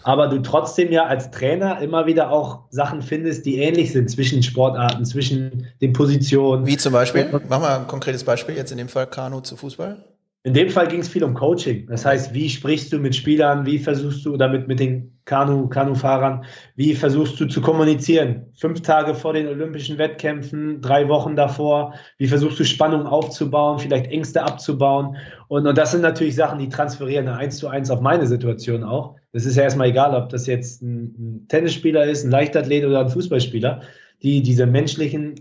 Aber 0.05 0.29
du 0.29 0.41
trotzdem 0.41 0.91
ja 0.91 1.07
als 1.07 1.31
Trainer 1.31 1.81
immer 1.81 2.07
wieder 2.07 2.31
auch 2.31 2.65
Sachen 2.71 3.03
findest, 3.03 3.47
die 3.47 3.59
ähnlich 3.59 3.93
sind 3.93 4.11
zwischen 4.11 4.43
Sportarten, 4.43 5.05
zwischen 5.05 5.69
den 5.81 5.93
Positionen. 5.93 6.67
Wie 6.67 6.77
zum 6.77 6.93
Beispiel? 6.93 7.29
Mach 7.49 7.61
mal 7.61 7.79
ein 7.79 7.87
konkretes 7.87 8.25
Beispiel, 8.25 8.57
jetzt 8.57 8.73
in 8.73 8.79
dem 8.79 8.89
Fall 8.89 9.07
Kanu 9.07 9.41
zu 9.41 9.57
Fußball. 9.57 10.05
In 10.45 10.55
dem 10.55 10.71
Fall 10.71 10.89
ging 10.89 11.01
es 11.01 11.09
viel 11.09 11.23
um 11.23 11.35
Coaching. 11.35 11.87
Das 11.87 12.05
heißt, 12.05 12.35
wie 12.35 12.49
sprichst 12.49 12.93
du 12.93 12.99
mit 12.99 13.15
Spielern, 13.15 13.65
wie 13.65 13.79
versuchst 13.79 14.25
du, 14.27 14.35
oder 14.35 14.49
mit, 14.49 14.67
mit 14.67 14.81
den 14.81 15.17
Kanu, 15.25 15.69
Kanufahrern, 15.69 16.45
wie 16.75 16.97
versuchst 16.97 17.39
du 17.39 17.47
zu 17.47 17.61
kommunizieren? 17.61 18.47
Fünf 18.55 18.83
Tage 18.83 19.15
vor 19.15 19.35
den 19.35 19.47
Olympischen 19.47 19.99
Wettkämpfen, 19.99 20.81
drei 20.81 21.09
Wochen 21.09 21.37
davor, 21.37 21.95
wie 22.19 22.27
versuchst 22.27 22.59
du 22.59 22.65
Spannung 22.65 23.07
aufzubauen, 23.07 23.79
vielleicht 23.79 24.07
Ängste 24.07 24.43
abzubauen? 24.43 25.17
Und, 25.47 25.69
und 25.69 25.79
das 25.79 25.93
sind 25.93 26.01
natürlich 26.01 26.35
Sachen, 26.35 26.59
die 26.59 26.69
transferieren 26.69 27.29
eins 27.29 27.59
zu 27.59 27.69
eins 27.69 27.89
auf 27.91 28.01
meine 28.01 28.27
Situation 28.27 28.83
auch. 28.83 29.15
Das 29.33 29.47
ist 29.47 29.55
ja 29.55 29.63
erstmal 29.63 29.91
egal, 29.91 30.13
ob 30.21 30.29
das 30.29 30.49
jetzt 30.49 30.83
ein, 30.83 31.15
ein 31.19 31.47
Tennisspieler 31.49 32.05
ist, 32.05 32.25
ein 32.25 32.33
Leichtathlet 32.33 32.85
oder 32.85 33.01
ein 33.01 33.11
Fußballspieler. 33.11 33.83
Die, 34.25 34.43
diese 34.43 34.67
menschlichen 34.67 35.37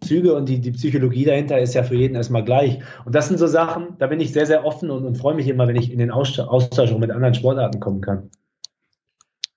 Züge 0.00 0.34
und 0.34 0.48
die, 0.48 0.60
die 0.60 0.70
Psychologie 0.72 1.24
dahinter 1.24 1.58
ist 1.58 1.74
ja 1.74 1.82
für 1.82 1.96
jeden 1.96 2.14
erstmal 2.14 2.44
gleich. 2.44 2.78
Und 3.04 3.14
das 3.14 3.28
sind 3.28 3.38
so 3.38 3.46
Sachen, 3.46 3.96
da 3.98 4.06
bin 4.06 4.20
ich 4.20 4.32
sehr, 4.32 4.46
sehr 4.46 4.64
offen 4.64 4.90
und, 4.90 5.04
und 5.04 5.16
freue 5.16 5.34
mich 5.34 5.48
immer, 5.48 5.66
wenn 5.66 5.76
ich 5.76 5.92
in 5.92 5.98
den 5.98 6.10
Austausch 6.10 6.92
mit 6.92 7.10
anderen 7.10 7.34
Sportarten 7.34 7.80
kommen 7.80 8.00
kann. 8.00 8.30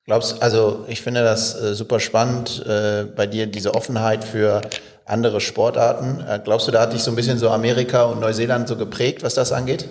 Glaubst 0.05 0.41
also 0.41 0.83
ich 0.87 1.01
finde 1.01 1.21
das 1.21 1.61
äh, 1.61 1.75
super 1.75 1.99
spannend 1.99 2.65
äh, 2.67 3.05
bei 3.15 3.27
dir, 3.27 3.45
diese 3.45 3.75
Offenheit 3.75 4.23
für 4.23 4.61
andere 5.05 5.39
Sportarten. 5.41 6.19
Äh, 6.27 6.39
glaubst 6.43 6.67
du, 6.67 6.71
da 6.71 6.81
hat 6.81 6.93
dich 6.93 7.03
so 7.03 7.11
ein 7.11 7.15
bisschen 7.15 7.37
so 7.37 7.49
Amerika 7.49 8.05
und 8.05 8.19
Neuseeland 8.19 8.67
so 8.67 8.75
geprägt, 8.75 9.23
was 9.23 9.35
das 9.35 9.51
angeht? 9.51 9.87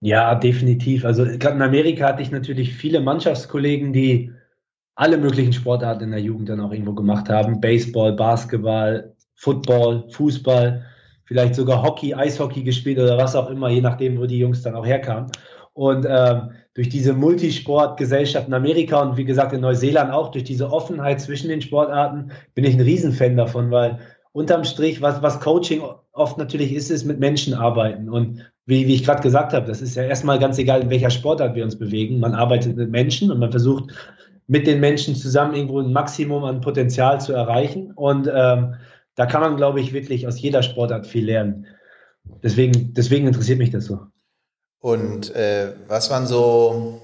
Ja, 0.00 0.34
definitiv. 0.34 1.04
Also 1.04 1.24
gerade 1.24 1.56
in 1.56 1.62
Amerika 1.62 2.08
hatte 2.08 2.22
ich 2.22 2.30
natürlich 2.30 2.74
viele 2.74 3.00
Mannschaftskollegen, 3.00 3.92
die 3.92 4.32
alle 4.94 5.16
möglichen 5.16 5.52
Sportarten 5.52 6.04
in 6.04 6.10
der 6.10 6.20
Jugend 6.20 6.48
dann 6.48 6.60
auch 6.60 6.72
irgendwo 6.72 6.92
gemacht 6.92 7.28
haben. 7.28 7.60
Baseball, 7.60 8.12
Basketball, 8.12 9.14
Football, 9.38 10.04
Fußball, 10.10 10.84
vielleicht 11.24 11.54
sogar 11.54 11.82
Hockey, 11.82 12.12
Eishockey 12.12 12.64
gespielt 12.64 12.98
oder 12.98 13.16
was 13.16 13.36
auch 13.36 13.48
immer, 13.48 13.68
je 13.68 13.80
nachdem, 13.80 14.18
wo 14.18 14.26
die 14.26 14.38
Jungs 14.38 14.62
dann 14.62 14.74
auch 14.74 14.84
herkamen. 14.84 15.30
Und 15.74 16.06
ähm, 16.08 16.50
durch 16.74 16.88
diese 16.88 17.12
Multisportgesellschaft 17.12 18.48
in 18.48 18.54
Amerika 18.54 19.00
und 19.00 19.16
wie 19.16 19.24
gesagt 19.24 19.52
in 19.52 19.60
Neuseeland 19.60 20.12
auch, 20.12 20.32
durch 20.32 20.42
diese 20.42 20.72
Offenheit 20.72 21.20
zwischen 21.20 21.48
den 21.48 21.62
Sportarten, 21.62 22.32
bin 22.56 22.64
ich 22.64 22.74
ein 22.74 22.80
Riesenfan 22.80 23.36
davon, 23.36 23.70
weil 23.70 24.00
unterm 24.32 24.64
Strich, 24.64 25.00
was, 25.00 25.22
was 25.22 25.38
Coaching 25.38 25.82
oft 26.12 26.36
natürlich 26.36 26.72
ist, 26.72 26.90
ist 26.90 27.04
mit 27.04 27.20
Menschen 27.20 27.54
arbeiten. 27.54 28.08
Und 28.08 28.40
wie, 28.66 28.88
wie 28.88 28.94
ich 28.94 29.04
gerade 29.04 29.22
gesagt 29.22 29.52
habe, 29.52 29.66
das 29.66 29.80
ist 29.80 29.94
ja 29.94 30.02
erstmal 30.02 30.40
ganz 30.40 30.58
egal, 30.58 30.80
in 30.80 30.90
welcher 30.90 31.10
Sportart 31.10 31.54
wir 31.54 31.62
uns 31.62 31.78
bewegen. 31.78 32.18
Man 32.18 32.34
arbeitet 32.34 32.76
mit 32.76 32.90
Menschen 32.90 33.30
und 33.30 33.38
man 33.38 33.52
versucht 33.52 33.92
mit 34.48 34.66
den 34.66 34.80
Menschen 34.80 35.14
zusammen 35.14 35.54
irgendwo 35.54 35.78
ein 35.78 35.92
Maximum 35.92 36.42
an 36.42 36.60
Potenzial 36.60 37.20
zu 37.20 37.34
erreichen. 37.34 37.92
Und 37.94 38.28
ähm, 38.34 38.74
da 39.18 39.26
kann 39.26 39.40
man, 39.40 39.56
glaube 39.56 39.80
ich, 39.80 39.92
wirklich 39.92 40.28
aus 40.28 40.40
jeder 40.40 40.62
Sportart 40.62 41.08
viel 41.08 41.24
lernen. 41.24 41.66
Deswegen, 42.40 42.94
deswegen 42.94 43.26
interessiert 43.26 43.58
mich 43.58 43.70
das 43.70 43.86
so. 43.86 43.98
Und 44.78 45.34
äh, 45.34 45.72
was 45.88 46.08
waren 46.08 46.28
so 46.28 47.02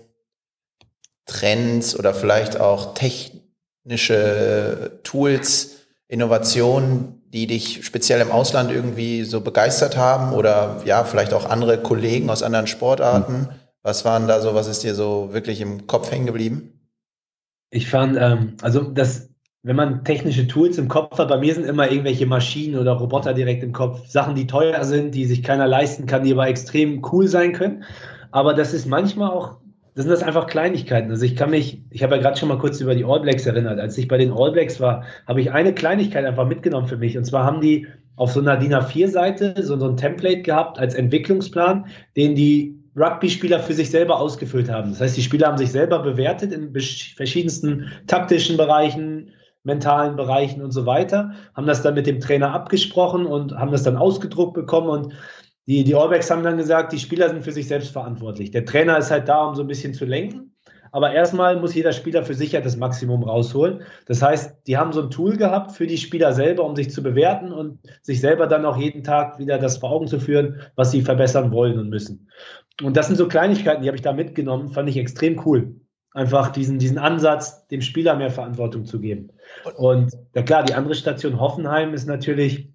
Trends 1.26 1.98
oder 1.98 2.14
vielleicht 2.14 2.60
auch 2.60 2.94
technische 2.94 5.00
Tools, 5.02 5.88
Innovationen, 6.06 7.20
die 7.26 7.48
dich 7.48 7.84
speziell 7.84 8.20
im 8.20 8.30
Ausland 8.30 8.70
irgendwie 8.70 9.24
so 9.24 9.40
begeistert 9.40 9.96
haben 9.96 10.34
oder 10.34 10.82
ja, 10.84 11.02
vielleicht 11.02 11.34
auch 11.34 11.50
andere 11.50 11.82
Kollegen 11.82 12.30
aus 12.30 12.44
anderen 12.44 12.68
Sportarten? 12.68 13.32
Mhm. 13.32 13.48
Was 13.82 14.04
waren 14.04 14.28
da 14.28 14.40
so, 14.40 14.54
was 14.54 14.68
ist 14.68 14.84
dir 14.84 14.94
so 14.94 15.30
wirklich 15.32 15.60
im 15.60 15.88
Kopf 15.88 16.12
hängen 16.12 16.26
geblieben? 16.26 16.78
Ich 17.70 17.90
fand, 17.90 18.16
ähm, 18.16 18.56
also 18.62 18.82
das 18.82 19.33
wenn 19.64 19.76
man 19.76 20.04
technische 20.04 20.46
Tools 20.46 20.76
im 20.76 20.88
Kopf 20.88 21.18
hat, 21.18 21.28
bei 21.28 21.38
mir 21.38 21.54
sind 21.54 21.64
immer 21.64 21.90
irgendwelche 21.90 22.26
Maschinen 22.26 22.78
oder 22.78 22.92
Roboter 22.92 23.32
direkt 23.32 23.62
im 23.62 23.72
Kopf. 23.72 24.06
Sachen, 24.06 24.34
die 24.34 24.46
teuer 24.46 24.84
sind, 24.84 25.14
die 25.14 25.24
sich 25.24 25.42
keiner 25.42 25.66
leisten 25.66 26.04
kann, 26.06 26.22
die 26.22 26.32
aber 26.32 26.46
extrem 26.46 27.02
cool 27.10 27.26
sein 27.26 27.54
können. 27.54 27.82
Aber 28.30 28.52
das 28.52 28.74
ist 28.74 28.86
manchmal 28.86 29.30
auch, 29.30 29.56
das 29.94 30.04
sind 30.04 30.12
das 30.12 30.22
einfach 30.22 30.48
Kleinigkeiten. 30.48 31.10
Also 31.10 31.24
ich 31.24 31.34
kann 31.34 31.48
mich, 31.48 31.80
ich 31.88 32.02
habe 32.02 32.16
ja 32.16 32.20
gerade 32.20 32.36
schon 32.36 32.50
mal 32.50 32.58
kurz 32.58 32.78
über 32.82 32.94
die 32.94 33.06
All 33.06 33.20
Blacks 33.20 33.46
erinnert. 33.46 33.80
Als 33.80 33.96
ich 33.96 34.06
bei 34.06 34.18
den 34.18 34.32
All 34.32 34.52
Blacks 34.52 34.80
war, 34.80 35.04
habe 35.26 35.40
ich 35.40 35.50
eine 35.50 35.72
Kleinigkeit 35.72 36.26
einfach 36.26 36.46
mitgenommen 36.46 36.86
für 36.86 36.98
mich. 36.98 37.16
Und 37.16 37.24
zwar 37.24 37.44
haben 37.44 37.62
die 37.62 37.86
auf 38.16 38.32
so 38.32 38.40
einer 38.40 38.58
DIN 38.58 38.74
A4-Seite 38.74 39.54
so, 39.62 39.82
ein 39.82 39.96
Template 39.96 40.42
gehabt 40.42 40.78
als 40.78 40.94
Entwicklungsplan, 40.94 41.86
den 42.18 42.34
die 42.34 42.78
Rugby-Spieler 42.96 43.60
für 43.60 43.72
sich 43.72 43.90
selber 43.90 44.20
ausgefüllt 44.20 44.70
haben. 44.70 44.90
Das 44.90 45.00
heißt, 45.00 45.16
die 45.16 45.22
Spieler 45.22 45.48
haben 45.48 45.58
sich 45.58 45.72
selber 45.72 46.00
bewertet 46.00 46.52
in 46.52 46.70
verschiedensten 47.16 47.90
taktischen 48.06 48.58
Bereichen, 48.58 49.30
mentalen 49.64 50.14
Bereichen 50.14 50.62
und 50.62 50.70
so 50.70 50.86
weiter, 50.86 51.32
haben 51.54 51.66
das 51.66 51.82
dann 51.82 51.94
mit 51.94 52.06
dem 52.06 52.20
Trainer 52.20 52.52
abgesprochen 52.52 53.26
und 53.26 53.54
haben 53.54 53.72
das 53.72 53.82
dann 53.82 53.96
ausgedruckt 53.96 54.54
bekommen 54.54 54.88
und 54.88 55.14
die, 55.66 55.82
die 55.82 55.94
Allbacks 55.94 56.30
haben 56.30 56.42
dann 56.42 56.58
gesagt, 56.58 56.92
die 56.92 56.98
Spieler 56.98 57.30
sind 57.30 57.42
für 57.42 57.52
sich 57.52 57.66
selbst 57.66 57.90
verantwortlich. 57.90 58.50
Der 58.50 58.66
Trainer 58.66 58.98
ist 58.98 59.10
halt 59.10 59.28
da, 59.28 59.46
um 59.46 59.54
so 59.54 59.62
ein 59.62 59.66
bisschen 59.66 59.94
zu 59.94 60.04
lenken. 60.04 60.54
Aber 60.92 61.12
erstmal 61.12 61.58
muss 61.58 61.74
jeder 61.74 61.92
Spieler 61.92 62.22
für 62.22 62.34
sich 62.34 62.54
halt 62.54 62.64
das 62.64 62.76
Maximum 62.76 63.24
rausholen. 63.24 63.80
Das 64.06 64.22
heißt, 64.22 64.68
die 64.68 64.76
haben 64.76 64.92
so 64.92 65.02
ein 65.02 65.10
Tool 65.10 65.36
gehabt 65.36 65.72
für 65.72 65.88
die 65.88 65.96
Spieler 65.96 66.32
selber, 66.34 66.64
um 66.64 66.76
sich 66.76 66.90
zu 66.90 67.02
bewerten 67.02 67.50
und 67.50 67.80
sich 68.02 68.20
selber 68.20 68.46
dann 68.46 68.64
auch 68.64 68.76
jeden 68.76 69.02
Tag 69.02 69.38
wieder 69.40 69.58
das 69.58 69.78
vor 69.78 69.90
Augen 69.90 70.06
zu 70.06 70.20
führen, 70.20 70.60
was 70.76 70.92
sie 70.92 71.02
verbessern 71.02 71.50
wollen 71.50 71.80
und 71.80 71.88
müssen. 71.88 72.28
Und 72.80 72.96
das 72.96 73.08
sind 73.08 73.16
so 73.16 73.26
Kleinigkeiten, 73.26 73.82
die 73.82 73.88
habe 73.88 73.96
ich 73.96 74.02
da 74.02 74.12
mitgenommen, 74.12 74.68
fand 74.68 74.88
ich 74.88 74.96
extrem 74.96 75.40
cool 75.44 75.74
einfach 76.14 76.52
diesen, 76.52 76.78
diesen 76.78 76.96
Ansatz, 76.96 77.66
dem 77.66 77.82
Spieler 77.82 78.16
mehr 78.16 78.30
Verantwortung 78.30 78.86
zu 78.86 79.00
geben. 79.00 79.30
Und 79.76 80.12
ja 80.34 80.42
klar, 80.42 80.64
die 80.64 80.74
andere 80.74 80.94
Station 80.94 81.40
Hoffenheim 81.40 81.92
ist 81.92 82.06
natürlich 82.06 82.72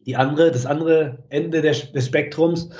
die 0.00 0.16
andere, 0.16 0.52
das 0.52 0.66
andere 0.66 1.24
Ende 1.30 1.62
des, 1.62 1.92
des 1.92 2.06
Spektrums, 2.06 2.70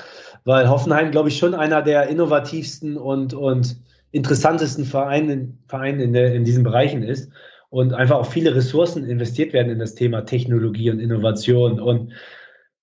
weil 0.45 0.69
Hoffenheim, 0.69 1.11
glaube 1.11 1.29
ich, 1.29 1.37
schon 1.37 1.53
einer 1.53 1.81
der 1.81 2.07
innovativsten 2.07 2.97
und, 2.97 3.33
und 3.33 3.77
interessantesten 4.11 4.85
Vereine, 4.85 5.53
Vereine 5.67 6.03
in, 6.03 6.13
der, 6.13 6.33
in 6.33 6.45
diesen 6.45 6.63
Bereichen 6.63 7.03
ist 7.03 7.31
und 7.69 7.93
einfach 7.93 8.17
auch 8.17 8.25
viele 8.25 8.55
Ressourcen 8.55 9.07
investiert 9.07 9.53
werden 9.53 9.71
in 9.71 9.79
das 9.79 9.95
Thema 9.95 10.21
Technologie 10.21 10.91
und 10.91 10.99
Innovation 10.99 11.79
und 11.79 12.13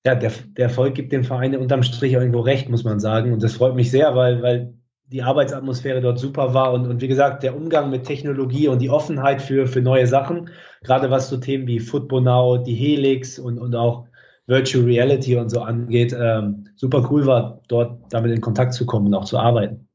ja, 0.04 0.14
der, 0.14 0.30
der 0.56 0.66
Erfolg 0.66 0.94
gibt 0.94 1.12
dem 1.12 1.24
Verein 1.24 1.56
unterm 1.56 1.82
Strich 1.82 2.12
irgendwo 2.12 2.40
recht, 2.40 2.68
muss 2.68 2.84
man 2.84 3.00
sagen. 3.00 3.32
Und 3.32 3.42
das 3.42 3.54
freut 3.54 3.74
mich 3.74 3.90
sehr, 3.90 4.14
weil, 4.14 4.40
weil 4.40 4.74
die 5.12 5.22
Arbeitsatmosphäre 5.22 6.00
dort 6.00 6.18
super 6.18 6.52
war 6.52 6.72
und, 6.72 6.86
und 6.86 7.00
wie 7.00 7.08
gesagt, 7.08 7.42
der 7.42 7.56
Umgang 7.56 7.90
mit 7.90 8.04
Technologie 8.04 8.68
und 8.68 8.80
die 8.80 8.90
Offenheit 8.90 9.40
für, 9.40 9.66
für 9.66 9.80
neue 9.80 10.06
Sachen, 10.06 10.50
gerade 10.82 11.10
was 11.10 11.28
so 11.28 11.36
Themen 11.36 11.66
wie 11.66 11.78
Football 11.78 12.22
Now, 12.22 12.58
die 12.58 12.74
Helix 12.74 13.38
und, 13.38 13.58
und 13.58 13.74
auch 13.74 14.06
Virtual 14.46 14.84
Reality 14.84 15.36
und 15.36 15.48
so 15.48 15.60
angeht, 15.60 16.14
ähm, 16.18 16.68
super 16.76 17.08
cool 17.10 17.26
war, 17.26 17.60
dort 17.68 18.00
damit 18.10 18.32
in 18.32 18.40
Kontakt 18.40 18.74
zu 18.74 18.86
kommen 18.86 19.06
und 19.06 19.14
auch 19.14 19.24
zu 19.24 19.38
arbeiten. 19.38 19.88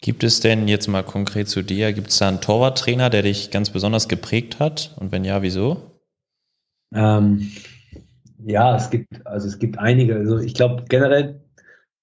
Gibt 0.00 0.24
es 0.24 0.40
denn 0.40 0.66
jetzt 0.66 0.88
mal 0.88 1.02
konkret 1.02 1.48
zu 1.48 1.62
dir, 1.62 1.92
gibt 1.92 2.08
es 2.08 2.18
da 2.18 2.28
einen 2.28 2.40
Torwarttrainer, 2.40 3.10
der 3.10 3.22
dich 3.22 3.50
ganz 3.50 3.70
besonders 3.70 4.08
geprägt 4.08 4.58
hat? 4.58 4.96
Und 4.98 5.12
wenn 5.12 5.24
ja, 5.24 5.42
wieso? 5.42 5.98
Ähm, 6.94 7.50
ja, 8.44 8.76
es 8.76 8.90
gibt, 8.90 9.26
also 9.26 9.46
es 9.46 9.58
gibt 9.58 9.78
einige. 9.78 10.16
Also 10.16 10.38
ich 10.38 10.54
glaube 10.54 10.84
generell 10.88 11.40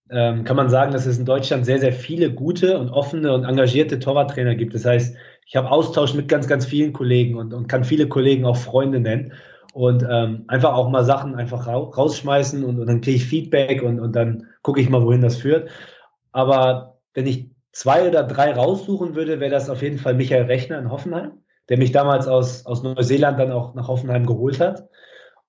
ähm, 0.09 0.43
kann 0.43 0.55
man 0.55 0.69
sagen, 0.69 0.91
dass 0.91 1.05
es 1.05 1.17
in 1.17 1.25
Deutschland 1.25 1.65
sehr, 1.65 1.79
sehr 1.79 1.93
viele 1.93 2.31
gute 2.31 2.77
und 2.77 2.89
offene 2.89 3.33
und 3.33 3.43
engagierte 3.43 3.99
Torwarttrainer 3.99 4.55
gibt. 4.55 4.73
Das 4.73 4.85
heißt, 4.85 5.15
ich 5.45 5.55
habe 5.55 5.71
Austausch 5.71 6.13
mit 6.13 6.27
ganz, 6.27 6.47
ganz 6.47 6.65
vielen 6.65 6.93
Kollegen 6.93 7.35
und, 7.35 7.53
und 7.53 7.67
kann 7.67 7.83
viele 7.83 8.07
Kollegen 8.07 8.45
auch 8.45 8.57
Freunde 8.57 8.99
nennen 8.99 9.33
und 9.73 10.05
ähm, 10.09 10.45
einfach 10.47 10.73
auch 10.73 10.89
mal 10.89 11.03
Sachen 11.03 11.35
einfach 11.35 11.67
rausschmeißen 11.67 12.63
und, 12.63 12.79
und 12.79 12.87
dann 12.87 13.01
kriege 13.01 13.17
ich 13.17 13.25
Feedback 13.25 13.83
und, 13.83 13.99
und 13.99 14.15
dann 14.15 14.47
gucke 14.61 14.81
ich 14.81 14.89
mal, 14.89 15.03
wohin 15.03 15.21
das 15.21 15.37
führt. 15.37 15.69
Aber 16.31 16.99
wenn 17.13 17.27
ich 17.27 17.49
zwei 17.71 18.07
oder 18.07 18.23
drei 18.23 18.53
raussuchen 18.53 19.15
würde, 19.15 19.39
wäre 19.39 19.51
das 19.51 19.69
auf 19.69 19.81
jeden 19.81 19.99
Fall 19.99 20.15
Michael 20.15 20.45
Rechner 20.45 20.79
in 20.79 20.89
Hoffenheim, 20.89 21.43
der 21.69 21.77
mich 21.77 21.91
damals 21.91 22.27
aus, 22.27 22.65
aus 22.65 22.81
Neuseeland 22.81 23.39
dann 23.39 23.51
auch 23.51 23.75
nach 23.75 23.87
Hoffenheim 23.87 24.25
geholt 24.25 24.59
hat. 24.59 24.89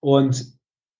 Und 0.01 0.58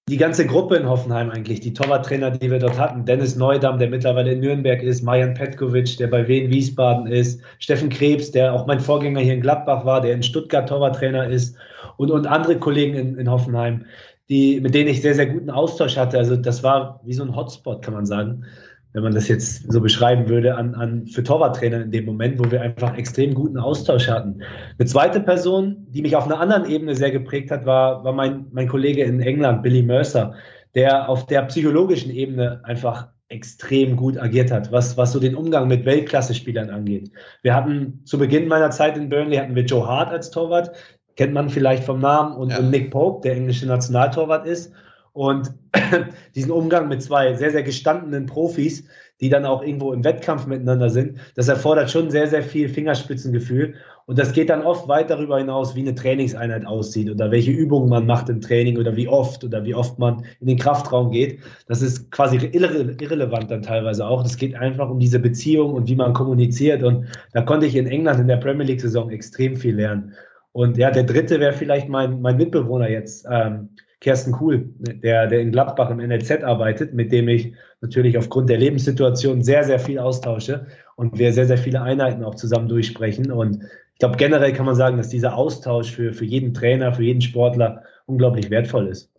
die 0.09 0.17
ganze 0.17 0.47
Gruppe 0.47 0.77
in 0.77 0.89
Hoffenheim 0.89 1.31
eigentlich, 1.31 1.61
die 1.61 1.75
Torwarttrainer, 1.75 2.31
die 2.31 2.51
wir 2.51 2.59
dort 2.59 2.79
hatten, 2.79 3.05
Dennis 3.05 3.37
Neudam, 3.37 3.79
der 3.79 3.91
mittlerweile 3.91 4.33
in 4.33 4.41
Nürnberg 4.41 4.83
ist, 4.83 5.03
Marian 5.03 5.35
Petkovic, 5.35 5.99
der 5.99 6.07
bei 6.07 6.27
Wien 6.27 6.51
Wiesbaden 6.51 7.07
ist, 7.07 7.43
Steffen 7.59 7.91
Krebs, 7.91 8.31
der 8.31 8.55
auch 8.55 8.67
mein 8.67 8.81
Vorgänger 8.81 9.21
hier 9.21 9.35
in 9.35 9.43
Gladbach 9.43 9.85
war, 9.85 10.01
der 10.01 10.15
in 10.15 10.23
Stuttgart 10.23 10.69
Torwarttrainer 10.69 11.29
ist. 11.29 11.57
Und, 11.99 12.11
und 12.11 12.27
andere 12.27 12.59
Kollegen 12.59 12.95
in, 12.95 13.19
in 13.19 13.31
Hoffenheim, 13.31 13.85
die, 14.29 14.61
mit 14.61 14.75
denen 14.75 14.89
ich 14.89 15.03
sehr, 15.03 15.15
sehr 15.15 15.27
guten 15.27 15.51
Austausch 15.51 15.97
hatte. 15.97 16.19
Also 16.19 16.37
das 16.37 16.63
war 16.63 17.01
wie 17.05 17.13
so 17.13 17.23
ein 17.23 17.37
Hotspot, 17.37 17.83
kann 17.83 17.95
man 17.95 18.07
sagen 18.07 18.45
wenn 18.93 19.03
man 19.03 19.15
das 19.15 19.29
jetzt 19.29 19.71
so 19.71 19.81
beschreiben 19.81 20.29
würde, 20.29 20.55
an, 20.57 20.75
an 20.75 21.07
für 21.07 21.23
Torwarttrainer 21.23 21.83
in 21.83 21.91
dem 21.91 22.07
Moment, 22.07 22.39
wo 22.39 22.51
wir 22.51 22.63
einfach 22.63 22.97
extrem 22.97 23.35
guten 23.35 23.59
Austausch 23.59 24.09
hatten. 24.09 24.43
Eine 24.79 24.87
zweite 24.87 25.21
Person, 25.21 25.87
die 25.91 26.03
mich 26.03 26.17
auf 26.17 26.25
einer 26.25 26.41
anderen 26.41 26.65
Ebene 26.65 26.95
sehr 26.95 27.11
geprägt 27.11 27.51
hat, 27.51 27.67
war, 27.67 28.03
war 28.05 28.13
mein, 28.13 28.47
mein 28.53 28.69
Kollege 28.69 29.03
in 29.03 29.21
England, 29.21 29.63
Billy 29.63 29.83
Mercer, 29.83 30.35
der 30.75 31.09
auf 31.09 31.27
der 31.27 31.43
psychologischen 31.43 32.11
Ebene 32.11 32.61
einfach 32.65 33.09
extrem 33.29 33.97
gut 33.97 34.17
agiert 34.17 34.51
hat, 34.51 34.73
was, 34.73 34.97
was 34.97 35.13
so 35.13 35.21
den 35.21 35.35
Umgang 35.35 35.69
mit 35.69 35.85
Weltklasse-Spielern 35.85 36.71
angeht. 36.71 37.11
Wir 37.43 37.55
hatten 37.55 38.01
zu 38.05 38.19
Beginn 38.19 38.49
meiner 38.49 38.71
Zeit 38.71 38.97
in 38.97 39.11
Burnley 39.11 39.37
hatten 39.37 39.55
wir 39.55 39.65
Joe 39.65 39.87
Hart 39.87 40.11
als 40.11 40.31
Torwart, 40.31 40.73
kennt 41.17 41.35
man 41.35 41.51
vielleicht 41.51 41.85
vom 41.85 42.01
Namen, 42.01 42.35
und, 42.37 42.51
ja. 42.51 42.59
und 42.59 42.71
Nick 42.71 42.91
Pope, 42.91 43.21
der 43.29 43.37
englische 43.37 43.67
Nationaltorwart 43.67 44.47
ist. 44.47 44.73
Und 45.19 45.53
diesen 46.37 46.53
Umgang 46.53 46.87
mit 46.87 47.03
zwei 47.03 47.35
sehr, 47.35 47.51
sehr 47.51 47.65
gestandenen 47.65 48.27
Profis, 48.27 48.85
die 49.21 49.29
dann 49.29 49.45
auch 49.45 49.65
irgendwo 49.65 49.93
im 49.93 50.05
Wettkampf 50.05 50.47
miteinander 50.47 50.91
sind, 50.91 51.19
das 51.35 51.49
erfordert 51.49 51.91
schon 51.91 52.09
sehr, 52.09 52.29
sehr 52.29 52.45
viel 52.45 52.69
Fingerspitzengefühl. 52.69 53.75
Und 54.07 54.17
das 54.17 54.33
geht 54.33 54.49
dann 54.49 54.63
oft 54.63 54.87
weit 54.87 55.11
darüber 55.11 55.39
hinaus, 55.39 55.75
wie 55.75 55.81
eine 55.81 55.97
Trainingseinheit 55.97 56.65
aussieht 56.65 57.11
oder 57.11 57.33
welche 57.33 57.51
Übungen 57.51 57.89
man 57.89 58.07
macht 58.07 58.29
im 58.29 58.41
Training 58.41 58.79
oder 58.79 58.95
wie 58.95 59.09
oft 59.09 59.43
oder 59.43 59.65
wie 59.65 59.75
oft 59.75 59.99
man 59.99 60.23
in 60.39 60.47
den 60.47 60.57
Kraftraum 60.57 61.11
geht. 61.11 61.41
Das 61.67 61.83
ist 61.83 62.13
quasi 62.13 62.37
irre 62.37 62.95
irrelevant 63.01 63.51
dann 63.51 63.63
teilweise 63.63 64.07
auch. 64.07 64.23
Das 64.23 64.37
geht 64.37 64.55
einfach 64.55 64.89
um 64.89 65.01
diese 65.01 65.19
Beziehung 65.19 65.73
und 65.73 65.89
wie 65.89 65.97
man 65.97 66.13
kommuniziert. 66.13 66.85
Und 66.85 67.07
da 67.33 67.43
konnte 67.43 67.67
ich 67.67 67.75
in 67.75 67.89
England 67.89 68.21
in 68.21 68.29
der 68.29 68.37
Premier 68.37 68.67
League-Saison 68.67 69.11
extrem 69.11 69.57
viel 69.57 69.75
lernen. 69.75 70.13
Und 70.53 70.79
ja, 70.79 70.93
der 70.93 71.03
dritte 71.03 71.41
wäre 71.41 71.55
vielleicht 71.55 71.89
mein, 71.89 72.21
mein 72.21 72.37
Mitbewohner 72.37 72.89
jetzt, 72.89 73.27
ähm, 73.29 73.71
Kersten 74.01 74.33
Kuhl, 74.33 74.69
der, 74.79 75.27
der 75.27 75.41
in 75.41 75.51
Gladbach 75.51 75.91
im 75.91 75.99
NLZ 75.99 76.45
arbeitet, 76.45 76.95
mit 76.95 77.11
dem 77.11 77.29
ich 77.29 77.53
natürlich 77.81 78.17
aufgrund 78.17 78.49
der 78.49 78.59
Lebenssituation 78.59 79.43
sehr, 79.43 79.65
sehr 79.65 79.81
viel 79.81 79.99
austausche 79.99 80.67
und 80.97 81.19
wir 81.19 81.33
sehr, 81.33 81.47
sehr 81.47 81.59
viele 81.59 81.83
Einheiten 81.83 82.23
auch 82.23 82.37
zusammen 82.37 82.69
durchsprechen. 82.69 83.33
Und 83.33 83.65
ich 83.93 83.99
glaube, 83.99 84.17
generell 84.17 84.53
kann 84.53 84.67
man 84.67 84.77
sagen, 84.77 84.97
dass 84.97 85.09
dieser 85.09 85.35
Austausch 85.35 85.91
für, 85.91 86.13
für 86.13 86.25
jeden 86.25 86.55
Trainer, 86.55 86.93
für 86.93 87.03
jeden 87.03 87.21
Sportler 87.21 87.83
unglaublich 88.07 88.51
wertvoll 88.51 88.89
ist. 88.89 89.11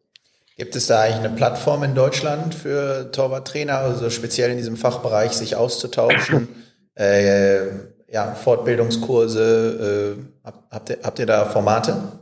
Gibt 0.57 0.75
es 0.75 0.87
da 0.87 1.01
eigentlich 1.01 1.25
eine 1.25 1.35
Plattform 1.35 1.83
in 1.83 1.95
Deutschland 1.95 2.55
für 2.55 3.11
Torwarttrainer, 3.11 3.77
also 3.77 4.09
speziell 4.09 4.51
in 4.51 4.57
diesem 4.57 4.77
Fachbereich 4.77 5.31
sich 5.31 5.55
auszutauschen? 5.55 6.47
äh, 6.95 7.67
ja, 8.11 8.33
Fortbildungskurse, 8.33 10.17
äh, 10.17 10.51
habt, 10.69 10.89
ihr, 10.89 10.97
habt 11.03 11.19
ihr 11.19 11.25
da 11.25 11.45
Formate? 11.45 12.19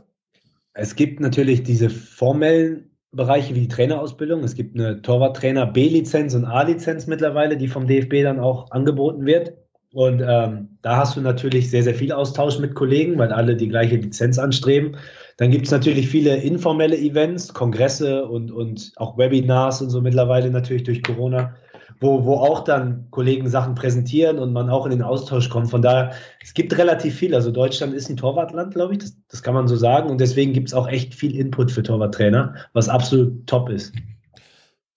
Es 0.78 0.94
gibt 0.94 1.18
natürlich 1.18 1.64
diese 1.64 1.90
formellen 1.90 2.90
Bereiche 3.10 3.54
wie 3.56 3.62
die 3.62 3.68
Trainerausbildung. 3.68 4.44
Es 4.44 4.54
gibt 4.54 4.78
eine 4.78 5.02
Torwarttrainer 5.02 5.66
B-Lizenz 5.66 6.36
und 6.36 6.44
A-Lizenz 6.44 7.08
mittlerweile, 7.08 7.56
die 7.56 7.66
vom 7.66 7.88
DFB 7.88 8.22
dann 8.22 8.38
auch 8.38 8.70
angeboten 8.70 9.26
wird. 9.26 9.54
Und 9.92 10.22
ähm, 10.24 10.78
da 10.82 10.98
hast 10.98 11.16
du 11.16 11.20
natürlich 11.20 11.68
sehr, 11.68 11.82
sehr 11.82 11.96
viel 11.96 12.12
Austausch 12.12 12.60
mit 12.60 12.76
Kollegen, 12.76 13.18
weil 13.18 13.32
alle 13.32 13.56
die 13.56 13.68
gleiche 13.68 13.96
Lizenz 13.96 14.38
anstreben. 14.38 14.96
Dann 15.38 15.50
gibt 15.50 15.66
es 15.66 15.72
natürlich 15.72 16.08
viele 16.08 16.36
informelle 16.36 16.96
Events, 16.96 17.52
Kongresse 17.52 18.26
und, 18.26 18.52
und 18.52 18.92
auch 18.96 19.18
Webinars 19.18 19.82
und 19.82 19.90
so 19.90 20.00
mittlerweile 20.00 20.48
natürlich 20.50 20.84
durch 20.84 21.02
Corona, 21.02 21.56
wo, 22.00 22.24
wo 22.24 22.34
auch 22.36 22.64
dann 22.64 23.06
Kollegen 23.10 23.48
Sachen 23.48 23.74
präsentieren 23.74 24.38
und 24.38 24.52
man 24.52 24.70
auch 24.70 24.86
in 24.86 24.90
den 24.90 25.02
Austausch 25.02 25.48
kommt. 25.48 25.70
Von 25.70 25.82
daher, 25.82 26.12
es 26.42 26.54
gibt 26.54 26.76
relativ 26.78 27.16
viel. 27.16 27.34
Also 27.34 27.50
Deutschland 27.50 27.94
ist 27.94 28.08
ein 28.08 28.16
Torwartland, 28.16 28.74
glaube 28.74 28.92
ich, 28.92 29.00
das, 29.00 29.14
das 29.28 29.42
kann 29.42 29.54
man 29.54 29.66
so 29.66 29.76
sagen. 29.76 30.08
Und 30.08 30.20
deswegen 30.20 30.52
gibt 30.52 30.68
es 30.68 30.74
auch 30.74 30.88
echt 30.88 31.14
viel 31.14 31.36
Input 31.36 31.72
für 31.72 31.82
Torwarttrainer, 31.82 32.54
was 32.72 32.88
absolut 32.88 33.46
top 33.46 33.68
ist. 33.68 33.92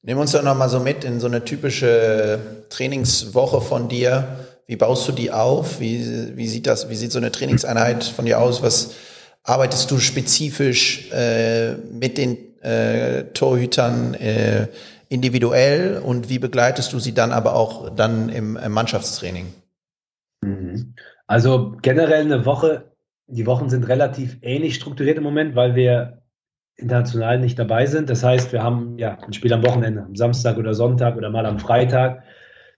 Nehmen 0.04 0.20
uns 0.20 0.32
doch 0.32 0.44
nochmal 0.44 0.70
so 0.70 0.80
mit 0.80 1.04
in 1.04 1.20
so 1.20 1.28
eine 1.28 1.44
typische 1.44 2.40
Trainingswoche 2.70 3.62
von 3.62 3.88
dir. 3.88 4.28
Wie 4.68 4.76
baust 4.76 5.08
du 5.08 5.12
die 5.12 5.32
auf? 5.32 5.80
Wie, 5.80 6.36
wie, 6.36 6.48
sieht 6.48 6.66
das, 6.66 6.90
wie 6.90 6.96
sieht 6.96 7.12
so 7.12 7.20
eine 7.20 7.32
Trainingseinheit 7.32 8.04
von 8.04 8.26
dir 8.26 8.40
aus? 8.40 8.64
Was 8.64 8.94
arbeitest 9.44 9.90
du 9.92 10.00
spezifisch 10.00 11.12
äh, 11.12 11.74
mit 11.92 12.18
den 12.18 12.38
äh, 12.62 13.26
Torhütern 13.34 14.14
äh, 14.16 14.68
individuell 15.12 16.02
und 16.04 16.30
wie 16.30 16.40
begleitest 16.40 16.94
du 16.94 17.00
sie 17.00 17.14
dann 17.14 17.34
aber 17.34 17.54
auch 17.54 17.94
dann 17.94 18.30
im, 18.30 18.56
im 18.56 18.72
Mannschaftstraining? 18.72 19.48
Mhm. 20.42 20.96
Also 21.28 21.76
generell 21.82 22.22
eine 22.22 22.46
Woche, 22.46 22.94
die 23.28 23.46
Wochen 23.46 23.70
sind 23.70 23.90
relativ 23.90 24.38
ähnlich 24.42 24.76
strukturiert 24.76 25.18
im 25.18 25.24
Moment, 25.24 25.54
weil 25.56 25.76
wir 25.76 26.22
international 26.78 27.40
nicht 27.40 27.60
dabei 27.60 27.88
sind. 27.88 28.10
Das 28.10 28.24
heißt, 28.24 28.54
wir 28.54 28.64
haben 28.64 28.98
ja 28.98 29.18
ein 29.20 29.34
Spiel 29.34 29.52
am 29.52 29.66
Wochenende, 29.66 30.02
am 30.02 30.16
Samstag 30.16 30.58
oder 30.58 30.74
Sonntag 30.74 31.18
oder 31.18 31.30
mal 31.30 31.46
am 31.46 31.60
Freitag. 31.60 32.24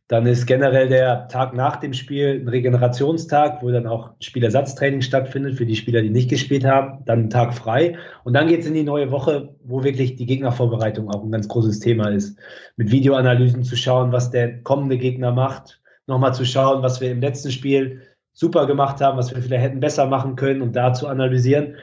Dann 0.09 0.25
ist 0.25 0.45
generell 0.45 0.89
der 0.89 1.29
Tag 1.29 1.53
nach 1.53 1.77
dem 1.77 1.93
Spiel 1.93 2.41
ein 2.41 2.47
Regenerationstag, 2.49 3.63
wo 3.63 3.71
dann 3.71 3.87
auch 3.87 4.11
Spielersatztraining 4.19 5.01
stattfindet 5.01 5.55
für 5.55 5.65
die 5.65 5.77
Spieler, 5.77 6.01
die 6.01 6.09
nicht 6.09 6.29
gespielt 6.29 6.65
haben. 6.65 7.05
Dann 7.05 7.19
ein 7.19 7.29
Tag 7.29 7.53
frei. 7.53 7.97
Und 8.25 8.33
dann 8.33 8.47
geht 8.47 8.61
es 8.61 8.67
in 8.67 8.73
die 8.73 8.83
neue 8.83 9.11
Woche, 9.11 9.55
wo 9.63 9.83
wirklich 9.83 10.15
die 10.15 10.25
Gegnervorbereitung 10.25 11.09
auch 11.09 11.23
ein 11.23 11.31
ganz 11.31 11.47
großes 11.47 11.79
Thema 11.79 12.09
ist. 12.09 12.37
Mit 12.75 12.91
Videoanalysen 12.91 13.63
zu 13.63 13.77
schauen, 13.77 14.11
was 14.11 14.29
der 14.29 14.61
kommende 14.61 14.97
Gegner 14.97 15.31
macht. 15.31 15.81
Nochmal 16.05 16.33
zu 16.33 16.45
schauen, 16.45 16.83
was 16.83 16.99
wir 16.99 17.09
im 17.09 17.21
letzten 17.21 17.51
Spiel 17.51 18.01
super 18.33 18.67
gemacht 18.67 18.99
haben, 18.99 19.17
was 19.17 19.33
wir 19.33 19.41
vielleicht 19.41 19.63
hätten 19.63 19.79
besser 19.79 20.07
machen 20.07 20.35
können 20.35 20.61
und 20.61 20.75
da 20.75 20.91
zu 20.93 21.07
analysieren. 21.07 21.75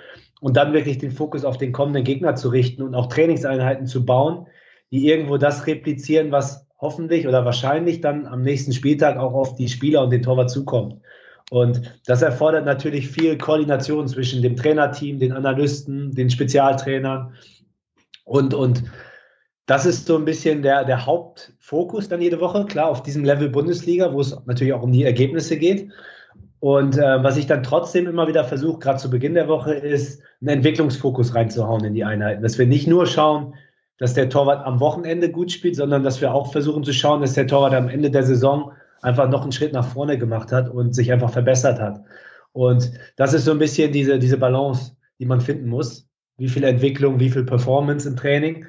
Und 0.43 0.59
dann 0.59 0.75
wirklich 0.75 0.99
den 0.99 1.11
Fokus 1.11 1.45
auf 1.45 1.57
den 1.57 1.73
kommenden 1.73 2.05
Gegner 2.05 2.35
zu 2.35 2.51
richten 2.51 2.83
und 2.83 2.95
auch 2.95 3.07
Trainingseinheiten 3.07 3.87
zu 3.87 4.05
bauen, 4.05 4.47
die 4.91 5.07
irgendwo 5.09 5.39
das 5.39 5.67
replizieren, 5.67 6.33
was 6.33 6.67
hoffentlich 6.81 7.29
oder 7.29 7.45
wahrscheinlich 7.45 8.01
dann 8.01 8.27
am 8.27 8.43
nächsten 8.43 8.73
Spieltag 8.73 9.17
auch 9.19 9.35
auf 9.35 9.55
die 9.55 9.69
Spieler 9.69 10.03
und 10.03 10.11
den 10.11 10.23
Torwart 10.23 10.51
zukommt. 10.51 11.01
Und 11.51 11.99
das 12.07 12.23
erfordert 12.23 12.65
natürlich 12.65 13.09
viel 13.09 13.37
Koordination 13.37 14.07
zwischen 14.07 14.41
dem 14.41 14.57
Trainerteam, 14.57 15.19
den 15.19 15.33
Analysten, 15.33 16.13
den 16.13 16.31
Spezialtrainern 16.31 17.35
und, 18.31 18.55
und 18.55 18.85
das 19.67 19.87
ist 19.87 20.07
so 20.07 20.17
ein 20.17 20.25
bisschen 20.25 20.63
der, 20.63 20.85
der 20.85 21.05
Hauptfokus 21.05 22.09
dann 22.09 22.23
jede 22.23 22.41
Woche, 22.41 22.65
klar, 22.65 22.89
auf 22.89 23.03
diesem 23.03 23.25
Level 23.25 23.49
Bundesliga, 23.49 24.13
wo 24.13 24.21
es 24.21 24.37
natürlich 24.47 24.73
auch 24.73 24.83
um 24.83 24.93
die 24.93 25.03
Ergebnisse 25.03 25.57
geht. 25.57 25.91
Und 26.61 26.97
äh, 26.97 27.25
was 27.25 27.37
ich 27.37 27.49
dann 27.49 27.65
trotzdem 27.65 28.07
immer 28.07 28.29
wieder 28.29 28.45
versuche, 28.45 28.79
gerade 28.79 28.99
zu 28.99 29.11
Beginn 29.11 29.35
der 29.35 29.49
Woche, 29.49 29.75
ist, 29.75 30.23
einen 30.41 30.51
Entwicklungsfokus 30.51 31.35
reinzuhauen 31.35 31.85
in 31.85 31.95
die 31.95 32.05
Einheiten. 32.05 32.43
Dass 32.43 32.57
wir 32.57 32.67
nicht 32.67 32.87
nur 32.87 33.07
schauen, 33.07 33.55
dass 34.01 34.15
der 34.15 34.31
Torwart 34.31 34.67
am 34.67 34.81
Wochenende 34.81 35.31
gut 35.31 35.53
spielt, 35.53 35.77
sondern 35.77 36.03
dass 36.03 36.21
wir 36.21 36.35
auch 36.35 36.51
versuchen 36.51 36.83
zu 36.83 36.93
schauen, 36.93 37.21
dass 37.21 37.35
der 37.35 37.47
Torwart 37.47 37.75
am 37.75 37.89
Ende 37.89 38.11
der 38.11 38.25
Saison 38.25 38.73
einfach 39.03 39.29
noch 39.29 39.43
einen 39.43 39.53
Schritt 39.53 39.75
nach 39.75 39.87
vorne 39.87 40.19
gemacht 40.19 40.51
hat 40.51 40.71
und 40.71 40.95
sich 40.95 41.13
einfach 41.13 41.31
verbessert 41.31 41.79
hat. 41.79 42.03
Und 42.53 42.93
das 43.17 43.35
ist 43.35 43.45
so 43.45 43.53
ein 43.53 43.59
bisschen 43.59 43.93
diese, 43.93 44.19
diese 44.19 44.39
Balance, 44.39 44.97
die 45.19 45.27
man 45.27 45.41
finden 45.43 45.69
muss. 45.69 46.09
Wie 46.39 46.49
viel 46.49 46.65
Entwicklung, 46.65 47.21
wie 47.21 47.29
viel 47.29 47.45
Performance 47.45 48.09
im 48.09 48.17
Training. 48.17 48.67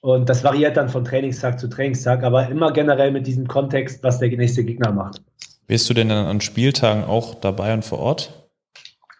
Und 0.00 0.28
das 0.30 0.42
variiert 0.42 0.78
dann 0.78 0.88
von 0.88 1.04
Trainingstag 1.04 1.60
zu 1.60 1.68
Trainingstag, 1.68 2.24
aber 2.24 2.48
immer 2.48 2.72
generell 2.72 3.12
mit 3.12 3.26
diesem 3.26 3.46
Kontext, 3.46 4.02
was 4.02 4.18
der 4.18 4.30
nächste 4.30 4.64
Gegner 4.64 4.90
macht. 4.90 5.22
Bist 5.66 5.88
du 5.88 5.94
denn 5.94 6.08
dann 6.08 6.26
an 6.26 6.40
Spieltagen 6.40 7.04
auch 7.04 7.34
dabei 7.34 7.74
und 7.74 7.84
vor 7.84 7.98
Ort? 7.98 8.48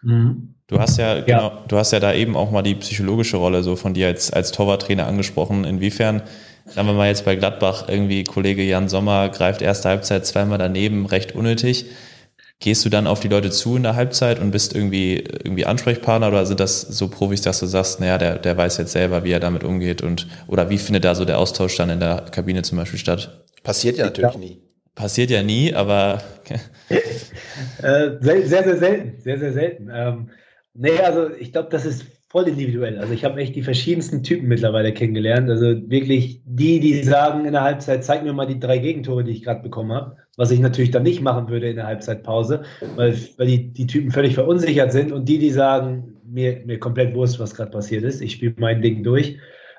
Mhm. 0.01 0.52
Du 0.67 0.79
hast 0.79 0.97
ja, 0.97 1.15
ja, 1.15 1.21
genau, 1.21 1.51
du 1.67 1.77
hast 1.77 1.91
ja 1.91 1.99
da 1.99 2.13
eben 2.13 2.35
auch 2.35 2.51
mal 2.51 2.61
die 2.61 2.75
psychologische 2.75 3.37
Rolle 3.37 3.63
so 3.63 3.75
von 3.75 3.93
dir 3.93 4.07
als, 4.07 4.31
als 4.31 4.51
Torwarttrainer 4.51 5.05
angesprochen. 5.05 5.65
Inwiefern, 5.65 6.23
sagen 6.65 6.87
wir 6.87 6.93
mal 6.93 7.09
jetzt 7.09 7.25
bei 7.25 7.35
Gladbach, 7.35 7.89
irgendwie 7.89 8.23
Kollege 8.23 8.63
Jan 8.63 8.87
Sommer 8.87 9.29
greift 9.29 9.61
erste 9.61 9.89
Halbzeit 9.89 10.25
zweimal 10.25 10.57
daneben, 10.57 11.05
recht 11.05 11.35
unnötig. 11.35 11.87
Gehst 12.59 12.85
du 12.85 12.89
dann 12.89 13.07
auf 13.07 13.19
die 13.19 13.27
Leute 13.27 13.51
zu 13.51 13.75
in 13.75 13.83
der 13.83 13.97
Halbzeit 13.97 14.39
und 14.39 14.51
bist 14.51 14.73
irgendwie, 14.73 15.17
irgendwie 15.17 15.65
Ansprechpartner 15.65 16.29
oder 16.29 16.45
sind 16.45 16.61
das 16.61 16.79
so 16.79 17.09
Profis, 17.09 17.41
dass 17.41 17.59
du 17.59 17.65
sagst, 17.65 17.99
naja, 17.99 18.17
der, 18.17 18.39
der 18.39 18.55
weiß 18.55 18.77
jetzt 18.77 18.93
selber, 18.93 19.25
wie 19.25 19.31
er 19.31 19.41
damit 19.41 19.65
umgeht 19.65 20.01
und 20.01 20.27
oder 20.47 20.69
wie 20.69 20.77
findet 20.77 21.03
da 21.03 21.13
so 21.13 21.25
der 21.25 21.39
Austausch 21.39 21.75
dann 21.75 21.89
in 21.89 21.99
der 21.99 22.23
Kabine 22.31 22.61
zum 22.61 22.77
Beispiel 22.77 22.99
statt? 22.99 23.43
Passiert 23.63 23.97
ja 23.97 24.05
natürlich 24.05 24.33
ja. 24.33 24.39
nie. 24.39 24.61
Passiert 24.95 25.29
ja 25.29 25.43
nie, 25.43 25.73
aber. 25.73 26.21
äh, 27.81 28.11
sehr, 28.21 28.47
sehr 28.47 28.77
selten, 28.77 29.21
sehr, 29.21 29.39
sehr 29.39 29.51
selten. 29.51 29.89
Ähm, 29.93 30.29
Nee, 30.75 30.99
also 30.99 31.29
ich 31.31 31.51
glaube, 31.51 31.69
das 31.69 31.85
ist 31.85 32.05
voll 32.29 32.47
individuell. 32.47 32.97
Also 32.97 33.13
ich 33.13 33.23
habe 33.23 33.39
echt 33.39 33.55
die 33.55 33.61
verschiedensten 33.61 34.23
Typen 34.23 34.47
mittlerweile 34.47 34.91
kennengelernt. 34.91 35.49
Also 35.51 35.65
wirklich 35.89 36.41
die, 36.45 36.79
die 36.79 37.03
sagen 37.03 37.45
in 37.45 37.53
der 37.53 37.61
Halbzeit, 37.61 38.03
zeig 38.03 38.23
mir 38.23 38.33
mal 38.33 38.47
die 38.47 38.59
drei 38.59 38.79
Gegentore, 38.79 39.23
die 39.23 39.33
ich 39.33 39.43
gerade 39.43 39.61
bekommen 39.61 39.91
habe. 39.91 40.17
Was 40.35 40.49
ich 40.49 40.59
natürlich 40.59 40.89
dann 40.89 41.03
nicht 41.03 41.21
machen 41.21 41.47
würde 41.47 41.69
in 41.69 41.75
der 41.75 41.85
Halbzeitpause, 41.85 42.63
weil, 42.95 43.15
weil 43.37 43.47
die, 43.47 43.71
die 43.71 43.85
Typen 43.85 44.09
völlig 44.09 44.33
verunsichert 44.33 44.91
sind. 44.91 45.11
Und 45.11 45.29
die, 45.29 45.37
die 45.37 45.51
sagen, 45.51 46.15
mir, 46.25 46.63
mir 46.65 46.79
komplett 46.79 47.13
wurscht, 47.13 47.39
was 47.39 47.53
gerade 47.53 47.69
passiert 47.69 48.03
ist. 48.03 48.19
Ich 48.19 48.31
spiele 48.31 48.55
mein 48.57 48.81
Ding 48.81 49.03
durch. 49.03 49.37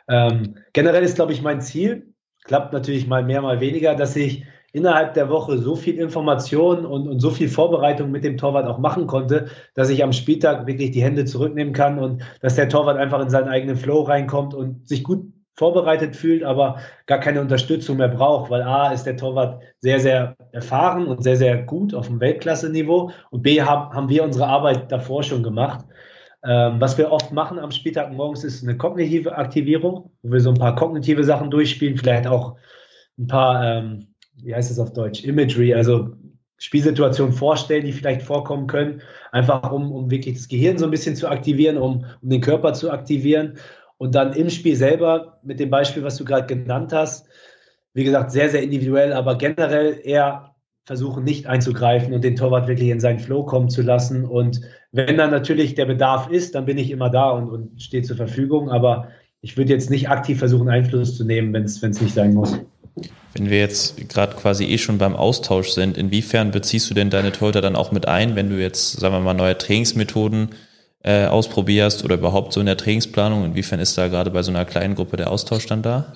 Ähm, 0.09 0.55
generell 0.72 1.03
ist, 1.03 1.16
glaube 1.16 1.32
ich, 1.32 1.42
mein 1.42 1.61
Ziel, 1.61 2.14
klappt 2.45 2.72
natürlich 2.72 3.09
mal 3.09 3.24
mehr, 3.24 3.42
mal 3.42 3.61
weniger, 3.61 3.97
dass 3.97 4.14
ich 4.14 4.45
innerhalb 4.75 5.14
der 5.14 5.29
Woche 5.31 5.57
so 5.59 5.77
viel 5.77 5.99
Information 5.99 6.85
und, 6.85 7.07
und 7.07 7.20
so 7.20 7.31
viel 7.31 7.49
Vorbereitung 7.49 8.11
mit 8.11 8.25
dem 8.25 8.37
Torwart 8.37 8.66
auch 8.66 8.79
machen 8.79 9.07
konnte, 9.07 9.47
dass 9.75 9.89
ich 9.89 10.03
am 10.03 10.12
Spieltag 10.12 10.66
wirklich 10.66 10.91
die 10.91 11.03
Hände 11.03 11.25
zurücknehmen 11.25 11.72
kann 11.72 12.01
und 12.01 12.22
dass 12.43 12.57
der 12.57 12.68
Torwart 12.68 12.99
einfach 12.99 13.22
in 13.22 13.31
seinen 13.31 13.49
eigenen 13.49 13.77
Flow 13.77 14.03
reinkommt 14.03 14.53
und 14.53 14.87
sich 14.89 15.05
gut 15.05 15.33
vorbereitet 15.57 16.16
fühlt, 16.16 16.43
aber 16.43 16.79
gar 17.07 17.20
keine 17.20 17.41
Unterstützung 17.41 17.99
mehr 17.99 18.09
braucht, 18.09 18.51
weil 18.51 18.62
A 18.62 18.93
ist 18.93 19.05
der 19.05 19.16
Torwart 19.16 19.62
sehr, 19.79 20.01
sehr 20.01 20.35
erfahren 20.51 21.07
und 21.07 21.22
sehr, 21.22 21.37
sehr 21.37 21.62
gut 21.62 21.95
auf 21.95 22.09
dem 22.09 22.18
Weltklasse-Niveau 22.18 23.12
und 23.31 23.43
B 23.43 23.62
haben, 23.62 23.95
haben 23.95 24.09
wir 24.09 24.25
unsere 24.25 24.49
Arbeit 24.49 24.91
davor 24.91 25.22
schon 25.22 25.45
gemacht. 25.45 25.85
Ähm, 26.45 26.81
was 26.81 26.99
wir 26.99 27.12
oft 27.12 27.31
machen 27.31 27.61
am 27.61 27.70
Spieltag 27.70 28.12
morgens 28.12 28.43
ist 28.43 28.64
eine 28.64 28.77
kognitive 28.77 29.39
Aktivierung, 29.39 30.11
wo 30.22 30.33
wir 30.33 30.41
so 30.41 30.51
ein 30.51 30.59
paar 30.59 30.75
kognitive 30.75 31.22
Sachen 31.22 31.53
durchspielen, 31.53 31.97
vielleicht 31.97 32.27
auch 32.27 32.57
ein 33.16 33.29
paar 33.29 33.64
ähm, 33.64 34.14
wie 34.45 34.55
heißt 34.55 34.70
es 34.70 34.78
auf 34.78 34.92
Deutsch, 34.92 35.24
Imagery, 35.24 35.74
also 35.74 36.11
Spielsituationen 36.59 37.32
vorstellen, 37.32 37.84
die 37.84 37.92
vielleicht 37.92 38.22
vorkommen 38.22 38.66
können, 38.66 39.03
einfach 39.32 39.72
um, 39.72 39.90
um 39.90 40.11
wirklich 40.11 40.36
das 40.36 40.49
Gehirn 40.49 40.78
so 40.78 40.84
ein 40.84 40.90
bisschen 40.90 41.16
zu 41.16 41.28
aktivieren, 41.28 41.76
um, 41.76 42.05
um 42.22 42.28
den 42.28 42.40
Körper 42.40 42.72
zu 42.72 42.90
aktivieren. 42.90 43.59
Und 43.99 44.14
dann 44.14 44.32
im 44.32 44.51
Spiel 44.51 44.76
selber, 44.76 45.40
mit 45.42 45.61
dem 45.61 45.70
Beispiel, 45.70 46.05
was 46.05 46.16
du 46.16 46.24
gerade 46.24 46.47
genannt 46.47 46.92
hast, 46.92 47.26
wie 47.92 48.05
gesagt, 48.05 48.30
sehr, 48.30 48.49
sehr 48.49 48.62
individuell, 48.62 49.12
aber 49.12 49.36
generell 49.36 50.01
eher 50.03 50.55
versuchen, 50.84 51.24
nicht 51.24 51.47
einzugreifen 51.47 52.12
und 52.12 52.22
den 52.22 52.36
Torwart 52.36 52.68
wirklich 52.68 52.90
in 52.90 53.01
seinen 53.01 53.18
Flow 53.18 53.45
kommen 53.45 53.70
zu 53.70 53.82
lassen. 53.82 54.24
Und 54.24 54.61
wenn 54.92 55.16
dann 55.16 55.30
natürlich 55.30 55.74
der 55.74 55.86
Bedarf 55.86 56.28
ist, 56.28 56.55
dann 56.55 56.66
bin 56.66 56.76
ich 56.76 56.90
immer 56.90 57.09
da 57.09 57.30
und, 57.30 57.49
und 57.49 57.80
stehe 57.80 58.03
zur 58.03 58.16
Verfügung. 58.16 58.70
Aber 58.70 59.09
ich 59.40 59.57
würde 59.57 59.72
jetzt 59.72 59.90
nicht 59.90 60.11
aktiv 60.11 60.38
versuchen, 60.38 60.68
Einfluss 60.68 61.16
zu 61.16 61.24
nehmen, 61.24 61.53
wenn 61.53 61.64
es 61.64 61.80
nicht 61.82 62.14
sein 62.14 62.34
muss. 62.34 62.59
Wenn 63.32 63.51
wir 63.51 63.59
jetzt 63.59 64.09
gerade 64.09 64.36
quasi 64.36 64.64
eh 64.64 64.78
schon 64.78 64.99
beim 64.99 65.16
Austausch 65.16 65.70
sind, 65.70 65.99
inwiefern 65.99 66.53
beziehst 66.53 66.88
du 66.88 66.95
denn 66.95 67.11
deine 67.11 67.32
Torhüter 67.32 67.61
dann 67.61 67.74
auch 67.74 67.90
mit 67.90 68.07
ein, 68.07 68.36
wenn 68.36 68.49
du 68.49 68.61
jetzt, 68.61 69.01
sagen 69.01 69.14
wir 69.14 69.20
mal, 69.20 69.34
neue 69.34 69.59
Trainingsmethoden 69.59 70.51
äh, 71.03 71.26
ausprobierst 71.26 72.05
oder 72.05 72.14
überhaupt 72.14 72.53
so 72.53 72.61
in 72.61 72.66
der 72.66 72.76
Trainingsplanung? 72.76 73.45
Inwiefern 73.45 73.80
ist 73.80 73.99
da 73.99 74.07
gerade 74.07 74.30
bei 74.30 74.42
so 74.42 74.53
einer 74.53 74.64
kleinen 74.64 74.95
Gruppe 74.95 75.16
der 75.16 75.30
Austausch 75.30 75.66
dann 75.66 75.82
da? 75.82 76.12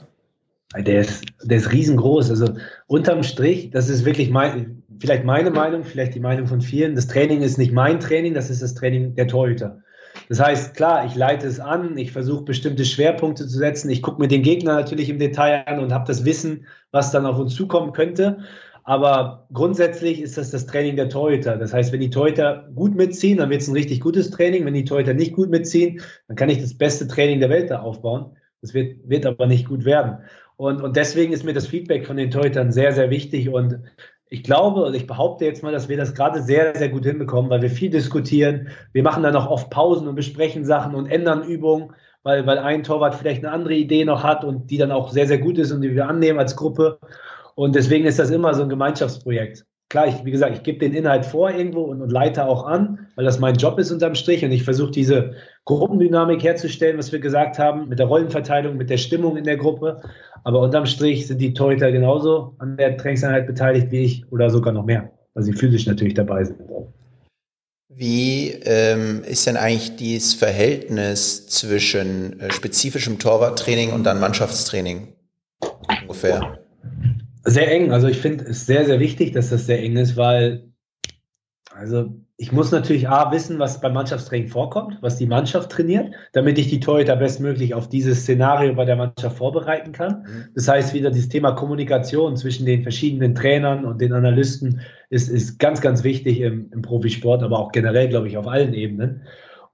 Der 0.77 1.01
ist, 1.01 1.25
der 1.43 1.59
ist 1.59 1.73
riesengroß. 1.73 2.31
Also 2.31 2.55
unterm 2.87 3.25
Strich, 3.25 3.71
das 3.71 3.89
ist 3.89 4.05
wirklich 4.05 4.31
mein, 4.31 4.83
vielleicht 5.01 5.25
meine 5.25 5.51
Meinung, 5.51 5.83
vielleicht 5.83 6.15
die 6.15 6.21
Meinung 6.21 6.47
von 6.47 6.61
vielen. 6.61 6.95
Das 6.95 7.09
Training 7.09 7.43
ist 7.43 7.59
nicht 7.59 7.73
mein 7.73 7.99
Training, 7.99 8.35
das 8.35 8.51
ist 8.51 8.63
das 8.63 8.75
Training 8.75 9.15
der 9.15 9.27
Torhüter. 9.27 9.81
Das 10.29 10.41
heißt, 10.41 10.75
klar, 10.75 11.07
ich 11.07 11.15
leite 11.15 11.47
es 11.47 11.61
an, 11.61 11.97
ich 11.97 12.13
versuche 12.13 12.45
bestimmte 12.45 12.85
Schwerpunkte 12.85 13.47
zu 13.47 13.57
setzen, 13.57 13.91
ich 13.91 14.03
gucke 14.03 14.21
mir 14.21 14.29
den 14.29 14.43
Gegner 14.43 14.75
natürlich 14.75 15.09
im 15.09 15.19
Detail 15.19 15.65
an 15.67 15.81
und 15.81 15.93
habe 15.93 16.07
das 16.07 16.25
Wissen, 16.25 16.67
was 16.91 17.11
dann 17.11 17.27
auf 17.27 17.39
uns 17.39 17.55
zukommen 17.55 17.93
könnte. 17.93 18.39
Aber 18.85 19.47
grundsätzlich 19.53 20.23
ist 20.23 20.39
das 20.39 20.51
das 20.51 20.65
Training 20.65 20.97
der 20.97 21.11
Torhüter. 21.11 21.59
Das 21.59 21.75
heißt, 21.75 21.93
wenn 21.93 22.01
die 22.01 22.09
Torhüter 22.09 22.71
gut 22.75 22.95
mitziehen, 22.95 23.37
dann 23.37 23.51
wird 23.51 23.61
es 23.61 23.69
ein 23.69 23.75
richtig 23.75 24.01
gutes 24.01 24.31
Training. 24.31 24.65
Wenn 24.65 24.73
die 24.73 24.87
Torhüter 24.87 25.13
nicht 25.13 25.35
gut 25.35 25.51
mitziehen, 25.51 26.01
dann 26.27 26.37
kann 26.37 26.49
ich 26.49 26.59
das 26.59 26.73
beste 26.73 27.07
Training 27.07 27.41
der 27.41 27.51
Welt 27.51 27.71
da 27.71 27.81
aufbauen. 27.81 28.35
Das 28.63 28.73
wird, 28.73 28.97
wird 29.07 29.27
aber 29.27 29.47
nicht 29.47 29.69
gut 29.69 29.85
werden. 29.85 30.21
Und, 30.57 30.81
und 30.81 30.97
deswegen 30.97 31.35
ist 31.35 31.45
mir 31.45 31.53
das 31.53 31.67
Feedback 31.67 32.07
von 32.07 32.17
den 32.17 32.31
Torhütern 32.31 32.73
sehr, 32.73 32.93
sehr 32.93 33.11
wichtig. 33.11 33.51
Und 33.51 33.79
ich 34.31 34.43
glaube, 34.43 34.85
und 34.85 34.95
ich 34.95 35.07
behaupte 35.07 35.45
jetzt 35.45 35.63
mal, 35.63 35.73
dass 35.73 35.89
wir 35.89 35.97
das 35.97 36.15
gerade 36.15 36.43
sehr, 36.43 36.77
sehr 36.77 36.89
gut 36.89 37.05
hinbekommen, 37.05 37.51
weil 37.51 37.63
wir 37.63 37.71
viel 37.71 37.91
diskutieren. 37.91 38.69
Wir 38.93 39.03
machen 39.03 39.23
dann 39.23 39.37
auch 39.37 39.51
oft 39.51 39.71
Pausen 39.71 40.07
und 40.07 40.15
besprechen 40.17 40.65
Sachen 40.65 40.95
und 40.95 41.07
ändern 41.07 41.45
Übungen, 41.45 41.93
weil, 42.23 42.47
weil 42.47 42.59
ein 42.59 42.83
Torwart 42.83 43.15
vielleicht 43.15 43.45
eine 43.45 43.53
andere 43.53 43.75
Idee 43.75 44.05
noch 44.05 44.23
hat 44.23 44.45
und 44.45 44.71
die 44.71 44.77
dann 44.77 44.93
auch 44.93 45.11
sehr, 45.11 45.27
sehr 45.27 45.39
gut 45.39 45.57
ist 45.59 45.73
und 45.73 45.81
die 45.81 45.95
wir 45.95 46.09
annehmen 46.09 46.39
als 46.39 46.57
Gruppe. 46.57 46.99
Und 47.55 47.75
deswegen 47.75 48.05
ist 48.05 48.19
das 48.19 48.31
immer 48.31 48.53
so 48.55 48.63
ein 48.63 48.69
Gemeinschaftsprojekt. 48.69 49.65
Klar, 49.91 50.07
ich, 50.07 50.23
wie 50.23 50.31
gesagt, 50.31 50.55
ich 50.55 50.63
gebe 50.63 50.79
den 50.79 50.93
Inhalt 50.93 51.25
vor 51.25 51.51
irgendwo 51.51 51.85
und, 51.85 52.03
und 52.03 52.13
leite 52.13 52.45
auch 52.45 52.67
an, 52.67 53.07
weil 53.17 53.25
das 53.25 53.39
mein 53.39 53.55
Job 53.55 53.79
ist 53.79 53.91
unterm 53.91 54.15
Strich 54.15 54.45
und 54.45 54.53
ich 54.53 54.63
versuche 54.63 54.91
diese 54.91 55.33
Gruppendynamik 55.65 56.43
herzustellen, 56.43 56.99
was 56.99 57.11
wir 57.11 57.21
gesagt 57.21 57.59
haben, 57.59 57.89
mit 57.89 57.99
der 57.99 58.07
Rollenverteilung, 58.07 58.77
mit 58.77 58.91
der 58.91 58.99
Stimmung 58.99 59.39
in 59.39 59.45
der 59.45 59.57
Gruppe. 59.57 60.03
Aber 60.45 60.61
unterm 60.61 60.85
Strich 60.85 61.27
sind 61.27 61.41
die 61.41 61.55
Torhüter 61.55 61.91
genauso 61.91 62.55
an 62.59 62.77
der 62.77 62.99
Trainingseinheit 62.99 63.47
beteiligt 63.47 63.91
wie 63.91 64.05
ich 64.05 64.31
oder 64.31 64.51
sogar 64.51 64.75
noch 64.75 64.85
mehr, 64.85 65.11
weil 65.33 65.45
sie 65.45 65.55
physisch 65.55 65.87
natürlich 65.87 66.15
dabei 66.15 66.45
sind. 66.45 66.59
Wie 67.89 68.51
ähm, 68.65 69.25
ist 69.25 69.47
denn 69.47 69.57
eigentlich 69.57 69.97
dieses 69.97 70.35
Verhältnis 70.35 71.47
zwischen 71.47 72.39
äh, 72.41 72.53
spezifischem 72.53 73.19
Torwarttraining 73.19 73.93
und 73.93 74.05
dann 74.05 74.21
Mannschaftstraining 74.21 75.15
ungefähr? 76.03 76.59
Sehr 77.49 77.73
eng. 77.73 77.93
Also 77.93 78.09
ich 78.09 78.19
finde 78.19 78.45
es 78.45 78.67
sehr, 78.67 78.85
sehr 78.85 79.01
wichtig, 79.01 79.33
dass 79.33 79.51
das 79.51 79.67
sehr 79.67 79.83
eng 79.83 79.97
ist, 79.97 80.17
weil 80.17 80.69
also 81.75 82.11
ich 82.37 82.53
muss 82.53 82.71
natürlich 82.71 83.09
A 83.09 83.33
wissen, 83.33 83.59
was 83.59 83.81
beim 83.81 83.95
Mannschaftstraining 83.95 84.49
vorkommt, 84.49 84.99
was 85.01 85.17
die 85.17 85.27
Mannschaft 85.27 85.71
trainiert, 85.71 86.13
damit 86.33 86.59
ich 86.59 86.69
die 86.69 86.81
Torhüter 86.81 87.17
bestmöglich 87.17 87.75
auf 87.75 87.89
dieses 87.89 88.23
Szenario 88.23 88.75
bei 88.75 88.85
der 88.85 88.97
Mannschaft 88.97 89.39
vorbereiten 89.39 89.93
kann. 89.93 90.23
Mhm. 90.23 90.49
Das 90.55 90.69
heißt, 90.69 90.95
wieder 90.95 91.11
dieses 91.11 91.29
Thema 91.29 91.53
Kommunikation 91.53 92.37
zwischen 92.37 92.67
den 92.67 92.83
verschiedenen 92.83 93.35
Trainern 93.35 93.85
und 93.85 94.01
den 94.01 94.13
Analysten 94.13 94.81
ist, 95.11 95.29
ist 95.29 95.59
ganz, 95.59 95.81
ganz 95.81 96.05
wichtig 96.05 96.41
im, 96.41 96.71
im 96.73 96.83
Profisport, 96.83 97.43
aber 97.43 97.59
auch 97.59 97.73
generell, 97.73 98.09
glaube 98.09 98.29
ich, 98.29 98.37
auf 98.37 98.47
allen 98.47 98.75
Ebenen. 98.75 99.23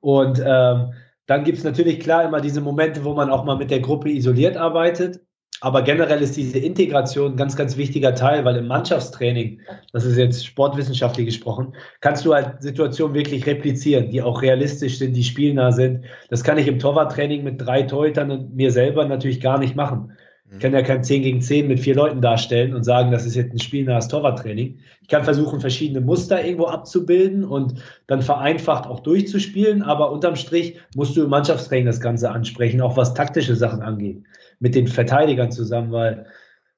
Und 0.00 0.42
ähm, 0.44 0.92
dann 1.26 1.44
gibt 1.44 1.58
es 1.58 1.64
natürlich 1.64 2.00
klar 2.00 2.24
immer 2.24 2.40
diese 2.40 2.60
Momente, 2.60 3.04
wo 3.04 3.14
man 3.14 3.30
auch 3.30 3.44
mal 3.44 3.56
mit 3.56 3.70
der 3.70 3.80
Gruppe 3.80 4.10
isoliert 4.10 4.56
arbeitet. 4.56 5.20
Aber 5.64 5.80
generell 5.80 6.20
ist 6.20 6.36
diese 6.36 6.58
Integration 6.58 7.32
ein 7.32 7.36
ganz, 7.38 7.56
ganz 7.56 7.78
wichtiger 7.78 8.14
Teil, 8.14 8.44
weil 8.44 8.56
im 8.56 8.66
Mannschaftstraining, 8.66 9.62
das 9.94 10.04
ist 10.04 10.18
jetzt 10.18 10.44
sportwissenschaftlich 10.44 11.24
gesprochen, 11.24 11.74
kannst 12.02 12.26
du 12.26 12.34
halt 12.34 12.60
Situationen 12.60 13.14
wirklich 13.14 13.46
replizieren, 13.46 14.10
die 14.10 14.20
auch 14.20 14.42
realistisch 14.42 14.98
sind, 14.98 15.14
die 15.14 15.24
spielnah 15.24 15.72
sind. 15.72 16.04
Das 16.28 16.44
kann 16.44 16.58
ich 16.58 16.68
im 16.68 16.78
Torwarttraining 16.78 17.44
mit 17.44 17.62
drei 17.62 17.80
Torhütern 17.80 18.30
und 18.30 18.54
mir 18.54 18.70
selber 18.72 19.06
natürlich 19.06 19.40
gar 19.40 19.58
nicht 19.58 19.74
machen. 19.74 20.12
Ich 20.54 20.60
kann 20.60 20.72
ja 20.72 20.82
kein 20.82 21.02
10 21.02 21.22
gegen 21.22 21.40
10 21.40 21.66
mit 21.66 21.80
vier 21.80 21.96
Leuten 21.96 22.20
darstellen 22.20 22.74
und 22.74 22.84
sagen, 22.84 23.10
das 23.10 23.26
ist 23.26 23.34
jetzt 23.34 23.52
ein 23.52 23.58
spielnahes 23.58 24.06
Torwarttraining. 24.06 24.78
Ich 25.02 25.08
kann 25.08 25.24
versuchen, 25.24 25.60
verschiedene 25.60 26.00
Muster 26.00 26.44
irgendwo 26.44 26.66
abzubilden 26.66 27.44
und 27.44 27.82
dann 28.06 28.22
vereinfacht 28.22 28.86
auch 28.86 29.00
durchzuspielen, 29.00 29.82
aber 29.82 30.12
unterm 30.12 30.36
Strich 30.36 30.78
musst 30.94 31.16
du 31.16 31.24
im 31.24 31.30
Mannschaftstraining 31.30 31.86
das 31.86 32.00
Ganze 32.00 32.30
ansprechen, 32.30 32.80
auch 32.80 32.96
was 32.96 33.14
taktische 33.14 33.56
Sachen 33.56 33.82
angeht 33.82 34.22
mit 34.60 34.76
den 34.76 34.86
Verteidigern 34.86 35.50
zusammen, 35.50 35.90
weil 35.90 36.26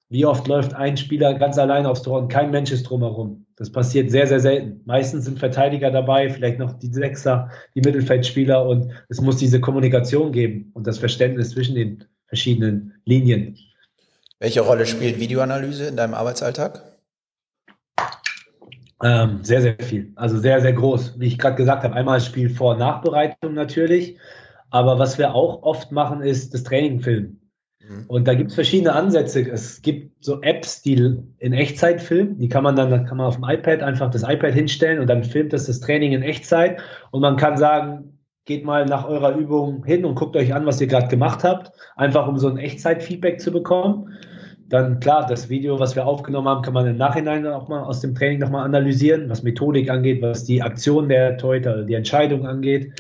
wie 0.09 0.25
oft 0.25 0.49
läuft 0.49 0.75
ein 0.75 0.97
Spieler 0.97 1.35
ganz 1.35 1.59
allein 1.59 1.85
aufs 1.85 2.03
Tor 2.03 2.21
und 2.21 2.29
kein 2.29 2.51
Mensch 2.51 2.71
ist 2.71 2.85
drumherum. 2.85 3.45
Das 3.57 3.71
passiert 3.71 4.11
sehr, 4.11 4.27
sehr 4.27 4.41
selten. 4.41 4.81
Meistens 4.85 5.25
sind 5.25 5.39
Verteidiger 5.39 5.91
dabei, 5.91 6.31
vielleicht 6.31 6.59
noch 6.59 6.73
die 6.79 6.93
Sechser, 6.93 7.51
die 7.75 7.81
Mittelfeldspieler 7.81 8.67
und 8.67 8.91
es 9.09 9.21
muss 9.21 9.37
diese 9.37 9.61
Kommunikation 9.61 10.33
geben 10.33 10.71
und 10.75 10.87
das 10.87 10.99
Verständnis 10.99 11.51
zwischen 11.51 11.75
den 11.75 12.05
verschiedenen 12.27 12.95
Linien. 13.05 13.57
Welche 14.39 14.61
Rolle 14.61 14.87
spielt 14.87 15.19
Videoanalyse 15.19 15.87
in 15.87 15.97
deinem 15.97 16.15
Arbeitsalltag? 16.15 16.83
Ähm, 19.03 19.41
sehr, 19.43 19.61
sehr 19.63 19.77
viel. 19.79 20.13
Also 20.17 20.39
sehr, 20.39 20.61
sehr 20.61 20.73
groß. 20.73 21.19
Wie 21.19 21.27
ich 21.27 21.39
gerade 21.39 21.57
gesagt 21.57 21.85
habe, 21.85 21.95
einmal 21.95 22.21
Spiel 22.21 22.49
Vor- 22.49 22.73
und 22.73 22.79
Nachbereitung 22.79 23.55
natürlich. 23.55 24.19
Aber 24.71 24.99
was 24.99 25.19
wir 25.19 25.35
auch 25.35 25.63
oft 25.63 25.93
machen, 25.93 26.23
ist 26.23 26.55
das 26.55 26.65
Training 26.65 27.01
filmen. 27.01 27.51
Mhm. 27.89 28.05
Und 28.09 28.27
da 28.27 28.35
gibt 28.35 28.51
es 28.51 28.55
verschiedene 28.55 28.95
Ansätze. 28.95 29.49
Es 29.49 29.83
gibt 29.83 30.25
so 30.25 30.43
Apps, 30.43 30.83
die 30.83 30.95
in 31.39 31.53
Echtzeit 31.53 32.01
filmen. 32.01 32.39
Die 32.39 32.49
kann 32.49 32.65
man 32.65 32.75
dann, 32.75 32.91
dann 32.91 33.07
kann 33.07 33.19
man 33.19 33.27
auf 33.27 33.37
dem 33.37 33.45
iPad 33.45 33.83
einfach 33.83 34.11
das 34.11 34.23
iPad 34.23 34.55
hinstellen 34.55 34.99
und 34.99 35.07
dann 35.09 35.25
filmt 35.25 35.53
das 35.53 35.67
das 35.67 35.81
Training 35.81 36.13
in 36.13 36.23
Echtzeit. 36.23 36.81
Und 37.11 37.21
man 37.21 37.37
kann 37.37 37.57
sagen, 37.59 38.16
geht 38.47 38.65
mal 38.65 38.87
nach 38.87 39.07
eurer 39.07 39.37
Übung 39.37 39.85
hin 39.85 40.05
und 40.05 40.15
guckt 40.15 40.37
euch 40.37 40.55
an, 40.55 40.65
was 40.65 40.81
ihr 40.81 40.87
gerade 40.87 41.09
gemacht 41.09 41.45
habt. 41.45 41.73
Einfach 41.97 42.27
um 42.27 42.39
so 42.39 42.49
ein 42.49 42.57
Echtzeit-Feedback 42.57 43.41
zu 43.41 43.53
bekommen. 43.53 44.15
Dann 44.69 44.99
klar, 44.99 45.27
das 45.27 45.49
Video, 45.49 45.79
was 45.79 45.95
wir 45.95 46.07
aufgenommen 46.07 46.49
haben, 46.49 46.63
kann 46.63 46.75
man 46.75 46.87
im 46.87 46.97
Nachhinein 46.97 47.47
auch 47.47 47.69
mal 47.69 47.83
aus 47.83 48.01
dem 48.01 48.15
Training 48.15 48.41
nochmal 48.41 48.65
analysieren, 48.65 49.29
was 49.29 49.43
Methodik 49.43 49.91
angeht, 49.91 50.23
was 50.23 50.45
die 50.45 50.63
Aktion 50.63 51.09
der 51.09 51.37
Torhüter, 51.37 51.85
die 51.85 51.95
Entscheidung 51.95 52.47
angeht. 52.47 52.93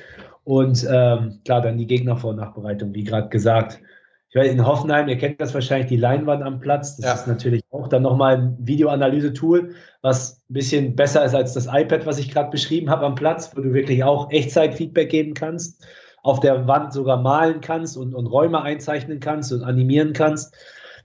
Und 0.44 0.86
ähm, 0.88 1.40
klar, 1.44 1.62
dann 1.62 1.78
die 1.78 1.86
Gegnervor- 1.86 2.30
und 2.30 2.36
Nachbereitung, 2.36 2.94
wie 2.94 3.04
gerade 3.04 3.28
gesagt 3.28 3.80
ich 4.28 4.34
weiß, 4.34 4.50
in 4.50 4.66
Hoffenheim, 4.66 5.08
ihr 5.08 5.18
kennt 5.18 5.40
das 5.40 5.54
wahrscheinlich, 5.54 5.88
die 5.88 5.96
Leinwand 5.96 6.42
am 6.42 6.58
Platz. 6.58 6.96
Das 6.96 7.06
ja. 7.06 7.14
ist 7.14 7.26
natürlich 7.26 7.62
auch 7.70 7.88
dann 7.88 8.02
nochmal 8.02 8.36
ein 8.36 8.56
Videoanalyse-Tool, 8.58 9.74
was 10.02 10.42
ein 10.50 10.54
bisschen 10.54 10.96
besser 10.96 11.24
ist 11.24 11.34
als 11.34 11.54
das 11.54 11.66
iPad, 11.66 12.06
was 12.06 12.18
ich 12.18 12.30
gerade 12.30 12.50
beschrieben 12.50 12.90
habe 12.90 13.06
am 13.06 13.14
Platz, 13.14 13.52
wo 13.54 13.60
du 13.60 13.72
wirklich 13.72 14.02
auch 14.02 14.30
Echtzeit-Feedback 14.30 15.10
geben 15.10 15.34
kannst, 15.34 15.86
auf 16.22 16.40
der 16.40 16.66
Wand 16.66 16.92
sogar 16.92 17.22
malen 17.22 17.60
kannst 17.60 17.96
und, 17.96 18.14
und 18.14 18.26
Räume 18.26 18.62
einzeichnen 18.62 19.20
kannst 19.20 19.52
und 19.52 19.62
animieren 19.62 20.12
kannst. 20.12 20.56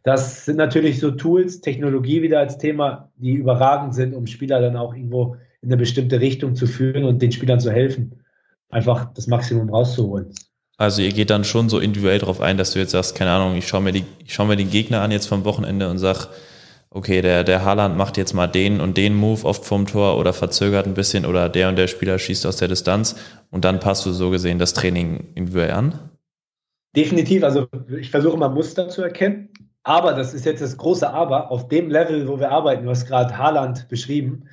Das 0.03 0.45
sind 0.45 0.57
natürlich 0.57 0.99
so 0.99 1.11
Tools, 1.11 1.61
Technologie 1.61 2.23
wieder 2.23 2.39
als 2.39 2.57
Thema, 2.57 3.11
die 3.17 3.33
überragend 3.33 3.93
sind, 3.93 4.15
um 4.15 4.25
Spieler 4.25 4.59
dann 4.59 4.75
auch 4.75 4.95
irgendwo 4.95 5.35
in 5.61 5.69
eine 5.69 5.77
bestimmte 5.77 6.19
Richtung 6.19 6.55
zu 6.55 6.65
führen 6.65 7.03
und 7.03 7.21
den 7.21 7.31
Spielern 7.31 7.59
zu 7.59 7.71
helfen, 7.71 8.23
einfach 8.69 9.13
das 9.13 9.27
Maximum 9.27 9.69
rauszuholen. 9.69 10.33
Also 10.81 11.03
ihr 11.03 11.11
geht 11.11 11.29
dann 11.29 11.43
schon 11.43 11.69
so 11.69 11.77
individuell 11.77 12.17
darauf 12.17 12.41
ein, 12.41 12.57
dass 12.57 12.71
du 12.71 12.79
jetzt 12.79 12.89
sagst, 12.89 13.13
keine 13.13 13.29
Ahnung, 13.29 13.55
ich 13.55 13.67
schaue 13.67 13.81
mir, 13.81 13.91
die, 13.91 14.03
schau 14.25 14.45
mir 14.45 14.55
den 14.55 14.71
Gegner 14.71 15.03
an 15.03 15.11
jetzt 15.11 15.27
vom 15.27 15.45
Wochenende 15.45 15.87
und 15.87 15.99
sag, 15.99 16.29
okay, 16.89 17.21
der, 17.21 17.43
der 17.43 17.63
Haaland 17.63 17.95
macht 17.95 18.17
jetzt 18.17 18.33
mal 18.33 18.47
den 18.47 18.81
und 18.81 18.97
den 18.97 19.13
Move 19.13 19.45
oft 19.45 19.63
vom 19.63 19.85
Tor 19.85 20.17
oder 20.17 20.33
verzögert 20.33 20.87
ein 20.87 20.95
bisschen 20.95 21.27
oder 21.27 21.49
der 21.49 21.69
und 21.69 21.75
der 21.75 21.85
Spieler 21.85 22.17
schießt 22.17 22.47
aus 22.47 22.57
der 22.57 22.67
Distanz 22.67 23.15
und 23.51 23.63
dann 23.63 23.79
passt 23.79 24.07
du 24.07 24.11
so 24.11 24.31
gesehen 24.31 24.57
das 24.57 24.73
Training 24.73 25.27
individuell 25.35 25.69
an? 25.69 25.99
Definitiv, 26.95 27.43
also 27.43 27.67
ich 27.99 28.09
versuche 28.09 28.37
mal 28.37 28.49
Muster 28.49 28.89
zu 28.89 29.03
erkennen, 29.03 29.49
aber 29.83 30.13
das 30.13 30.33
ist 30.33 30.47
jetzt 30.47 30.63
das 30.63 30.77
große 30.77 31.07
Aber, 31.07 31.51
auf 31.51 31.67
dem 31.67 31.91
Level, 31.91 32.27
wo 32.27 32.39
wir 32.39 32.49
arbeiten, 32.49 32.85
du 32.85 32.89
hast 32.89 33.05
gerade 33.05 33.37
Haaland 33.37 33.87
beschrieben, 33.87 34.47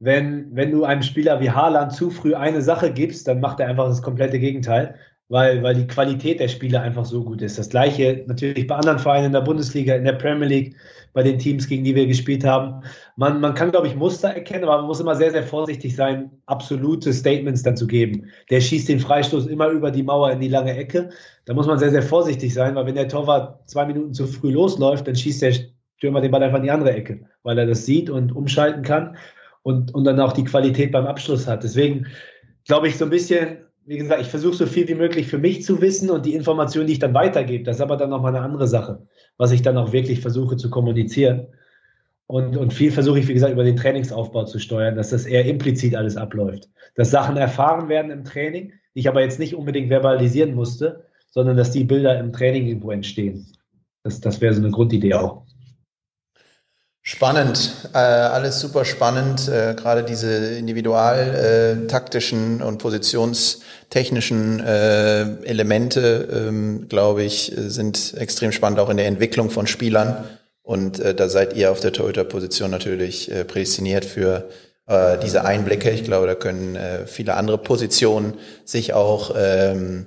wenn, 0.00 0.54
wenn 0.54 0.72
du 0.72 0.84
einem 0.84 1.02
Spieler 1.02 1.40
wie 1.40 1.50
Haaland 1.50 1.92
zu 1.92 2.10
früh 2.10 2.34
eine 2.34 2.62
Sache 2.62 2.92
gibst, 2.92 3.28
dann 3.28 3.40
macht 3.40 3.60
er 3.60 3.68
einfach 3.68 3.86
das 3.86 4.02
komplette 4.02 4.38
Gegenteil. 4.38 4.96
Weil, 5.28 5.62
weil 5.62 5.74
die 5.74 5.86
Qualität 5.86 6.40
der 6.40 6.48
Spieler 6.48 6.80
einfach 6.80 7.04
so 7.04 7.22
gut 7.22 7.42
ist. 7.42 7.58
Das 7.58 7.68
gleiche 7.68 8.24
natürlich 8.26 8.66
bei 8.66 8.76
anderen 8.76 8.98
Vereinen 8.98 9.26
in 9.26 9.32
der 9.32 9.42
Bundesliga, 9.42 9.94
in 9.94 10.04
der 10.04 10.12
Premier 10.12 10.48
League, 10.48 10.76
bei 11.12 11.22
den 11.22 11.38
Teams, 11.38 11.66
gegen 11.66 11.84
die 11.84 11.94
wir 11.94 12.06
gespielt 12.06 12.44
haben. 12.44 12.82
Man, 13.16 13.40
man 13.40 13.54
kann, 13.54 13.70
glaube 13.70 13.86
ich, 13.86 13.96
Muster 13.96 14.28
erkennen, 14.28 14.64
aber 14.64 14.78
man 14.78 14.86
muss 14.86 15.00
immer 15.00 15.16
sehr, 15.16 15.30
sehr 15.30 15.42
vorsichtig 15.42 15.94
sein, 15.96 16.30
absolute 16.46 17.12
Statements 17.12 17.62
dann 17.62 17.76
zu 17.76 17.86
geben. 17.86 18.26
Der 18.50 18.60
schießt 18.60 18.88
den 18.88 19.00
Freistoß 19.00 19.46
immer 19.46 19.68
über 19.68 19.90
die 19.90 20.02
Mauer 20.02 20.30
in 20.30 20.40
die 20.40 20.48
lange 20.48 20.76
Ecke. 20.76 21.10
Da 21.44 21.54
muss 21.54 21.66
man 21.66 21.78
sehr, 21.78 21.90
sehr 21.90 22.02
vorsichtig 22.02 22.54
sein, 22.54 22.74
weil 22.74 22.86
wenn 22.86 22.94
der 22.94 23.08
Torwart 23.08 23.68
zwei 23.68 23.84
Minuten 23.84 24.14
zu 24.14 24.26
früh 24.26 24.52
losläuft, 24.52 25.06
dann 25.06 25.16
schießt 25.16 25.42
der 25.42 25.52
Stürmer 25.96 26.20
den 26.20 26.30
Ball 26.30 26.42
einfach 26.42 26.58
in 26.58 26.64
die 26.64 26.70
andere 26.70 26.92
Ecke, 26.92 27.20
weil 27.42 27.58
er 27.58 27.66
das 27.66 27.84
sieht 27.84 28.08
und 28.08 28.34
umschalten 28.34 28.82
kann 28.82 29.16
und, 29.62 29.94
und 29.94 30.04
dann 30.04 30.20
auch 30.20 30.32
die 30.32 30.44
Qualität 30.44 30.92
beim 30.92 31.06
Abschluss 31.06 31.46
hat. 31.46 31.64
Deswegen 31.64 32.06
glaube 32.64 32.88
ich, 32.88 32.96
so 32.96 33.04
ein 33.04 33.10
bisschen 33.10 33.67
wie 33.88 33.96
gesagt, 33.96 34.20
ich 34.20 34.28
versuche 34.28 34.54
so 34.54 34.66
viel 34.66 34.86
wie 34.86 34.94
möglich 34.94 35.28
für 35.28 35.38
mich 35.38 35.64
zu 35.64 35.80
wissen 35.80 36.10
und 36.10 36.26
die 36.26 36.34
Informationen, 36.34 36.86
die 36.86 36.92
ich 36.92 36.98
dann 36.98 37.14
weitergebe, 37.14 37.64
das 37.64 37.76
ist 37.76 37.82
aber 37.82 37.96
dann 37.96 38.10
nochmal 38.10 38.36
eine 38.36 38.44
andere 38.44 38.68
Sache, 38.68 39.06
was 39.38 39.50
ich 39.50 39.62
dann 39.62 39.78
auch 39.78 39.92
wirklich 39.92 40.20
versuche 40.20 40.58
zu 40.58 40.68
kommunizieren. 40.68 41.46
Und, 42.26 42.58
und 42.58 42.74
viel 42.74 42.92
versuche 42.92 43.18
ich, 43.18 43.28
wie 43.28 43.32
gesagt, 43.32 43.54
über 43.54 43.64
den 43.64 43.76
Trainingsaufbau 43.76 44.44
zu 44.44 44.58
steuern, 44.58 44.94
dass 44.94 45.08
das 45.08 45.24
eher 45.24 45.46
implizit 45.46 45.96
alles 45.96 46.18
abläuft. 46.18 46.68
Dass 46.96 47.10
Sachen 47.10 47.38
erfahren 47.38 47.88
werden 47.88 48.10
im 48.10 48.24
Training, 48.24 48.74
die 48.94 49.00
ich 49.00 49.08
aber 49.08 49.22
jetzt 49.22 49.38
nicht 49.38 49.54
unbedingt 49.54 49.88
verbalisieren 49.88 50.54
musste, 50.54 51.06
sondern 51.30 51.56
dass 51.56 51.70
die 51.70 51.84
Bilder 51.84 52.18
im 52.20 52.30
Training 52.30 52.66
irgendwo 52.66 52.90
entstehen. 52.90 53.46
Das, 54.02 54.20
das 54.20 54.42
wäre 54.42 54.52
so 54.52 54.60
eine 54.60 54.70
Grundidee 54.70 55.14
auch. 55.14 55.46
Spannend, 57.10 57.88
äh, 57.94 57.98
alles 57.98 58.60
super 58.60 58.84
spannend. 58.84 59.48
Äh, 59.48 59.74
Gerade 59.74 60.04
diese 60.04 60.58
individual-taktischen 60.58 62.60
äh, 62.60 62.62
und 62.62 62.76
positionstechnischen 62.76 64.60
äh, 64.60 65.22
Elemente, 65.44 66.28
ähm, 66.30 66.86
glaube 66.90 67.22
ich, 67.22 67.50
sind 67.56 68.12
extrem 68.18 68.52
spannend, 68.52 68.78
auch 68.78 68.90
in 68.90 68.98
der 68.98 69.06
Entwicklung 69.06 69.48
von 69.48 69.66
Spielern. 69.66 70.22
Und 70.60 71.00
äh, 71.00 71.14
da 71.14 71.30
seid 71.30 71.56
ihr 71.56 71.72
auf 71.72 71.80
der 71.80 71.94
Torhüter-Position 71.94 72.70
natürlich 72.70 73.32
äh, 73.32 73.44
prädestiniert 73.44 74.04
für 74.04 74.50
diese 75.22 75.44
Einblicke. 75.44 75.90
Ich 75.90 76.02
glaube, 76.02 76.26
da 76.26 76.34
können 76.34 76.78
viele 77.04 77.34
andere 77.34 77.58
Positionen 77.58 78.32
sich 78.64 78.94
auch 78.94 79.34
ähm, 79.36 80.06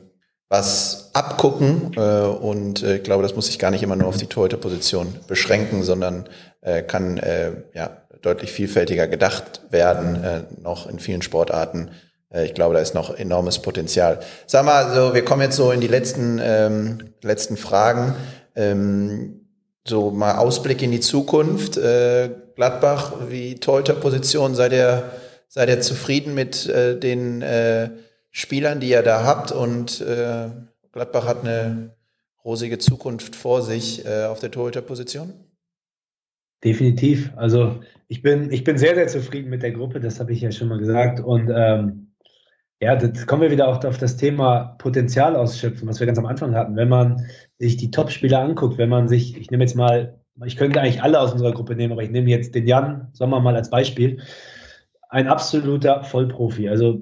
was 0.49 1.11
abgucken. 1.13 1.95
Und 1.95 2.81
ich 2.81 3.03
glaube, 3.03 3.21
das 3.21 3.35
muss 3.35 3.45
sich 3.45 3.59
gar 3.59 3.69
nicht 3.69 3.83
immer 3.83 3.95
nur 3.95 4.07
auf 4.07 4.17
die 4.17 4.25
Torhüter-Position 4.25 5.17
beschränken, 5.27 5.83
sondern 5.83 6.27
äh, 6.61 6.83
kann 6.83 7.17
äh, 7.17 7.51
ja, 7.73 7.97
deutlich 8.21 8.51
vielfältiger 8.51 9.07
gedacht 9.07 9.61
werden, 9.69 10.23
äh, 10.23 10.43
noch 10.61 10.87
in 10.87 10.99
vielen 10.99 11.21
Sportarten. 11.21 11.91
Äh, 12.31 12.45
ich 12.45 12.53
glaube, 12.53 12.73
da 12.73 12.79
ist 12.79 12.93
noch 12.93 13.15
enormes 13.15 13.59
Potenzial. 13.59 14.19
Sag 14.47 14.65
mal, 14.65 14.93
so, 14.93 15.13
wir 15.13 15.25
kommen 15.25 15.41
jetzt 15.41 15.55
so 15.55 15.71
in 15.71 15.81
die 15.81 15.87
letzten, 15.87 16.39
ähm, 16.43 17.13
letzten 17.21 17.57
Fragen. 17.57 18.15
Ähm, 18.55 19.41
so 19.87 20.11
mal 20.11 20.37
Ausblick 20.37 20.81
in 20.81 20.91
die 20.91 20.99
Zukunft. 20.99 21.77
Äh, 21.77 22.29
Gladbach, 22.55 23.13
wie 23.29 23.55
Torhüter-Position, 23.55 24.55
seid 24.55 24.73
ihr, 24.73 25.11
seid 25.47 25.69
ihr 25.69 25.81
zufrieden 25.81 26.35
mit 26.35 26.67
äh, 26.67 26.99
den 26.99 27.41
äh, 27.41 27.89
Spielern, 28.29 28.79
die 28.79 28.89
ihr 28.89 29.01
da 29.01 29.23
habt? 29.23 29.51
Und 29.51 30.01
äh, 30.01 30.49
Gladbach 30.91 31.25
hat 31.25 31.41
eine 31.41 31.95
rosige 32.45 32.77
Zukunft 32.77 33.35
vor 33.35 33.61
sich 33.61 34.05
äh, 34.05 34.25
auf 34.25 34.39
der 34.39 34.51
Torhüter-Position? 34.51 35.33
Definitiv. 36.63 37.31
Also 37.35 37.81
ich 38.07 38.21
bin, 38.21 38.51
ich 38.51 38.63
bin 38.63 38.77
sehr, 38.77 38.95
sehr 38.95 39.07
zufrieden 39.07 39.49
mit 39.49 39.63
der 39.63 39.71
Gruppe, 39.71 39.99
das 39.99 40.19
habe 40.19 40.31
ich 40.31 40.41
ja 40.41 40.51
schon 40.51 40.67
mal 40.67 40.77
gesagt. 40.77 41.19
Und 41.19 41.49
ähm, 41.53 42.11
ja, 42.79 42.95
jetzt 42.95 43.25
kommen 43.27 43.41
wir 43.41 43.51
wieder 43.51 43.67
auch 43.67 43.83
auf 43.83 43.97
das 43.97 44.17
Thema 44.17 44.75
Potenzial 44.77 45.35
ausschöpfen, 45.35 45.87
was 45.87 45.99
wir 45.99 46.07
ganz 46.07 46.19
am 46.19 46.25
Anfang 46.25 46.55
hatten. 46.55 46.75
Wenn 46.75 46.89
man 46.89 47.25
sich 47.57 47.77
die 47.77 47.91
Top-Spieler 47.91 48.39
anguckt, 48.39 48.77
wenn 48.77 48.89
man 48.89 49.07
sich, 49.07 49.37
ich 49.37 49.49
nehme 49.49 49.63
jetzt 49.63 49.75
mal, 49.75 50.19
ich 50.45 50.57
könnte 50.57 50.81
eigentlich 50.81 51.01
alle 51.01 51.19
aus 51.19 51.31
unserer 51.31 51.51
Gruppe 51.51 51.75
nehmen, 51.75 51.93
aber 51.93 52.03
ich 52.03 52.11
nehme 52.11 52.29
jetzt 52.29 52.53
den 52.53 52.67
Jan 52.67 53.09
Sommer 53.13 53.39
mal 53.39 53.55
als 53.55 53.69
Beispiel. 53.69 54.21
Ein 55.09 55.27
absoluter 55.27 56.03
Vollprofi. 56.03 56.69
Also 56.69 57.01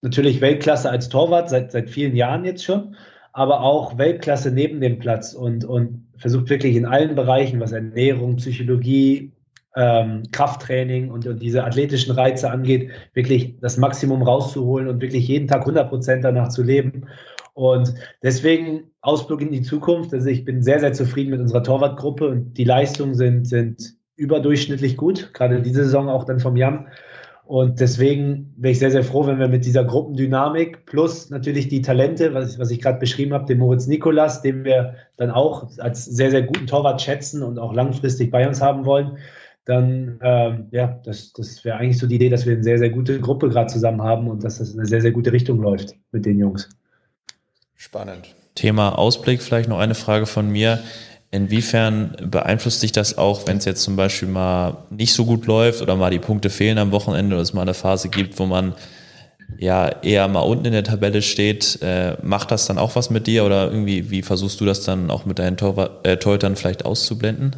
natürlich 0.00 0.40
Weltklasse 0.40 0.90
als 0.90 1.08
Torwart 1.08 1.48
seit, 1.48 1.72
seit 1.72 1.90
vielen 1.90 2.14
Jahren 2.14 2.44
jetzt 2.44 2.64
schon, 2.64 2.96
aber 3.34 3.62
auch 3.62 3.98
Weltklasse 3.98 4.52
neben 4.52 4.80
dem 4.80 5.00
Platz 5.00 5.34
und, 5.34 5.64
und 5.64 6.06
versucht 6.16 6.48
wirklich 6.48 6.76
in 6.76 6.86
allen 6.86 7.16
Bereichen, 7.16 7.58
was 7.58 7.72
Ernährung, 7.72 8.36
Psychologie, 8.36 9.32
ähm, 9.74 10.22
Krafttraining 10.30 11.10
und, 11.10 11.26
und, 11.26 11.42
diese 11.42 11.64
athletischen 11.64 12.14
Reize 12.14 12.48
angeht, 12.48 12.90
wirklich 13.12 13.56
das 13.60 13.76
Maximum 13.76 14.22
rauszuholen 14.22 14.86
und 14.86 15.02
wirklich 15.02 15.26
jeden 15.26 15.48
Tag 15.48 15.62
100 15.62 15.88
Prozent 15.88 16.24
danach 16.24 16.48
zu 16.48 16.62
leben. 16.62 17.08
Und 17.54 17.92
deswegen 18.22 18.92
Ausblick 19.00 19.40
in 19.40 19.50
die 19.50 19.62
Zukunft. 19.62 20.14
Also 20.14 20.28
ich 20.28 20.44
bin 20.44 20.62
sehr, 20.62 20.78
sehr 20.78 20.92
zufrieden 20.92 21.30
mit 21.30 21.40
unserer 21.40 21.64
Torwartgruppe 21.64 22.28
und 22.28 22.54
die 22.56 22.64
Leistungen 22.64 23.16
sind, 23.16 23.48
sind 23.48 23.96
überdurchschnittlich 24.14 24.96
gut, 24.96 25.34
gerade 25.34 25.60
diese 25.60 25.84
Saison 25.84 26.08
auch 26.08 26.22
dann 26.22 26.38
vom 26.38 26.56
Jan. 26.56 26.86
Und 27.46 27.78
deswegen 27.80 28.54
wäre 28.56 28.72
ich 28.72 28.78
sehr, 28.78 28.90
sehr 28.90 29.04
froh, 29.04 29.26
wenn 29.26 29.38
wir 29.38 29.48
mit 29.48 29.66
dieser 29.66 29.84
Gruppendynamik 29.84 30.86
plus 30.86 31.28
natürlich 31.28 31.68
die 31.68 31.82
Talente, 31.82 32.32
was 32.32 32.54
ich, 32.54 32.58
was 32.58 32.70
ich 32.70 32.80
gerade 32.80 32.98
beschrieben 32.98 33.34
habe, 33.34 33.44
den 33.44 33.58
Moritz 33.58 33.86
Nikolas, 33.86 34.40
den 34.40 34.64
wir 34.64 34.94
dann 35.18 35.30
auch 35.30 35.68
als 35.78 36.06
sehr, 36.06 36.30
sehr 36.30 36.42
guten 36.42 36.66
Torwart 36.66 37.02
schätzen 37.02 37.42
und 37.42 37.58
auch 37.58 37.74
langfristig 37.74 38.30
bei 38.30 38.48
uns 38.48 38.62
haben 38.62 38.86
wollen, 38.86 39.18
dann, 39.66 40.18
ähm, 40.22 40.68
ja, 40.70 41.00
das, 41.04 41.32
das 41.34 41.64
wäre 41.64 41.76
eigentlich 41.76 41.98
so 41.98 42.06
die 42.06 42.16
Idee, 42.16 42.30
dass 42.30 42.46
wir 42.46 42.54
eine 42.54 42.62
sehr, 42.62 42.78
sehr 42.78 42.90
gute 42.90 43.20
Gruppe 43.20 43.48
gerade 43.50 43.66
zusammen 43.66 44.02
haben 44.02 44.28
und 44.28 44.42
dass 44.42 44.58
das 44.58 44.72
in 44.72 44.78
eine 44.78 44.88
sehr, 44.88 45.02
sehr 45.02 45.12
gute 45.12 45.32
Richtung 45.32 45.60
läuft 45.60 45.94
mit 46.12 46.24
den 46.24 46.38
Jungs. 46.38 46.68
Spannend. 47.74 48.34
Thema 48.54 48.98
Ausblick, 48.98 49.42
vielleicht 49.42 49.68
noch 49.68 49.78
eine 49.78 49.94
Frage 49.94 50.26
von 50.26 50.50
mir. 50.50 50.78
Inwiefern 51.34 52.14
beeinflusst 52.30 52.80
dich 52.84 52.92
das 52.92 53.18
auch, 53.18 53.48
wenn 53.48 53.56
es 53.56 53.64
jetzt 53.64 53.82
zum 53.82 53.96
Beispiel 53.96 54.28
mal 54.28 54.76
nicht 54.90 55.12
so 55.12 55.24
gut 55.24 55.46
läuft 55.46 55.82
oder 55.82 55.96
mal 55.96 56.10
die 56.10 56.20
Punkte 56.20 56.48
fehlen 56.48 56.78
am 56.78 56.92
Wochenende 56.92 57.34
oder 57.34 57.42
es 57.42 57.52
mal 57.52 57.62
eine 57.62 57.74
Phase 57.74 58.08
gibt, 58.08 58.38
wo 58.38 58.46
man 58.46 58.74
ja 59.58 59.88
eher 60.02 60.28
mal 60.28 60.42
unten 60.42 60.66
in 60.66 60.72
der 60.72 60.84
Tabelle 60.84 61.22
steht, 61.22 61.80
äh, 61.82 62.16
macht 62.22 62.52
das 62.52 62.66
dann 62.66 62.78
auch 62.78 62.94
was 62.94 63.10
mit 63.10 63.26
dir 63.26 63.44
oder 63.44 63.68
irgendwie, 63.68 64.12
wie 64.12 64.22
versuchst 64.22 64.60
du 64.60 64.64
das 64.64 64.84
dann 64.84 65.10
auch 65.10 65.24
mit 65.26 65.40
deinen 65.40 65.56
Tor 65.56 66.04
äh, 66.04 66.16
vielleicht 66.54 66.84
auszublenden? 66.84 67.56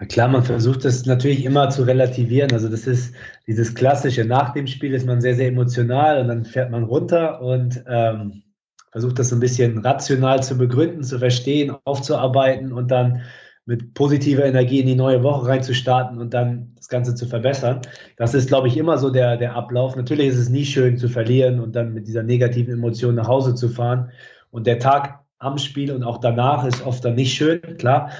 Na 0.00 0.06
klar, 0.06 0.26
man 0.26 0.42
versucht 0.42 0.84
das 0.84 1.06
natürlich 1.06 1.44
immer 1.44 1.70
zu 1.70 1.84
relativieren. 1.84 2.50
Also 2.50 2.68
das 2.68 2.88
ist 2.88 3.14
dieses 3.46 3.76
klassische, 3.76 4.24
nach 4.24 4.54
dem 4.54 4.66
Spiel 4.66 4.92
ist 4.92 5.06
man 5.06 5.20
sehr, 5.20 5.36
sehr 5.36 5.46
emotional 5.46 6.20
und 6.20 6.26
dann 6.26 6.44
fährt 6.44 6.72
man 6.72 6.82
runter 6.82 7.40
und 7.42 7.84
ähm, 7.86 8.42
versucht 8.90 9.18
das 9.18 9.32
ein 9.32 9.40
bisschen 9.40 9.78
rational 9.78 10.42
zu 10.42 10.56
begründen, 10.58 11.02
zu 11.02 11.18
verstehen, 11.18 11.74
aufzuarbeiten 11.84 12.72
und 12.72 12.90
dann 12.90 13.22
mit 13.66 13.94
positiver 13.94 14.44
Energie 14.44 14.80
in 14.80 14.86
die 14.86 14.96
neue 14.96 15.22
Woche 15.22 15.46
reinzustarten 15.46 16.18
und 16.18 16.34
dann 16.34 16.72
das 16.76 16.88
Ganze 16.88 17.14
zu 17.14 17.26
verbessern. 17.26 17.82
Das 18.16 18.34
ist, 18.34 18.48
glaube 18.48 18.68
ich, 18.68 18.76
immer 18.76 18.98
so 18.98 19.10
der, 19.10 19.36
der 19.36 19.54
Ablauf. 19.54 19.94
Natürlich 19.94 20.28
ist 20.28 20.38
es 20.38 20.48
nie 20.48 20.64
schön 20.64 20.98
zu 20.98 21.08
verlieren 21.08 21.60
und 21.60 21.76
dann 21.76 21.92
mit 21.92 22.08
dieser 22.08 22.22
negativen 22.22 22.74
Emotion 22.74 23.14
nach 23.14 23.28
Hause 23.28 23.54
zu 23.54 23.68
fahren. 23.68 24.10
Und 24.50 24.66
der 24.66 24.80
Tag 24.80 25.20
am 25.38 25.58
Spiel 25.58 25.92
und 25.92 26.02
auch 26.02 26.18
danach 26.18 26.64
ist 26.64 26.84
oft 26.84 27.04
dann 27.04 27.14
nicht 27.14 27.34
schön, 27.34 27.60
klar. 27.78 28.10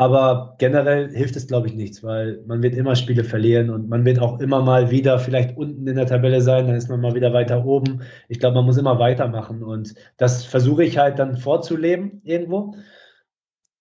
Aber 0.00 0.54
generell 0.58 1.10
hilft 1.10 1.34
es, 1.34 1.48
glaube 1.48 1.66
ich, 1.66 1.74
nichts, 1.74 2.04
weil 2.04 2.40
man 2.46 2.62
wird 2.62 2.76
immer 2.76 2.94
Spiele 2.94 3.24
verlieren 3.24 3.68
und 3.68 3.88
man 3.88 4.04
wird 4.04 4.20
auch 4.20 4.38
immer 4.38 4.62
mal 4.62 4.92
wieder 4.92 5.18
vielleicht 5.18 5.56
unten 5.56 5.88
in 5.88 5.96
der 5.96 6.06
Tabelle 6.06 6.40
sein, 6.40 6.68
dann 6.68 6.76
ist 6.76 6.88
man 6.88 7.00
mal 7.00 7.16
wieder 7.16 7.32
weiter 7.32 7.64
oben. 7.64 8.02
Ich 8.28 8.38
glaube, 8.38 8.54
man 8.54 8.64
muss 8.64 8.76
immer 8.76 9.00
weitermachen 9.00 9.64
und 9.64 9.94
das 10.16 10.44
versuche 10.44 10.84
ich 10.84 10.98
halt 10.98 11.18
dann 11.18 11.36
vorzuleben 11.36 12.20
irgendwo 12.22 12.76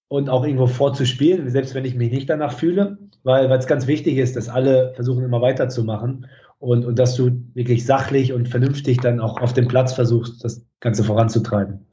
und 0.08 0.28
auch 0.30 0.44
irgendwo 0.44 0.66
vorzuspielen, 0.66 1.52
selbst 1.52 1.76
wenn 1.76 1.86
ich 1.86 1.94
mich 1.94 2.12
nicht 2.12 2.30
danach 2.32 2.54
fühle, 2.54 2.98
weil 3.24 3.52
es 3.52 3.68
ganz 3.68 3.86
wichtig 3.86 4.18
ist, 4.18 4.36
dass 4.36 4.50
alle 4.50 4.94
versuchen 4.96 5.24
immer 5.24 5.42
weiterzumachen 5.42 6.26
und, 6.58 6.84
und 6.84 6.98
dass 6.98 7.14
du 7.14 7.30
wirklich 7.54 7.86
sachlich 7.86 8.34
und 8.34 8.50
vernünftig 8.50 8.98
dann 8.98 9.20
auch 9.20 9.40
auf 9.40 9.54
dem 9.54 9.68
Platz 9.68 9.94
versuchst, 9.94 10.44
das 10.44 10.66
Ganze 10.80 11.04
voranzutreiben. 11.04 11.86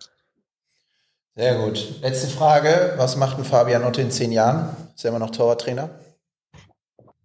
Sehr 1.36 1.56
gut. 1.56 2.00
Letzte 2.00 2.28
Frage. 2.28 2.94
Was 2.96 3.16
macht 3.16 3.38
ein 3.38 3.44
Fabian 3.44 3.84
Otte 3.84 4.00
in 4.00 4.10
zehn 4.10 4.30
Jahren? 4.30 4.76
Ist 4.94 5.04
er 5.04 5.10
immer 5.10 5.18
noch 5.18 5.30
Torwarttrainer? 5.30 5.90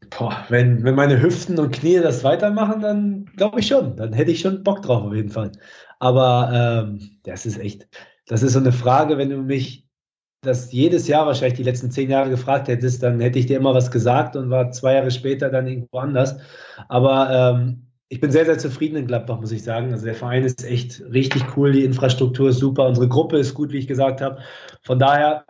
Boah, 0.10 0.46
wenn, 0.50 0.84
wenn 0.84 0.96
meine 0.96 1.22
Hüften 1.22 1.60
und 1.60 1.72
Knie 1.72 2.00
das 2.00 2.24
weitermachen, 2.24 2.82
dann 2.82 3.26
glaube 3.36 3.60
ich 3.60 3.68
schon. 3.68 3.96
Dann 3.96 4.14
hätte 4.14 4.32
ich 4.32 4.42
schon 4.42 4.64
Bock 4.64 4.82
drauf 4.82 5.04
auf 5.04 5.14
jeden 5.14 5.30
Fall. 5.30 5.52
Aber 6.00 6.88
ähm, 6.90 7.20
das 7.24 7.46
ist 7.46 7.60
echt, 7.60 7.88
das 8.26 8.42
ist 8.42 8.54
so 8.54 8.60
eine 8.60 8.72
Frage, 8.72 9.20
wenn 9.20 9.30
du 9.30 9.38
mich 9.38 9.88
das 10.42 10.72
jedes 10.72 11.08
Jahr 11.08 11.28
wahrscheinlich 11.28 11.58
die 11.58 11.64
letzten 11.64 11.92
zehn 11.92 12.10
Jahre 12.10 12.30
gefragt 12.30 12.68
hättest, 12.68 13.04
dann 13.04 13.20
hätte 13.20 13.38
ich 13.38 13.46
dir 13.46 13.58
immer 13.58 13.76
was 13.76 13.92
gesagt 13.92 14.36
und 14.36 14.50
war 14.50 14.72
zwei 14.72 14.96
Jahre 14.96 15.12
später 15.12 15.50
dann 15.50 15.68
irgendwo 15.68 16.00
anders. 16.00 16.38
Aber 16.88 17.30
ähm, 17.30 17.89
ich 18.10 18.20
bin 18.20 18.32
sehr, 18.32 18.46
sehr 18.46 18.58
zufrieden 18.58 18.98
in 18.98 19.08
Gladbach, 19.08 19.40
muss 19.40 19.52
ich 19.52 19.64
sagen. 19.64 19.94
Also 19.94 20.06
der 20.06 20.16
Verein 20.16 20.44
ist 20.44 20.66
echt 20.66 21.02
richtig 21.14 21.56
cool, 21.56 21.72
die 21.72 21.86
Infrastruktur 21.86 22.50
ist 22.50 22.58
super, 22.58 22.88
unsere 22.88 23.08
Gruppe 23.08 23.38
ist 23.38 23.54
gut, 23.54 23.72
wie 23.72 23.78
ich 23.78 23.88
gesagt 23.88 24.20
habe. 24.20 24.40
Von 24.82 24.98
daher 24.98 25.46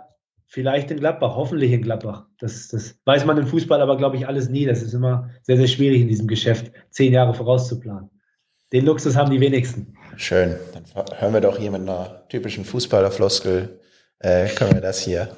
vielleicht 0.45 0.91
in 0.91 0.99
Gladbach, 0.99 1.36
hoffentlich 1.36 1.72
in 1.72 1.82
Gladbach. 1.82 2.26
Das, 2.39 2.68
das 2.68 2.95
weiß 3.05 3.26
man 3.26 3.38
im 3.38 3.47
Fußball 3.47 3.82
aber, 3.82 3.95
glaube 3.95 4.18
ich, 4.18 4.28
alles 4.28 4.49
nie. 4.49 4.66
Das 4.66 4.82
ist 4.82 4.93
immer 4.93 5.30
sehr, 5.43 5.55
sehr 5.55 5.68
schwierig 5.68 6.01
in 6.01 6.10
diesem 6.10 6.28
Geschäft, 6.28 6.72
zehn 6.89 7.14
Jahre 7.14 7.34
vorauszuplanen. 7.34 8.10
Den 8.74 8.86
Luxus 8.86 9.16
haben 9.16 9.32
die 9.32 9.39
wenigsten. 9.39 9.95
Schön. 10.18 10.55
Dann 10.74 11.05
hören 11.18 11.34
wir 11.34 11.41
doch 11.41 11.57
hier 11.57 11.72
mit 11.72 11.82
einer 11.82 12.28
typischen 12.28 12.66
Fußballerfloskel, 12.66 13.80
äh, 14.20 14.49
können 14.49 14.74
wir 14.74 14.82
das 14.82 14.99
hier. 14.99 15.30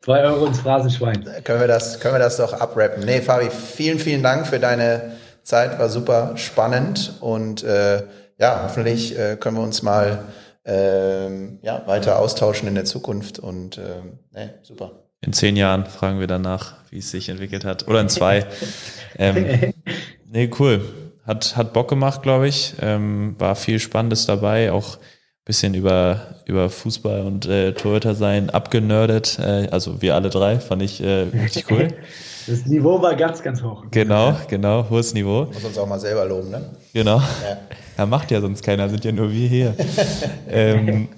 Zwei 0.00 0.22
Euro 0.24 0.46
ins 0.46 0.60
Phrasenschwein. 0.60 1.24
Können 1.44 1.60
wir 1.60 1.66
das, 1.66 2.00
können 2.00 2.14
wir 2.14 2.20
das 2.20 2.36
doch 2.36 2.52
abrappen. 2.52 3.04
Nee, 3.04 3.20
Fabi, 3.20 3.50
vielen, 3.50 3.98
vielen 3.98 4.22
Dank 4.22 4.46
für 4.46 4.60
deine 4.60 5.16
Zeit. 5.46 5.78
War 5.78 5.88
super 5.88 6.36
spannend 6.36 7.14
und 7.20 7.62
äh, 7.62 8.02
ja, 8.38 8.60
hoffentlich 8.64 9.18
äh, 9.18 9.36
können 9.36 9.56
wir 9.56 9.62
uns 9.62 9.82
mal 9.82 10.24
ähm, 10.64 11.58
ja, 11.62 11.82
weiter 11.86 12.18
austauschen 12.18 12.68
in 12.68 12.74
der 12.74 12.84
Zukunft 12.84 13.38
und 13.38 13.78
ähm, 13.78 14.18
nee, 14.32 14.50
super. 14.62 15.04
In 15.22 15.32
zehn 15.32 15.56
Jahren 15.56 15.86
fragen 15.86 16.20
wir 16.20 16.26
danach, 16.26 16.74
wie 16.90 16.98
es 16.98 17.10
sich 17.10 17.28
entwickelt 17.28 17.64
hat. 17.64 17.88
Oder 17.88 18.00
in 18.00 18.08
zwei. 18.08 18.44
ähm, 19.18 19.72
nee, 20.26 20.50
cool. 20.58 20.82
Hat, 21.24 21.56
hat 21.56 21.72
Bock 21.72 21.88
gemacht, 21.88 22.22
glaube 22.22 22.46
ich. 22.46 22.74
Ähm, 22.80 23.34
war 23.38 23.56
viel 23.56 23.78
Spannendes 23.80 24.26
dabei, 24.26 24.72
auch 24.72 24.98
bisschen 25.44 25.74
über, 25.74 26.34
über 26.44 26.68
Fußball 26.68 27.22
und 27.22 27.46
äh, 27.46 27.72
Torhüter 27.72 28.14
sein 28.14 28.50
abgenördet. 28.50 29.38
Äh, 29.38 29.68
also 29.70 30.02
wir 30.02 30.16
alle 30.16 30.28
drei, 30.28 30.58
fand 30.58 30.82
ich 30.82 31.00
äh, 31.00 31.22
richtig 31.32 31.70
cool. 31.70 31.88
Das 32.46 32.64
Niveau 32.66 33.02
war 33.02 33.16
ganz, 33.16 33.42
ganz 33.42 33.62
hoch. 33.62 33.84
Genau, 33.90 34.36
genau, 34.48 34.88
hohes 34.88 35.12
Niveau. 35.14 35.46
Muss 35.46 35.64
uns 35.64 35.78
auch 35.78 35.86
mal 35.86 35.98
selber 35.98 36.26
loben, 36.26 36.50
ne? 36.50 36.70
Genau. 36.92 37.18
Ja, 37.18 37.58
ja 37.98 38.06
macht 38.06 38.30
ja 38.30 38.40
sonst 38.40 38.62
keiner, 38.62 38.88
sind 38.88 39.04
ja 39.04 39.12
nur 39.12 39.32
wir 39.32 39.48
hier. 39.48 39.74
ähm, 40.48 41.08